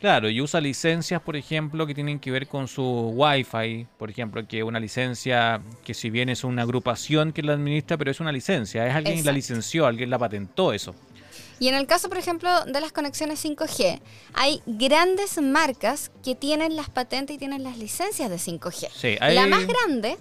[0.00, 2.84] Claro, y usa licencias, por ejemplo, que tienen que ver con su
[3.16, 7.96] Wi-Fi, por ejemplo, que una licencia que si bien es una agrupación que la administra,
[7.96, 9.34] pero es una licencia, es alguien que la Exacto.
[9.54, 10.94] licenció, alguien la patentó eso.
[11.58, 14.00] Y en el caso, por ejemplo, de las conexiones 5G,
[14.34, 18.88] hay grandes marcas que tienen las patentes y tienen las licencias de 5G.
[18.94, 20.16] Sí, hay La más grande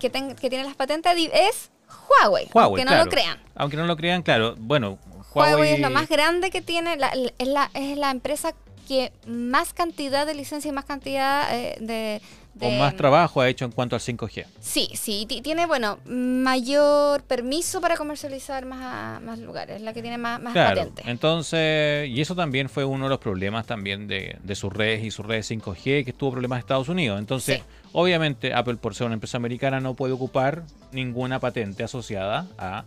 [0.00, 1.70] que, ten- que tiene las patentes es
[2.08, 3.04] Huawei, Huawei, aunque no claro.
[3.04, 3.38] lo crean.
[3.54, 4.98] Aunque no lo crean, claro, bueno,
[5.34, 8.54] Huawei, Huawei, es lo más grande que tiene, la- es, la, es la empresa
[8.86, 12.20] que más cantidad de licencias y más cantidad eh, de,
[12.60, 14.44] o más trabajo ha hecho en cuanto al 5G.
[14.60, 20.02] Sí, sí, ti- tiene, bueno, mayor permiso para comercializar más, a- más lugares, la que
[20.02, 21.04] tiene más, más Claro, patentes.
[21.06, 25.10] entonces, y eso también fue uno de los problemas también de, de sus redes y
[25.10, 27.18] sus redes 5G, que tuvo problemas en Estados Unidos.
[27.18, 27.62] Entonces, Sí.
[27.92, 30.62] obviamente, Apple, por ser una empresa americana, no puede ocupar
[30.92, 32.84] ninguna patente asociada a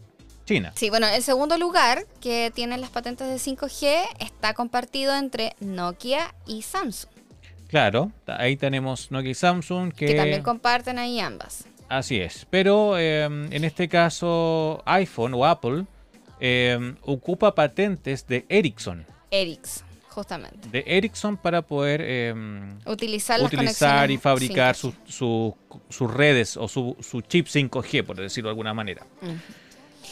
[0.47, 0.71] China.
[0.75, 6.33] Sí, bueno, el segundo lugar que tienen las patentes de 5G está compartido entre Nokia
[6.47, 7.11] y Samsung,
[7.67, 11.65] Claro, ahí tenemos Nokia y Samsung, que, que también comparten ahí ambas.
[11.89, 12.47] así es.
[12.49, 15.85] Pero eh, en este caso, iPhone o Apple
[16.39, 19.05] eh, ocupa patentes de Ericsson.
[19.31, 20.69] Ericsson, justamente.
[20.69, 22.33] De Ericsson para poder eh,
[22.85, 24.93] Utilizar las utilizar y fabricar 5G.
[25.05, 25.55] sus
[25.89, 29.05] su- redes o su, su chip 5G, por decirlo de alguna manera.
[29.21, 29.31] Ujú.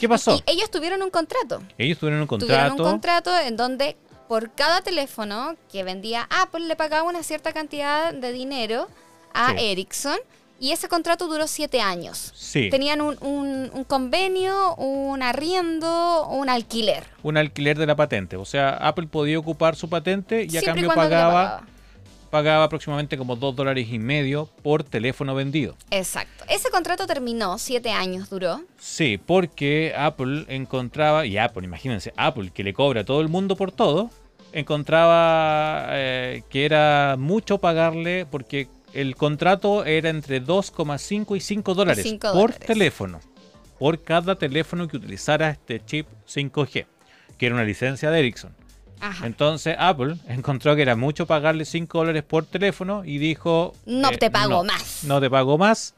[0.00, 0.36] ¿Qué pasó?
[0.46, 1.62] Y ellos tuvieron un contrato.
[1.78, 2.82] Ellos tuvieron un Tuvieron contrato.
[2.84, 3.96] un contrato en donde
[4.28, 8.88] por cada teléfono que vendía Apple le pagaba una cierta cantidad de dinero
[9.32, 9.56] a Sí.
[9.58, 10.18] Ericsson
[10.58, 12.32] y ese contrato duró siete años.
[12.34, 17.04] Sí, Tenían un, un- un convenio, un arriendo, un alquiler.
[17.22, 18.36] un alquiler de la patente.
[18.36, 21.64] O sea, Apple podía ocupar su patente y a cambio pagaba.
[22.36, 25.74] Pagaba aproximadamente como 2 dólares y medio por teléfono vendido.
[25.90, 26.44] Exacto.
[26.50, 28.60] Ese contrato terminó, siete años duró.
[28.78, 33.56] Sí, porque Apple encontraba, y Apple, imagínense, Apple que le cobra a todo el mundo
[33.56, 34.10] por todo,
[34.52, 42.06] encontraba eh, que era mucho pagarle porque el contrato era entre 2,5 y 5 dólares
[42.20, 42.58] por dólares.
[42.58, 43.20] teléfono,
[43.78, 46.84] por cada teléfono que utilizara este chip 5G,
[47.38, 48.54] que era una licencia de Ericsson.
[49.00, 49.26] Ajá.
[49.26, 53.74] Entonces Apple encontró que era mucho pagarle 5 dólares por teléfono y dijo...
[53.84, 55.04] No eh, te pago no, más.
[55.04, 55.94] No te pago más,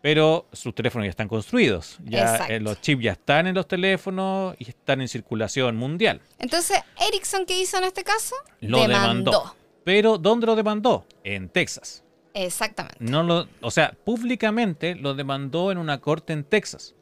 [0.00, 1.98] pero sus teléfonos ya están construidos.
[2.04, 6.20] Ya eh, los chips ya están en los teléfonos y están en circulación mundial.
[6.38, 8.36] Entonces, Ericsson, ¿qué hizo en este caso?
[8.60, 9.54] Lo demandó.
[9.84, 11.06] Pero ¿dónde lo demandó?
[11.24, 12.04] En Texas.
[12.34, 12.98] Exactamente.
[13.00, 16.94] No lo, o sea, públicamente lo demandó en una corte en Texas.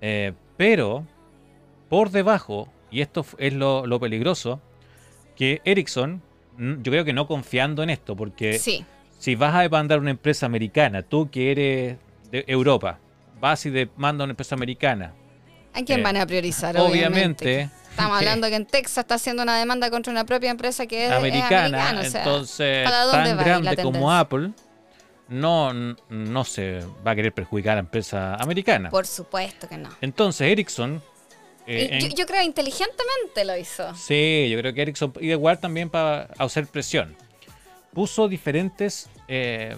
[0.00, 1.06] Eh, pero
[1.88, 4.60] por debajo, y esto es lo, lo peligroso,
[5.36, 6.22] que Ericsson,
[6.58, 8.84] mm, yo creo que no confiando en esto, porque Sí.
[9.18, 11.96] si vas a demandar una empresa americana, tú que eres
[12.30, 12.98] de Europa,
[13.40, 15.14] vas y demandas a una empresa americana,
[15.74, 16.76] ¿A quién Eh, van a priorizar?
[16.76, 17.70] obviamente.
[17.90, 21.10] Estamos hablando que en Texas está haciendo una demanda contra una propia empresa que es
[21.10, 24.12] es americana, americana, o sea, entonces ¿para dónde tan va grande como?
[24.12, 24.50] Apple
[25.28, 28.90] no, no se va a querer perjudicar a la empresa americana.
[28.90, 29.88] Por supuesto que no.
[30.02, 31.02] Entonces Ericsson...
[31.66, 33.94] eh, yo, creo inteligentemente lo hizo.
[33.94, 37.16] Sí, yo creo que Ericsson, y igual también para hacer presión,
[37.92, 39.76] puso diferentes, eh,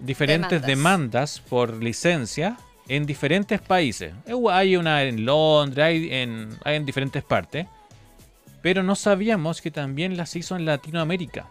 [0.00, 0.66] diferentes Demandas.
[0.66, 1.40] demandas.
[1.40, 2.56] por licencia
[2.88, 4.12] en diferentes países.
[4.26, 7.66] Eh, Hay una en Londres, hay en, hay en diferentes partes,
[8.60, 11.48] pero no sabíamos que también las hizo en Latinoamérica.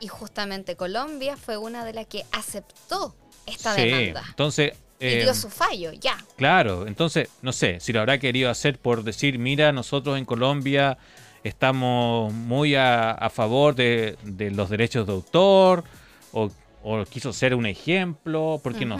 [0.00, 3.14] Y justamente Colombia fue una de las que aceptó
[3.46, 4.24] esta Sí, demanda.
[4.28, 4.72] entonces...
[5.00, 6.16] Y dio su fallo, ya.
[6.36, 10.98] Claro, entonces, no sé, si lo habrá querido hacer por decir, mira, nosotros en Colombia
[11.44, 15.84] estamos muy a, a favor de, de los derechos de autor,
[16.32, 16.50] o,
[16.82, 18.98] o quiso ser un ejemplo, porque no,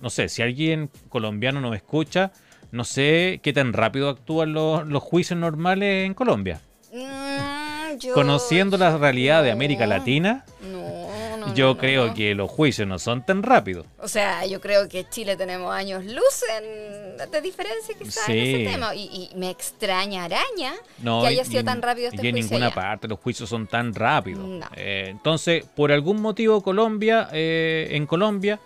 [0.00, 2.32] no sé, si alguien colombiano nos escucha,
[2.72, 6.60] no sé qué tan rápido actúan los, los juicios normales en Colombia.
[6.92, 10.78] Mm, yo- Conociendo la realidad de América Latina, No,
[11.50, 12.14] no, yo no, creo no.
[12.14, 13.86] que los juicios no son tan rápidos.
[13.98, 18.72] O sea, yo creo que Chile tenemos años luz en- de diferencia quizás en ese
[18.72, 18.94] tema.
[18.94, 20.72] Y, y me extraña araña
[21.02, 22.74] que haya sido y- tan rápido este y en juicio ninguna allá.
[22.74, 24.46] parte los juicios son tan rápidos.
[24.76, 28.58] Eh, entonces, por algún motivo, Colombia, eh, en Colombia,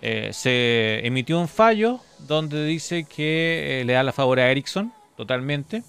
[0.00, 4.92] eh, se emitió un fallo donde dice que eh, le da la favor a Ericsson
[5.16, 5.82] totalmente.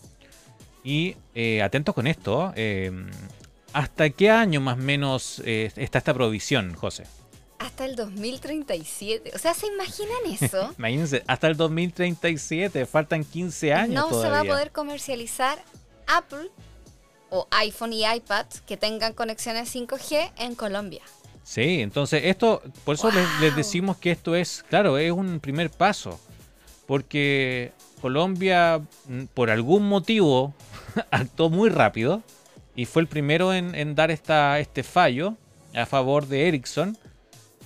[0.83, 2.89] Y eh, atentos con esto, eh,
[3.73, 7.05] ¿hasta qué año más o menos eh, está esta provisión, José?
[7.59, 9.31] Hasta el 2037.
[9.35, 10.73] O sea, ¿se imaginan eso?
[10.77, 15.59] Imagínense, hasta el 2037, faltan 15 años no se va a poder comercializar
[16.07, 16.49] Apple
[17.29, 21.01] o iPhone y iPad que tengan conexiones 5G en Colombia.
[21.43, 25.69] Sí, entonces esto, por eso les, les decimos que esto es, claro, es un primer
[25.69, 26.19] paso,
[26.85, 30.53] porque Colombia, mm, por algún motivo,
[31.11, 32.23] actuó muy rápido
[32.75, 35.35] y fue el primero en, en dar esta, este fallo
[35.75, 36.97] a favor de Ericsson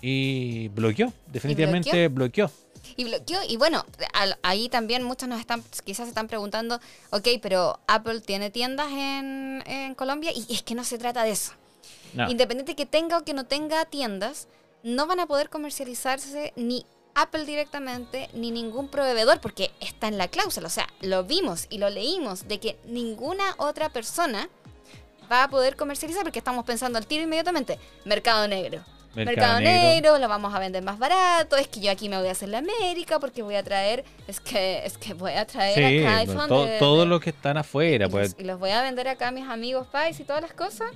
[0.01, 2.51] y bloqueó, definitivamente bloqueó.
[2.97, 6.79] Y bloqueó, y bueno, al- ahí también muchos nos están, quizás se están preguntando,
[7.11, 11.31] ok, pero Apple tiene tiendas en, en Colombia y es que no se trata de
[11.31, 11.53] eso.
[12.13, 14.47] No, Independiente que tenga o que no tenga tiendas,
[14.83, 16.85] no van a poder comercializarse ni
[17.15, 20.67] Apple directamente ni ningún proveedor porque está en la cláusula.
[20.67, 24.49] O sea, lo vimos y lo leímos de que ninguna otra persona
[25.33, 27.79] va a poder comercializar porque estamos pensando al tiro inmediatamente.
[28.05, 28.81] Mercado negro.
[29.15, 30.17] Mercado, negro.
[30.17, 31.55] lo vamos a vender más barato.
[31.55, 34.39] Es que yo aquí me voy a hacer la América porque voy a traer, es
[34.39, 36.47] que, es que voy a traer Sí, acá iPhone.
[36.47, 39.27] to- todos los que están afuera, y pues los, y los voy a vender acá
[39.27, 40.87] a mis amigos pais y todas las cosas.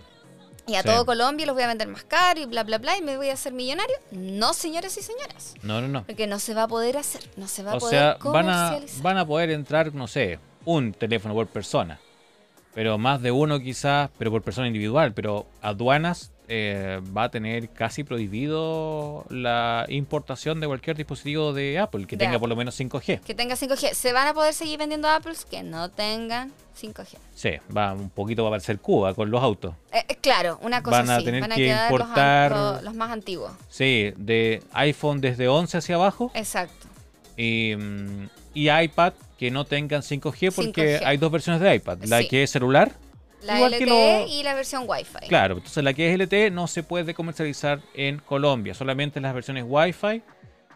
[0.65, 0.87] Y a Sí.
[0.89, 2.97] todo Colombia los voy a vender más caro y bla, bla, bla.
[2.97, 3.95] Y me voy a hacer millonario.
[4.11, 5.53] No, señores y señoras.
[5.61, 6.03] no, no, no.
[6.05, 7.21] Porque no se va a poder hacer.
[7.37, 9.01] No se va a O poder sea, van a, comercializar.
[9.03, 11.99] van a poder entrar, no sé, un teléfono por persona.
[12.77, 15.11] Pero más de uno quizás, pero por persona individual.
[15.15, 22.05] Pero aduanas eh, va a tener casi prohibido la importación de cualquier dispositivo de Apple
[22.05, 22.39] que De tenga Apple.
[22.41, 23.21] por lo menos 5G.
[23.21, 23.93] Que tenga 5G.
[23.95, 27.17] ¿Se van a poder seguir vendiendo Apples que no tengan 5G?
[27.33, 29.73] Sí, va un poquito va a parecer Cuba con los autos.
[29.91, 33.09] Eh, eh, claro, una cosa Van a tener van a que importar- los, los más
[33.09, 33.53] antiguos.
[33.69, 36.85] Sí, de iPhone desde 11 hacia abajo Exacto.
[37.35, 41.05] y, mm, y iPad que no tengan 5G porque 5G.
[41.05, 41.99] hay dos versiones de iPad.
[42.05, 42.27] La Sí.
[42.27, 42.91] que es celular
[43.43, 45.27] La Igual LTE que lo- y la versión Wi-Fi.
[45.27, 49.33] Claro, entonces la que es LTE no se puede comercializar en Colombia, solamente en las
[49.35, 50.23] versiones Wi-Fi.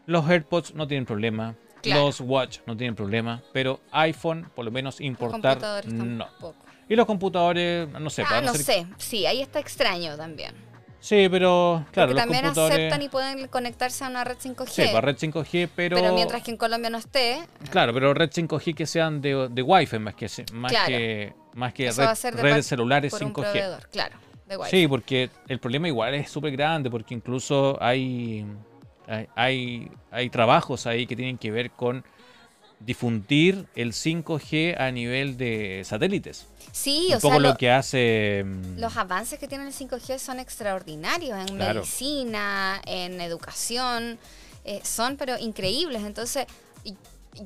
[0.06, 2.06] Los AirPods no tienen problema, Claro.
[2.06, 5.58] los Watch no tienen problema, pero iPhone, por lo menos importar,
[5.88, 6.26] no.
[6.26, 6.56] tampoco.
[6.88, 8.88] Y los computadores, no sé, Ah, no ser- sé.
[8.98, 10.54] Sí, ahí está extraño también.
[11.02, 12.78] Sí, pero claro, Porque los también computadores.
[12.78, 14.68] aceptan y pueden conectarse a una red 5G.
[14.70, 15.98] Sí, para red 5G, pero.
[15.98, 16.14] pero...
[16.14, 17.40] mientras que en Colombia no esté,
[17.72, 20.88] Claro, pero red 5G que sean de, de Wi-Fi más que, más Claro.
[20.88, 23.34] que, más que eso red- de redes par- celulares por un 5G.
[23.34, 23.90] proveedor.
[23.90, 24.16] Claro,
[24.48, 24.70] de Wi-Fi.
[24.70, 28.46] Sí, porque el problema igual es súper grande, porque incluso hay,
[29.08, 32.06] hay, hay, hay trabajos ahí que tienen que ver con
[32.86, 36.46] difundir el 5G a nivel de satélites.
[36.72, 38.44] Sí, Un o poco sea, lo lo- que hace...
[38.46, 41.82] mm, los avances que tiene el 5G son extraordinarios en Claro.
[41.82, 44.18] medicina, en educación,
[44.66, 46.04] eh, son pero increíbles.
[46.04, 46.46] Entonces,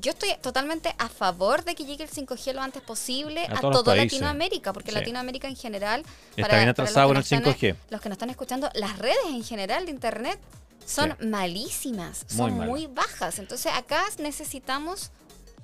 [0.00, 3.60] yo estoy totalmente a favor de que llegue el 5G lo antes posible A a,
[3.84, 4.12] países.
[4.12, 4.96] Latinoamérica, porque Sí.
[4.96, 6.02] Latinoamérica en general
[6.36, 7.76] Está bien los atrasado con el nos están- 5G.
[7.90, 10.38] los que nos están escuchando, las redes en general de internet
[10.84, 13.38] son malísimas, son muy bajas.
[13.38, 15.10] Entonces, acá necesitamos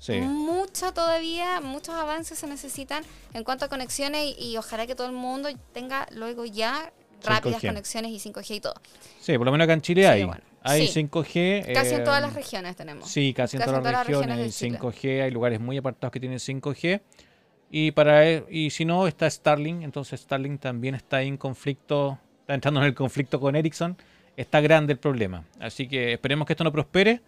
[0.03, 0.20] Sí.
[0.20, 5.07] mucho todavía, muchos avances se necesitan en cuanto a conexiones y, y ojalá que todo
[5.07, 6.92] el mundo tenga luego ya
[7.22, 7.68] rápidas 5G.
[7.68, 8.74] conexiones y 5G y todo.
[9.20, 10.24] Sí, por lo menos acá en Chile Sí, hay.
[10.24, 10.42] bueno.
[10.64, 11.05] Hay Sí.
[11.09, 11.72] 5G.
[11.72, 13.09] Casi en eh, todas las regiones tenemos.
[13.09, 14.78] Sí, casi, en Casi todas las regiones hay de Chile.
[14.80, 17.00] 5G, hay lugares muy apartados que tienen 5G.
[17.70, 22.55] Y para e- y si no está Starlink, entonces Starlink también está en conflicto, está
[22.55, 23.96] entrando en el conflicto con Ericsson.
[24.36, 25.44] Está grande el problema.
[25.61, 27.20] Así que esperemos que esto no prospere.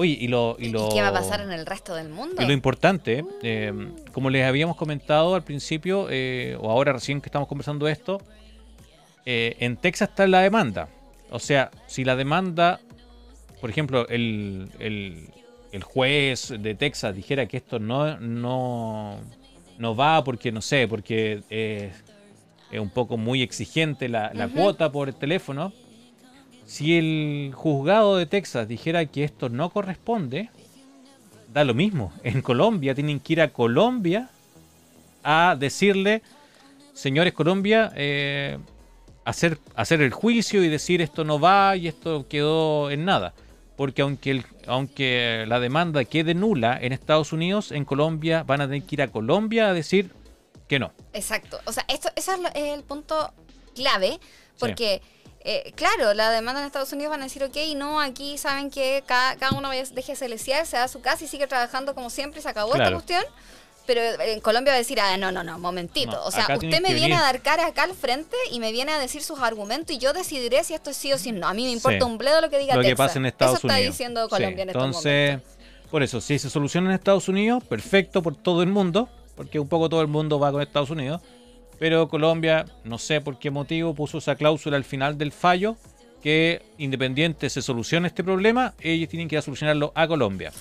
[0.00, 2.40] Oye, y lo y ¿Y lo qué va a pasar en el resto del mundo?
[2.40, 3.70] y lo importante, eh,
[4.12, 8.18] como les habíamos comentado al principio, eh, o ahora recién que estamos conversando esto,
[9.26, 10.88] eh, en Texas está la demanda.
[11.30, 12.80] O sea, si la demanda,
[13.60, 15.28] por ejemplo, el, el-
[15.72, 19.18] el juez de Texas dijera que esto no, no,
[19.78, 21.42] no va porque, no sé, porque
[22.72, 25.72] es un poco muy exigente la, cuota por el teléfono,
[26.70, 30.50] si el juzgado de Texas dijera que esto no corresponde,
[31.52, 32.12] da lo mismo.
[32.22, 34.30] En Colombia tienen que ir a Colombia
[35.24, 36.22] a decirle,
[36.94, 38.56] señores Colombia, eh,
[39.24, 43.34] hacer, hacer el juicio y decir esto no va y esto quedó en nada.
[43.76, 48.66] Porque aunque, el- aunque la demanda quede nula en Estados Unidos, en Colombia van a
[48.68, 50.10] tener que ir a Colombia a decir
[50.68, 50.92] que no.
[51.14, 51.58] Exacto.
[51.66, 53.32] O sea, esto, eso es, lo- es el punto
[53.74, 54.20] clave,
[54.60, 55.02] porque,
[55.42, 59.02] eh, claro, la demanda en Estados Unidos van a decir, ok, no, aquí saben que
[59.06, 62.10] cada, cada uno deje de celestial, se da a su casa y sigue trabajando como
[62.10, 63.22] siempre y se acabó esta cuestión.
[63.86, 66.12] Pero en Colombia va a decir, ah, no, no, no, momentito.
[66.12, 68.70] No, o sea, usted me que viene a dar cara acá al frente y me
[68.70, 71.48] viene a decir sus argumentos y yo decidiré si esto es sí o si no.
[71.48, 72.04] A mí me importa Sí.
[72.04, 73.06] un bledo lo que diga lo que Texas.
[73.08, 73.92] pasa en Estados Eso está Unidos.
[73.94, 75.56] diciendo Sí, Colombia en estos Entonces, momentos.
[75.90, 79.66] por eso, si se soluciona en Estados Unidos, perfecto por todo el mundo, porque un
[79.68, 81.20] poco todo el mundo va con Estados Unidos.
[81.80, 85.78] Pero Colombia, no sé por qué motivo, puso esa cláusula al final del fallo
[86.22, 90.52] que independiente se solucione este problema, ellos tienen que ir a solucionarlo a Colombia.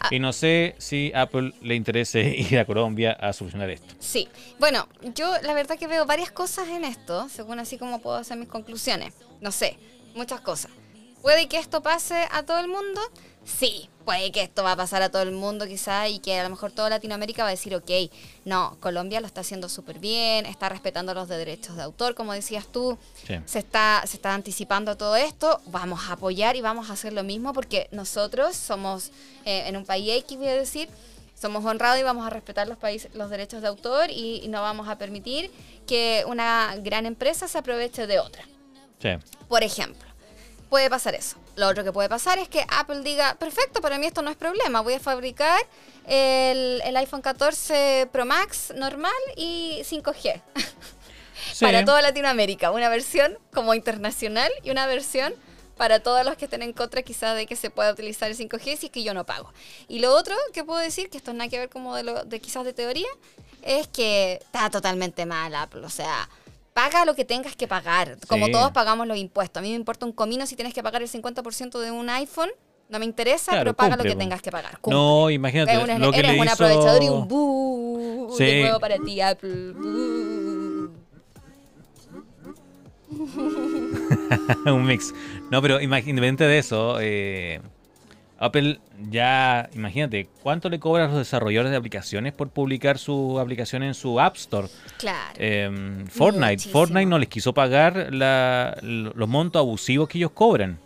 [0.00, 0.08] Ah.
[0.10, 3.94] Y no sé si Apple le interese ir a Colombia a solucionar esto.
[4.00, 8.16] Sí, bueno, yo la verdad que veo varias cosas en esto, según así como puedo
[8.16, 9.14] hacer mis conclusiones.
[9.40, 9.78] No sé,
[10.16, 10.72] muchas cosas.
[11.26, 13.00] ¿Puede que esto pase a todo el mundo?
[13.44, 16.44] Sí, puede que esto va a pasar a todo el mundo quizá y que a
[16.44, 17.90] lo mejor toda Latinoamérica va a decir, ok,
[18.44, 22.32] no, Colombia lo está haciendo súper bien, está respetando los de derechos de autor, como
[22.32, 22.96] decías tú,
[23.26, 23.34] Sí.
[23.44, 27.12] se está, se está anticipando a todo esto, vamos a apoyar y vamos a hacer
[27.12, 29.10] lo mismo porque nosotros somos
[29.44, 30.88] eh, en un país X, voy a decir,
[31.34, 34.62] somos honrados y vamos a respetar los, países, los derechos de autor y, y no
[34.62, 35.50] vamos a permitir
[35.88, 38.44] que una gran empresa se aproveche de otra.
[39.02, 39.08] Sí.
[39.48, 40.06] Por ejemplo,
[40.68, 41.36] puede pasar eso.
[41.56, 44.36] Lo otro que puede pasar es que Apple diga, perfecto, para mí esto no es
[44.36, 45.60] problema, voy a fabricar
[46.06, 50.42] el, el iPhone 14 Pro Max normal y 5G
[51.52, 51.64] Sí.
[51.64, 52.70] para toda Latinoamérica.
[52.70, 55.34] Una versión como internacional y una versión
[55.76, 58.76] para todos los que estén en contra quizá de que se pueda utilizar el 5G
[58.76, 59.52] si es que yo no pago.
[59.88, 62.40] Y lo otro que puedo decir, que esto nada que ver como de, lo, de
[62.40, 63.08] quizás de teoría,
[63.62, 65.84] es que está totalmente mal Apple.
[65.84, 66.28] O sea,
[66.76, 68.52] paga lo que tengas que pagar, como Sí.
[68.52, 69.60] todos pagamos los impuestos.
[69.60, 72.50] A mí me importa un comino si tienes que pagar el 50% de un iPhone.
[72.90, 74.78] No me interesa, Claro, pero paga cumple, lo que tengas que pagar.
[74.82, 74.94] Cumple.
[74.94, 76.52] No, imagínate Eres un, lo que eres le un hizo...
[76.52, 78.34] aprovechador y un bú.
[78.36, 78.44] Sí.
[78.44, 79.72] De nuevo para ti, Apple.
[79.72, 80.90] Bú.
[84.66, 85.14] un mix.
[85.50, 87.62] No, pero independiente de eso, eh,
[88.38, 88.80] Apple
[89.10, 93.94] ya, imagínate, ¿cuánto le cobra a los desarrolladores de aplicaciones por publicar su aplicación en
[93.94, 94.68] su App Store?
[94.98, 95.34] Claro.
[95.38, 96.72] Eh, Fortnite, Muchísimo.
[96.72, 100.78] Fortnite no les quiso pagar la- los montos abusivos que ellos cobran.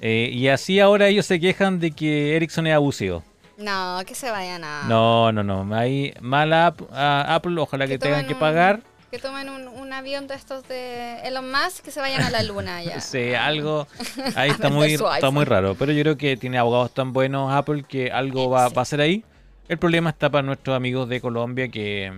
[0.00, 3.22] Eh, y así ahora ellos se quejan de que Ericsson es abusivo.
[3.56, 4.82] No, que se vayan a.
[4.88, 5.72] No, no, no.
[5.76, 8.80] Hay mala app- a Apple, ojalá que, Que tengan que un- pagar.
[9.14, 12.42] Que tomen un, un avión de estos de Elon Musk que se vayan a la
[12.42, 13.00] luna ya.
[13.00, 13.86] Sí, algo
[14.34, 15.76] ahí está muy, está muy raro.
[15.76, 18.74] Pero yo creo que tiene abogados tan buenos Apple que algo va, Sí.
[18.74, 19.24] va a ser ahí.
[19.68, 22.12] El problema está para nuestros amigos de Colombia que,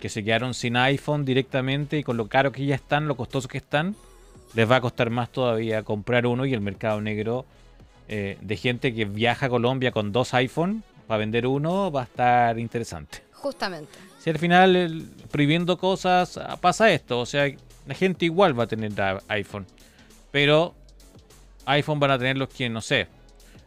[0.00, 3.48] que se quedaron sin iPhone directamente y con lo caro que ya están, lo costosos
[3.48, 3.94] que están,
[4.54, 7.46] les va a costar más todavía comprar uno y el mercado negro
[8.08, 12.04] eh, de gente que viaja a Colombia con dos iPhone para vender uno va a
[12.06, 13.22] estar interesante.
[13.34, 14.09] Justamente.
[14.22, 17.50] Si al final el- prohibiendo cosas ah, pasa esto, o sea,
[17.86, 18.92] la gente igual va a tener
[19.28, 19.66] iPhone,
[20.30, 20.74] pero
[21.64, 23.08] iPhone van a tener los que, no sé,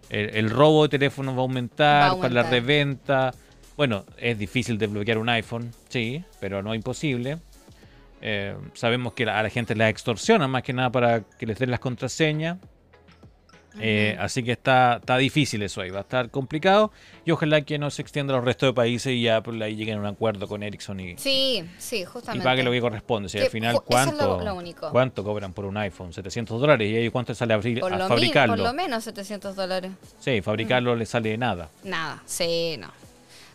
[0.10, 2.52] el, el robo de teléfonos va a aumentar, Va a para la aumentar.
[2.52, 3.34] reventa.
[3.76, 7.40] Bueno, es difícil desbloquear un iPhone, sí, pero no imposible.
[8.22, 11.58] Eh, sabemos que la- a la gente la extorsionan más que nada para que les
[11.58, 12.58] den las contraseñas.
[13.80, 16.92] Eh, así que está, está difícil eso ahí, va a estar complicado.
[17.26, 19.98] Y ojalá que no se extienda a los restos de países y Apple ahí lleguen
[19.98, 23.30] a un acuerdo con Ericsson y, Sí, sí, y pague lo que corresponde.
[23.30, 24.92] Si al final, es ¿cuánto, lo- lo único.
[24.92, 26.14] ¿cuánto cobran por un iPhone?
[26.14, 26.90] 700 dólares.
[26.92, 28.56] ¿Y ahí cuánto sale a, por, lo fabricarlo?
[28.56, 29.92] por lo menos 700 dólares.
[30.20, 31.70] Sí, fabricarlo le sale nada.
[31.84, 32.88] Nada, sí, no.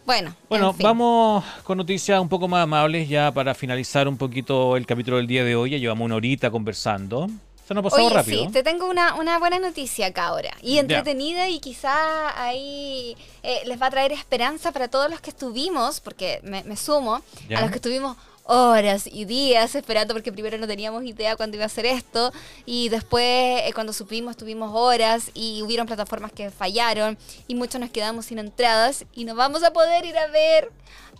[0.07, 0.85] Bueno, Bueno, en fin.
[0.85, 5.27] vamos con noticias un poco más amables ya para finalizar un poquito el capítulo del
[5.27, 5.71] día de hoy.
[5.73, 7.29] Ya llevamos una horita conversando.
[7.69, 8.45] Se nos ha pasado Oye, rápido.
[8.47, 10.51] sí, te tengo una, una buena noticia acá ahora.
[10.63, 15.29] Y entretenida y quizá ahí eh, les va a traer esperanza para todos los que
[15.29, 17.17] estuvimos, porque me, me sumo,
[17.55, 18.17] a los que estuvimos
[18.51, 22.33] horas y días esperando porque primero no teníamos idea cuándo iba a ser esto
[22.65, 27.91] y después eh, cuando supimos tuvimos horas y hubieron plataformas que fallaron y muchos nos
[27.91, 30.73] quedamos sin entradas y no vamos a poder ir a ver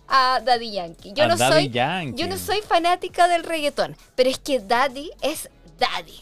[0.07, 1.13] a Daddy Yankee.
[1.13, 2.19] Yo A no Daddy soy Yankee.
[2.19, 6.19] yo no soy fanática del reggaetón, pero es que Daddy es Daddy.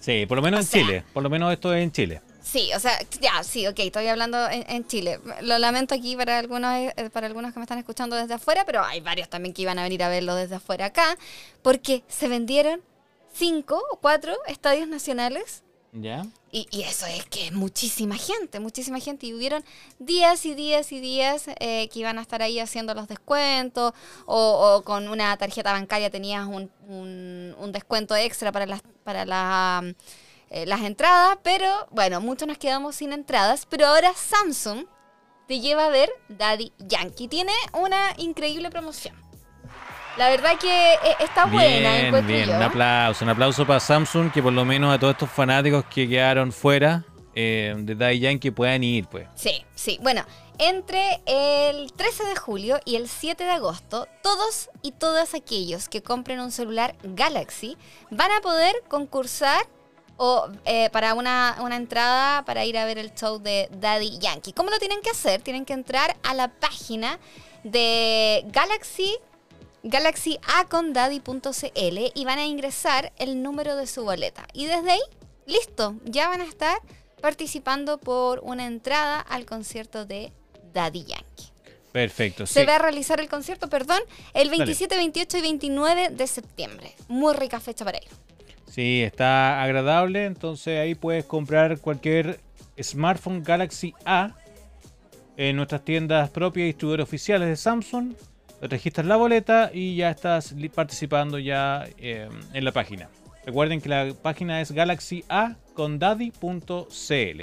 [0.00, 1.04] Sí, por lo menos O en sea- Chile.
[1.12, 2.20] Por lo menos esto es en Chile.
[2.42, 5.20] Sí, o sea, ya, sí, ok, estoy hablando en, en Chile.
[5.42, 8.82] Lo lamento aquí para algunos, eh, para algunos que me están escuchando desde afuera, pero
[8.82, 11.16] hay varios también que iban a venir a verlo desde afuera acá,
[11.62, 12.80] porque se vendieron
[13.32, 15.62] cinco o cuatro estadios nacionales
[16.52, 19.26] Y, y eso es que muchísima gente, muchísima gente.
[19.26, 19.64] Y hubieron
[19.98, 23.92] días y días y días eh, que iban a estar ahí haciendo los descuentos
[24.26, 29.82] o, o con una tarjeta bancaria tenías un, un- descuento extra para las, para
[30.50, 31.38] eh, las entradas.
[31.42, 33.66] Pero bueno, muchos nos quedamos sin entradas.
[33.66, 34.86] Pero ahora Samsung
[35.48, 37.26] te lleva a ver Daddy Yankee.
[37.26, 39.16] Tiene una increíble promoción.
[40.16, 42.48] La verdad que eh, está buena, Bien, encuentro bien.
[42.48, 42.56] yo.
[42.56, 43.24] Un aplauso.
[43.24, 47.04] Un aplauso para Samsung, que por lo menos a todos estos fanáticos que quedaron fuera
[47.34, 49.28] eh, de Daddy Yankee puedan ir, pues.
[49.36, 49.98] Sí, sí.
[50.02, 50.24] Bueno,
[50.58, 56.02] entre el 13 de julio y el 7 de agosto, todos y todas aquellos que
[56.02, 57.78] compren un celular Galaxy
[58.10, 59.64] van a poder concursar
[60.18, 64.52] o eh, para una, una entrada para ir a ver el show de Daddy Yankee.
[64.52, 65.40] ¿Cómo lo tienen que hacer?
[65.40, 67.18] Tienen que entrar a la página
[67.64, 69.16] de Galaxy
[69.82, 74.46] galaxyacondaddy.cl y van a ingresar el número de su boleta.
[74.52, 75.00] Y desde ahí,
[75.46, 76.78] listo, ya van a estar
[77.20, 80.32] participando por una entrada al concierto de
[80.72, 81.50] Daddy Yankee.
[81.92, 82.46] Perfecto.
[82.46, 82.66] Se sí.
[82.66, 84.00] va a realizar el concierto, perdón,
[84.32, 86.94] el 27, 28 y 29 de septiembre.
[87.08, 88.08] Muy rica fecha para ir.
[88.70, 90.24] Sí, está agradable.
[90.24, 92.40] Entonces ahí puedes comprar cualquier
[92.80, 94.34] smartphone Galaxy A
[95.36, 98.14] en nuestras tiendas propias y distribuidores oficiales de Samsung.
[98.60, 103.08] Registras la boleta y ya estás participando ya eh, en la página.
[103.46, 107.42] Recuerden que la página es galaxyacondaddy.cl.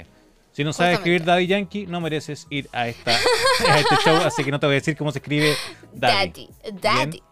[0.52, 1.24] Si no sabes escribir.
[1.24, 3.12] Daddy Yankee, no mereces ir a, esta,
[3.68, 5.54] a este show, así que no te voy a decir cómo se escribe
[5.92, 6.48] Daddy.
[6.80, 7.22] Daddy.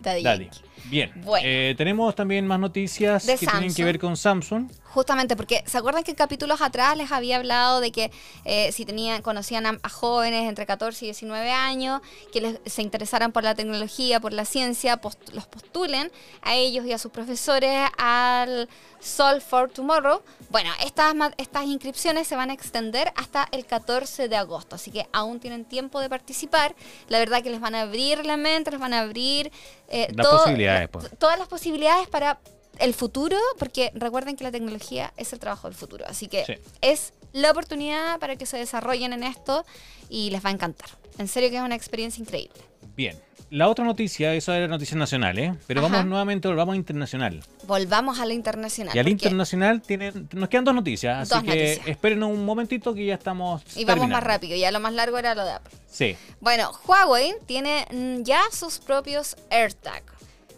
[0.00, 0.02] Daddy.
[0.22, 0.48] Daddy.
[0.84, 1.10] Bien.
[1.24, 1.46] Bueno.
[1.48, 4.70] Eh, tenemos también más noticias De que tienen que ver con Samsung.
[4.92, 8.10] Justamente porque, ¿se acuerdan que capítulos atrás les había hablado de que
[8.44, 12.82] eh, si tenían, conocían a, a jóvenes entre 14 y 19 años que les, se
[12.82, 16.12] interesaran por la tecnología, por la ciencia, post- los postulen
[16.42, 18.68] a ellos y a sus profesores al
[19.00, 20.22] Sol for Tomorrow?
[20.50, 25.06] Bueno, estas, estas inscripciones se van a extender hasta el 14 de agosto, así que
[25.12, 26.74] aún tienen tiempo de participar.
[27.08, 29.50] La verdad que les van a abrir la mente, les van a abrir
[29.88, 31.08] eh, Las todo- posibilidades, pues.
[31.18, 32.38] todas las posibilidades para
[32.78, 36.04] el futuro, porque recuerden que la tecnología es el trabajo del futuro.
[36.08, 36.54] Así que Sí.
[36.80, 39.64] es la oportunidad para que se desarrollen en esto
[40.08, 40.88] y les va a encantar.
[41.18, 42.60] En serio que es una experiencia increíble.
[42.96, 43.16] Bien.
[43.50, 45.54] La otra noticia, eso era noticia nacional, ¿eh?
[45.66, 45.90] Pero Ajá.
[45.90, 47.42] vamos nuevamente, vamos a internacional.
[47.66, 48.96] Volvamos a lo internacional.
[48.96, 51.86] Y al internacional tienen, nos quedan dos noticias, así Dos que noticias.
[51.88, 53.60] esperen un momentito que ya estamos.
[53.76, 55.70] y vamos más rápido, ya lo más largo era lo de Apple.
[55.86, 56.16] Sí.
[56.40, 57.86] Bueno, Huawei tiene
[58.22, 60.02] ya sus propios AirTag.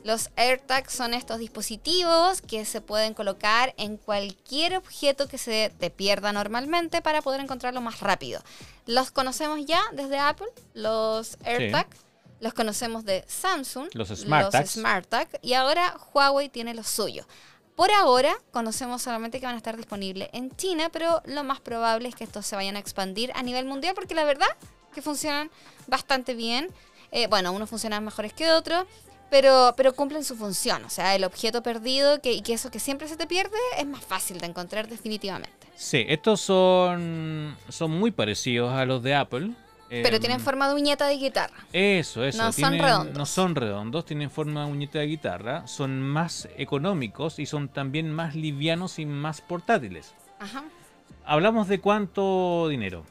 [0.05, 5.89] Los AirTags son estos dispositivos que se pueden colocar en cualquier objeto que se te
[5.89, 8.43] pierda normalmente para poder encontrarlo más rápido.
[8.85, 11.87] Los conocemos ya desde Apple, los AirTag.
[12.41, 14.73] Los conocemos de Samsung, Los SmartTags.
[14.73, 17.25] SmartTag, y ahora Huawei tiene los suyos.
[17.75, 22.09] Por ahora conocemos solamente que van a estar disponibles en China, pero lo más probable
[22.11, 24.49] es que estos se vayan a expandir a nivel mundial porque la verdad
[24.95, 25.51] que funcionan
[25.87, 26.69] bastante bien.
[27.11, 28.85] Eh, bueno, unos funcionan mejores que otros,
[29.35, 30.85] pero, pero cumplen su función.
[30.85, 33.85] O sea, el objeto perdido que, y que eso que siempre se te pierde es
[33.85, 35.67] más fácil de encontrar definitivamente.
[35.75, 39.51] Sí, estos son, son muy parecidos a los de Apple.
[39.89, 41.57] Pero Em, tienen forma de uñeta de guitarra.
[41.73, 42.45] Eso, eso.
[42.45, 43.19] No son redondos.
[43.19, 48.13] No son redondos, tienen forma de uñeta de guitarra, son más económicos y son también
[48.13, 50.15] más livianos y más portátiles.
[50.39, 50.63] Ajá.
[51.27, 53.05] Hablamos de cuánto dinero.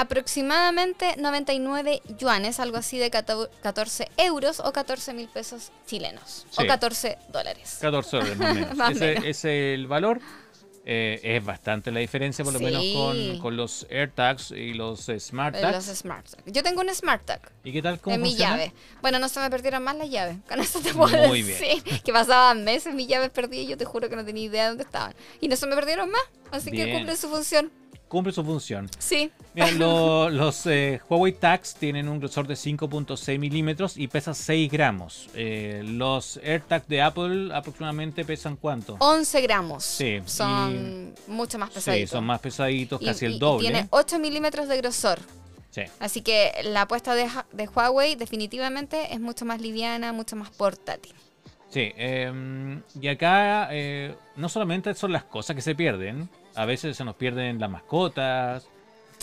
[0.00, 6.46] Aproximadamente 99 yuanes, algo así de 14 euros o 14 mil pesos chilenos.
[6.50, 6.62] Sí.
[6.62, 7.78] O 14 dólares.
[7.80, 8.76] 14 dólares más o menos.
[8.76, 9.24] Más ese, menos.
[9.24, 10.20] es el valor.
[10.90, 15.16] Eh, es bastante la diferencia, por lo menos con, con los AirTags y los eh,
[15.16, 15.86] Eh, SmartTags.
[15.88, 16.42] Los Smart Tag.
[16.46, 18.00] Yo tengo un Smart Tag ¿Y qué tal?
[18.00, 18.56] ¿Cómo en mi funciona?
[18.56, 18.72] llave.
[19.02, 20.36] Bueno, no se me perdieron más las llaves.
[20.48, 21.58] Con eso te puedo Muy bien.
[21.58, 24.62] decir que pasaban meses mis llaves perdidas y yo te juro que no tenía idea
[24.62, 25.12] de dónde estaban.
[25.40, 26.22] Y no se me perdieron más.
[26.52, 26.96] Así que Bien.
[26.98, 27.70] cumple su función.
[28.08, 28.88] Cumple su función.
[28.98, 29.30] Sí.
[29.54, 34.70] Mira, lo- los eh, Huawei Tags tienen un grosor de 5.6 milímetros y pesa 6
[34.70, 35.28] gramos.
[35.34, 38.96] Eh, los AirTags de Apple aproximadamente pesan cuánto?
[38.98, 39.84] 11 gramos.
[39.84, 42.10] Sí, Son mucho más Sí, pesaditos.
[42.10, 43.68] son más pesaditos, casi y- el y doble.
[43.68, 45.18] tiene 8 milímetros de grosor.
[45.70, 45.82] Sí.
[46.00, 47.28] Así que la apuesta de
[47.74, 51.14] Huawei definitivamente es mucho más liviana, mucho más portátil.
[51.70, 56.28] Sí, em, y acá eh, no solamente son las cosas que se pierden,
[56.58, 58.66] a veces se nos pierden las mascotas,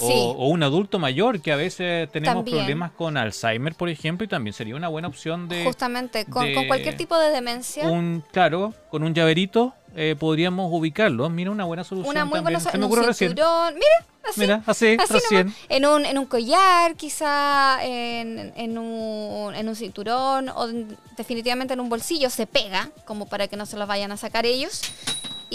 [0.02, 0.14] o, Sí.
[0.14, 2.58] o un adulto mayor que a veces tenemos También.
[2.58, 6.54] problemas con Alzheimer, por ejemplo, y también sería una buena opción de Justamente, con, de-
[6.54, 7.88] con cualquier tipo de demencia.
[7.88, 11.30] un, claro, con un llaverito eh, podríamos ubicarlo.
[11.30, 12.12] Mira, una buena solución.
[12.14, 12.64] una muy buena también.
[12.64, 13.74] so- Se en me un cinturón.
[13.76, 14.40] Mira, así.
[14.42, 15.56] Mira, así, así recién.
[15.70, 21.74] en, un, en un collar, quizá en, en, un, en un cinturón o en- definitivamente
[21.76, 22.30] en un bolsillo.
[22.30, 24.82] Se pega, como para que no se los vayan a sacar ellos.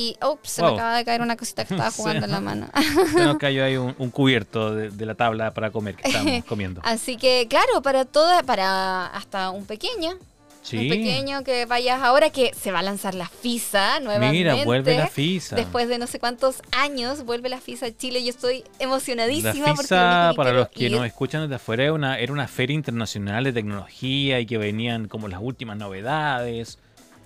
[0.01, 0.71] Y, ups, se Wow.
[0.71, 1.97] me acaba de caer una cosita que estaba Sí.
[1.99, 2.67] jugando en la mano.
[3.13, 6.45] Se nos cayó ahí un, un cubierto de, de la tabla para comer que estamos
[6.47, 6.81] comiendo.
[6.85, 10.17] Así que, claro, para toda, para hasta un pequeño,
[10.63, 10.77] Sí.
[10.77, 14.37] un pequeño que vayas ahora que se va a lanzar la FISA nuevamente.
[14.37, 15.57] Mira, vuelve la FISA.
[15.57, 18.23] Después de no sé cuántos años vuelve la FISA a Chile.
[18.23, 20.93] Yo estoy emocionadísima La porque FISA, único para los que ir.
[20.93, 25.09] nos escuchan desde afuera, era una, era una feria internacional de tecnología y que venían
[25.09, 26.79] como las últimas novedades.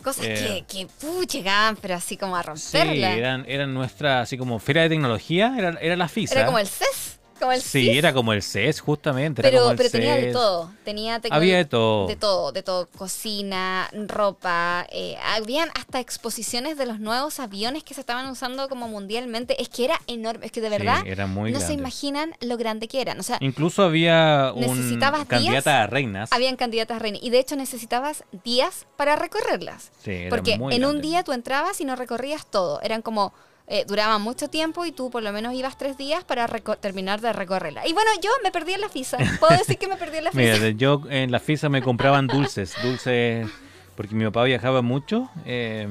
[0.05, 3.15] Cosas eh, que, que puh, llegaban, pero así como a Sí, romperla.
[3.17, 6.35] eran, eran nuestra, así como feria de tecnología, era, era la FISA.
[6.35, 9.41] Era como el CES, como el Sí, CIS, era como el CES, justamente.
[9.43, 10.33] era pero, como el pero tenía de CES.
[10.33, 10.73] todo.
[10.85, 12.07] Tenía Había de todo.
[12.07, 12.89] De todo, de todo.
[12.97, 14.87] Cocina, ropa.
[14.91, 19.61] eh, habían hasta exposiciones de los nuevos aviones que se estaban usando como mundialmente.
[19.61, 20.47] Es que era enorme.
[20.47, 23.19] Es que de Sí, verdad era muy no se imaginan lo grande que eran.
[23.21, 24.65] O sea, Incluso había un
[25.27, 26.33] candidata a reinas.
[26.33, 27.19] habían candidatas a reina.
[27.21, 29.91] Y de hecho necesitabas días para recorrerlas.
[30.03, 32.81] Sí, era Porque muy en un día tú entrabas y no recorrías todo.
[32.83, 33.33] Eran como.
[33.67, 36.47] Eh, duraban mucho tiempo y tú por lo menos ibas tres días para
[36.81, 37.87] terminar de recorrerla.
[37.87, 39.19] Y bueno, yo me perdí en la FISA.
[39.41, 40.43] Puedo decir que me perdí en la FISA.
[40.59, 43.49] Mira, yo en la FISA me compraban dulces, dulces,
[43.97, 45.89] porque mi papá viajaba mucho eh,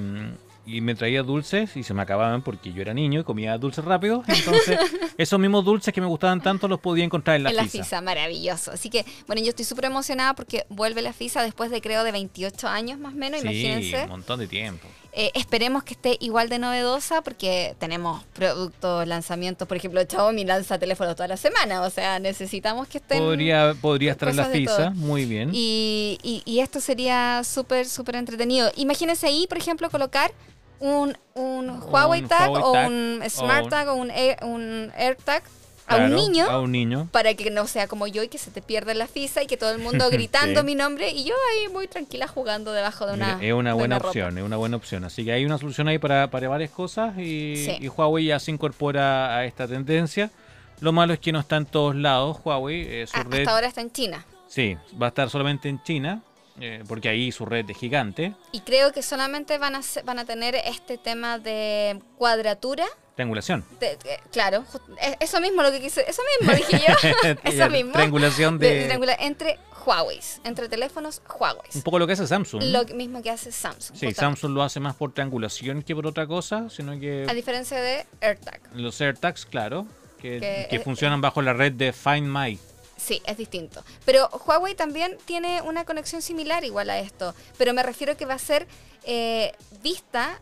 [0.66, 3.84] y me traía dulces y se me acababan porque yo era niño y comía dulces
[3.84, 4.24] rápido.
[4.28, 4.80] Entonces,
[5.18, 7.84] esos mismos dulces que me gustaban tanto los podía encontrar en la en la FISA.
[7.84, 8.72] FISA, maravilloso.
[8.72, 12.12] Así que, bueno, yo estoy súper emocionada porque vuelve la FISA después de creo de
[12.12, 14.04] 28 años más o menos, Sí, imagínense.
[14.04, 14.88] un montón de tiempo.
[15.16, 19.68] Eh, esperemos que esté igual de novedosa porque tenemos productos, lanzamientos.
[19.68, 21.82] Por ejemplo, Xiaomi lanza teléfonos toda la semana.
[21.84, 23.20] O sea, necesitamos que estén...
[23.20, 25.52] Podría, podría estar en la FISA, muy bien.
[25.54, 28.72] Y, y- y esto sería súper, súper entretenido.
[28.76, 30.32] Imagínense ahí, por ejemplo, colocar
[30.80, 34.38] un, un Huawei Tag Huawei o Tag un o Smart un- Tag o un, Air-
[34.44, 35.44] un AirTag
[35.88, 37.08] a un niño A un niño.
[37.12, 39.58] para que no sea como yo y que se te pierda la FISA y que
[39.58, 40.66] todo el mundo gritando Sí.
[40.66, 43.98] mi nombre y yo ahí muy tranquila jugando debajo de Mira, una es una buena
[43.98, 45.04] opción, es una buena opción.
[45.04, 47.78] Así que hay una solución ahí para, para varias cosas y, Sí.
[47.80, 50.32] y Huawei ya se incorpora a esta tendencia.
[50.80, 52.82] Lo malo es que no está en todos lados Huawei.
[52.88, 54.26] eh, su Ah, red, hasta ahora está en China.
[54.48, 56.22] sí, va a estar solamente en China,
[56.60, 58.34] eh, porque ahí su red es gigante.
[58.52, 62.86] Y creo que solamente van a, van a tener este tema de cuadratura.
[63.16, 63.64] Triangulación.
[63.80, 67.36] de- de- claro, ju- e- eso mismo lo que quise, eso mismo dije yo.
[67.44, 67.92] eso mismo.
[67.94, 71.70] Triangulación De- de, triangula- entre Huawei, entre teléfonos Huawei.
[71.76, 72.64] un poco lo que hace Samsung.
[72.64, 73.82] Lo mismo que hace Samsung.
[73.98, 74.20] sí, justamente.
[74.20, 78.06] Samsung lo hace más por triangulación que por otra cosa, sino que A diferencia de
[78.22, 78.62] AirTag.
[78.74, 79.86] los AirTags, claro,
[80.22, 82.58] que, Que- que funcionan bajo la red de Find My.
[82.98, 83.84] Sí, es distinto.
[84.06, 87.36] Pero Huawei también tiene una conexión similar igual a esto.
[87.58, 88.66] Pero me refiero que va a ser
[89.04, 89.52] eh,
[89.82, 90.40] vista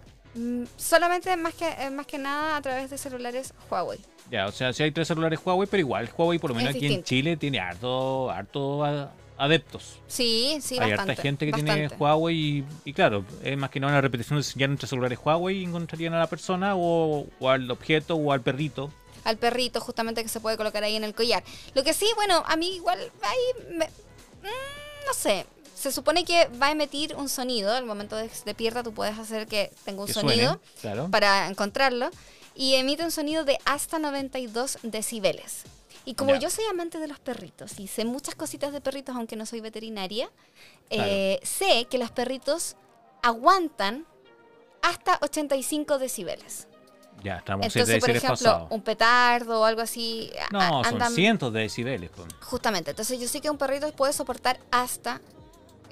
[0.78, 4.00] solamente más que, eh, más que nada a través de celulares Huawei.
[4.30, 6.76] Ya, o sea, si hay tres celulares Huawei, pero igual Huawei por lo menos Es
[6.78, 7.04] aquí en.
[7.04, 8.84] Chile tiene harto, harto
[9.38, 10.00] adeptos.
[10.08, 11.12] Sí, sí, hay bastante.
[11.14, 11.88] harta gente que tiene.
[12.00, 15.58] Huawei y, y claro, es más que nada una repetición de señal entre celulares Huawei
[15.58, 18.92] y encontrarían a la persona o, o al objeto o al perrito.
[19.24, 21.44] Al perrito justamente que se puede colocar ahí en el collar.
[21.76, 25.46] Lo que sí, bueno, a mí igual ahí, me- mm, no sé,
[25.82, 27.74] se supone que va a emitir un sonido.
[27.74, 30.36] Al momento de te pierda, tú puedes hacer que tenga un Que sonido.
[30.54, 31.10] suene, claro.
[31.12, 32.10] para encontrarlo
[32.56, 35.64] y emite un sonido de hasta 92 decibeles.
[36.06, 36.40] Y como Ya.
[36.40, 39.62] yo soy amante de los perritos y sé muchas cositas de perritos, aunque no soy
[39.62, 40.30] veterinaria,
[40.90, 42.76] eh, sé que los perritos
[43.22, 44.06] aguantan
[44.82, 46.68] hasta 85 decibeles.
[47.24, 52.10] Ya, estamos Entonces, por ejemplo, un petardo o algo así No, son cientos de decibeles.
[52.16, 52.28] pues.
[52.42, 52.90] justamente.
[52.92, 55.22] Entonces yo sé que un perrito puede soportar hasta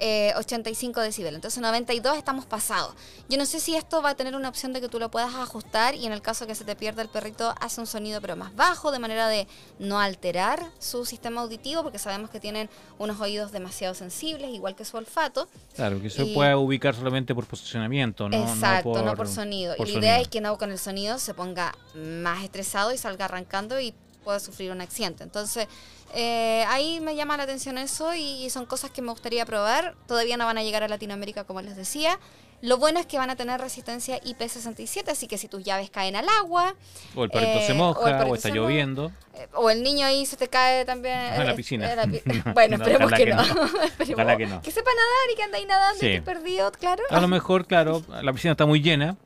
[0.00, 1.34] eh, 85 decibel.
[1.34, 2.94] Entonces 92 estamos pasados.
[3.28, 5.34] Yo no sé si esto va a tener una opción de que tú lo puedas
[5.34, 8.34] ajustar y en el caso que se te pierda el perrito hace un sonido pero
[8.34, 9.46] más bajo de manera de
[9.78, 12.68] no alterar su sistema auditivo porque sabemos que tienen
[12.98, 15.48] unos oídos demasiado sensibles igual que su olfato.
[15.76, 19.76] Claro, que se Y- puede ubicar solamente por posicionamiento, no, Exacto, no por, sonido.
[19.76, 20.22] por y la idea sonido.
[20.22, 24.38] es que no con el sonido se ponga más estresado y salga arrancando y pueda
[24.40, 25.22] sufrir un accidente.
[25.24, 25.66] Entonces,
[26.14, 29.94] eh, ahí me llama la atención eso y son cosas que me gustaría probar.
[30.06, 32.18] Todavía no van a llegar a Latinoamérica, como les decía.
[32.62, 36.14] Lo bueno es que van a tener resistencia IP67, así que si tus llaves caen
[36.14, 36.74] al agua
[37.14, 39.10] O el perrito eh, se moja, o, está lloviendo.
[39.32, 41.94] eh, o el niño ahí se te cae también en la eh, piscina.
[41.94, 42.20] la pi-
[42.54, 43.36] bueno, no, esperemos que, que no.
[43.42, 43.64] no.
[43.98, 44.60] Esperemos que no.
[44.60, 46.06] que sepa nadar y que ande ahí nadando Sí.
[46.06, 47.02] y que perdido, claro.
[47.08, 49.16] A lo mejor, claro, la piscina está muy llena.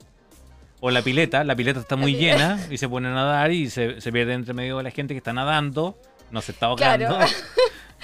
[0.86, 4.02] O la pileta, la pileta está muy llena y se pone a nadar y se,
[4.02, 5.98] se pierde entre medio de la gente que está nadando,
[6.30, 7.06] no se está ahogando.
[7.06, 7.26] Claro.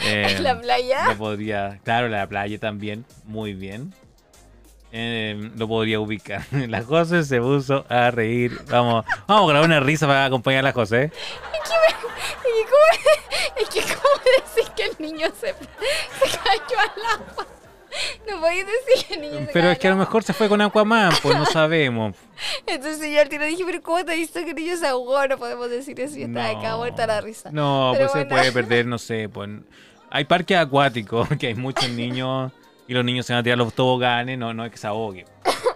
[0.03, 1.09] Eh, En la playa.
[1.09, 3.93] Lo podría, claro, la playa también, muy bien.
[4.93, 6.43] Eh, lo podría ubicar.
[6.69, 8.59] La José se puso a reír.
[8.71, 11.13] Vamos, vamos a grabar una risa para acompañar a la José.
[11.13, 12.87] Es que, ¿cómo,
[13.59, 14.15] es que cómo
[14.55, 17.47] decir que el niño se, se cayó al agua.
[18.31, 21.13] No podéis decir que niño Pero es que a lo mejor se fue con Aquaman,
[21.23, 22.15] pues no sabemos.
[22.67, 25.27] Entonces yo al tiro dije, pero ¿cómo te visto que el niño se ahogó?
[25.27, 27.51] No podemos decir eso y está acá muerta la risa.
[27.53, 29.29] No, Pero pues se puede perder, no sé.
[29.29, 29.49] Pues,
[30.11, 32.53] hay parques acuáticos que hay muchos niños
[32.87, 35.25] y los niños se van a tirar los toboganes, no, no es que se ahogue.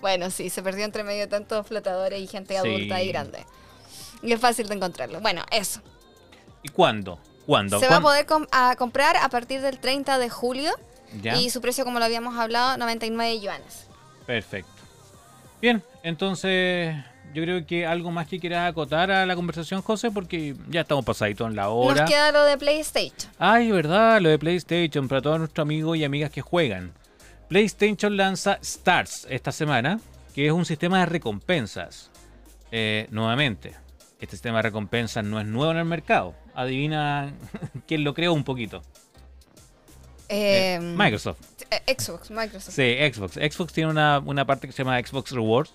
[0.00, 2.58] Bueno, sí, se perdió entre medio de tantos flotadores y gente Sí.
[2.68, 3.44] adulta y grande.
[4.22, 5.20] Y es fácil de encontrarlo.
[5.20, 5.80] Bueno, eso.
[6.62, 7.18] ¿Y cuándo?
[7.46, 7.80] ¿Cuándo?
[7.80, 10.72] Se va a poder com- a comprar a partir del 30 de julio.
[11.22, 11.36] ¿Ya?
[11.36, 13.86] Y su precio, como lo habíamos hablado, 99 yuanes.
[14.26, 14.70] Perfecto.
[15.60, 16.94] Bien, entonces
[17.34, 21.04] yo creo que algo más que quieras acotar a la conversación, José, porque ya estamos
[21.04, 22.02] pasaditos en la hora.
[22.02, 23.30] Nos queda lo de PlayStation.
[23.38, 26.92] Ay, verdad, lo de PlayStation para todos nuestros amigos y amigas que juegan.
[27.48, 30.00] PlayStation lanza Stars esta semana,
[30.34, 32.10] que es un sistema de recompensas.
[32.70, 33.74] Eh, nuevamente,
[34.20, 36.34] este sistema de recompensas no es nuevo en el mercado.
[36.54, 37.32] Adivina
[37.86, 38.82] quién lo creó un poquito.
[40.28, 41.38] Eh, Eh, Microsoft.
[41.70, 42.74] eh, Xbox, Microsoft.
[42.74, 43.34] Sí, Xbox.
[43.34, 45.72] Xbox tiene una, una parte que se llama Xbox Rewards,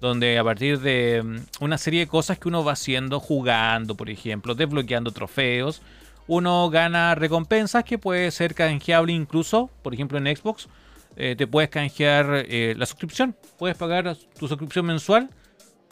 [0.00, 4.10] donde a partir de mm, una serie de cosas que uno va haciendo, jugando, por
[4.10, 5.80] ejemplo, desbloqueando trofeos,
[6.26, 10.68] uno gana recompensas que puede ser canjeable incluso, por ejemplo, en Xbox.
[11.16, 13.36] eh, te puedes canjear eh, la suscripción.
[13.58, 15.30] Puedes pagar tu suscripción mensual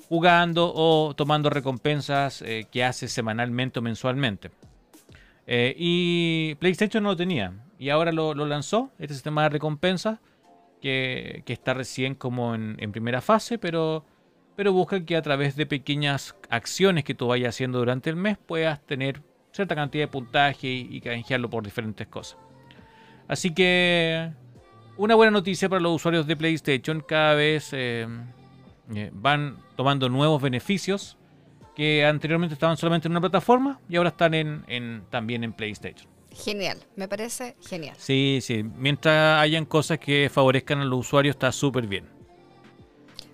[0.08, 4.50] jugando o tomando recompensas eh, que haces semanalmente o mensualmente.
[5.46, 7.52] Eh, y PlayStation no lo tenía.
[7.82, 10.20] Y ahora lo, lanzó, este sistema de recompensas,
[10.80, 14.04] que, está recién como en, primera fase, pero,
[14.54, 18.38] pero busca que a través de pequeñas acciones que tú vayas haciendo durante el mes
[18.38, 22.38] puedas tener cierta cantidad de puntaje y, y canjearlo por diferentes cosas.
[23.26, 24.30] Así que
[24.96, 28.06] una buena noticia para los usuarios de PlayStation, cada vez eh,
[28.94, 31.18] eh, van tomando nuevos beneficios
[31.74, 36.11] que anteriormente estaban solamente en una plataforma y ahora están en- también en PlayStation.
[36.36, 37.94] Genial, me parece genial.
[37.98, 38.62] Sí, sí.
[38.62, 42.06] Mientras hayan cosas que favorezcan a los usuarios, está súper bien.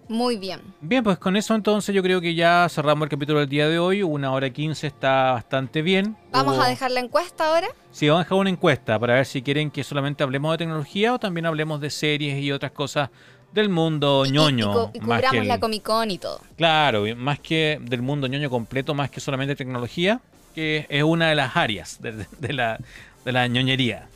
[0.09, 0.61] Muy bien.
[0.81, 3.79] Bien, pues con eso entonces yo creo que ya cerramos el capítulo del día de
[3.79, 4.03] hoy.
[4.03, 6.16] Una hora quince está bastante bien.
[6.33, 7.69] Vamos Hubo- a dejar la encuesta ahora.
[7.91, 11.12] Sí, vamos a dejar una encuesta para ver si quieren que solamente hablemos de tecnología
[11.12, 13.11] o también hablemos de series y otras cosas
[13.53, 14.70] del mundo Y- ñoño.
[14.73, 16.41] Y, más que cubramos el- la Comic Con y todo.
[16.57, 20.23] Claro, más que del mundo ñoño completo, más que solamente tecnología,
[20.55, 22.79] que es una de las áreas de, de la,
[23.25, 24.09] de la ñoñería.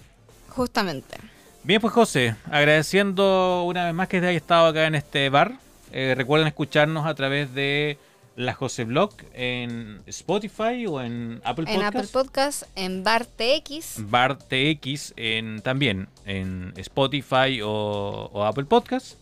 [0.49, 1.17] Justamente.
[1.65, 5.53] Bien, pues José, agradeciendo una vez más que hayas estado acá en este bar.
[5.93, 7.99] Eh, recuerden escucharnos a través de
[8.35, 11.95] la José Blog en Spotify o en Apple En Podcast.
[11.97, 14.11] Apple Podcast, en Bar TX.
[14.11, 19.22] Bar TX en, también en Spotify o, o Apple Podcast.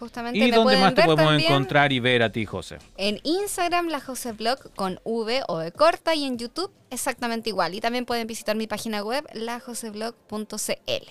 [0.00, 2.78] Justamente ¿Y me dónde más te podemos también encontrar y ver a ti, José?
[2.96, 4.02] En Instagram, la
[4.36, 7.74] Blog con V o de corta y en YouTube exactamente igual.
[7.74, 11.04] Y también pueden visitar mi página web, lajoseblog.cl.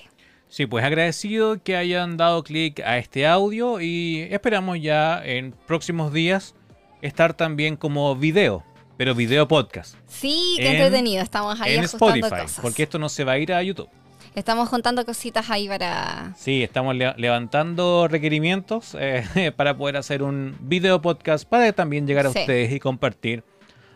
[0.48, 6.12] Sí, pues agradecido que hayan dado clic a este audio y esperamos ya en próximos
[6.12, 6.56] días
[7.04, 8.64] estar también como video,
[8.98, 11.22] pero video podcast Sí, qué En- entretenido.
[11.22, 12.60] Estamos ahí en ajustando Spotify, cosas.
[12.64, 13.90] porque esto no se va a ir a YouTube.
[14.36, 16.34] Estamos juntando cositas ahí para...
[16.38, 22.28] Sí, estamos le- levantando requerimientos eh, para poder hacer un video podcast para también llegar
[22.28, 22.40] a Sí.
[22.40, 23.44] ustedes y compartir,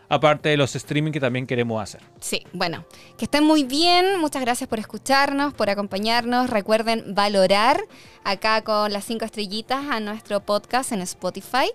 [0.08, 2.00] aparte de los streaming que también queremos hacer.
[2.20, 2.84] Sí, bueno,
[3.16, 4.18] que estén muy bien.
[4.20, 6.50] Muchas gracias por escucharnos, por acompañarnos.
[6.50, 7.80] Recuerden valorar
[8.24, 11.70] acá con las cinco estrellitas a nuestro podcast en Spotify.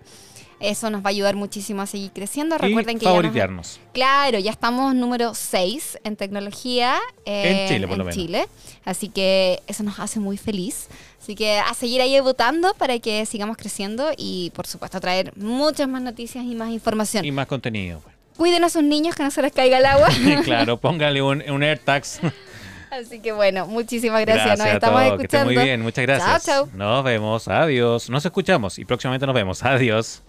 [0.60, 2.56] Eso nos va a ayudar muchísimo a seguir creciendo.
[2.56, 3.80] Y Recuerden que ya nos- favoritearnos.
[3.94, 6.98] Claro, ya estamos número 6 en tecnología.
[7.26, 8.16] eh, En Chile, por lo menos.
[8.16, 8.48] Chile.
[8.86, 10.88] Así que eso nos hace muy feliz.
[11.22, 15.88] Así que a seguir ahí votando para que sigamos creciendo y, por supuesto, traer muchas
[15.88, 17.24] más noticias y más información.
[17.26, 18.00] Y más contenido.
[18.04, 18.16] pues.
[18.38, 20.08] Cuiden a sus niños que no se les caiga el agua.
[20.44, 22.20] claro, póngale un, un AirTags.
[22.92, 24.58] Así que, bueno, muchísimas gracias.
[24.58, 25.54] Nos a estamos todos, que escuchando.
[25.54, 26.44] muy bien, muchas gracias.
[26.46, 26.76] Chao, chao.
[26.76, 28.10] Nos vemos, adiós.
[28.10, 29.64] Nos escuchamos y próximamente nos vemos.
[29.64, 30.24] Adiós.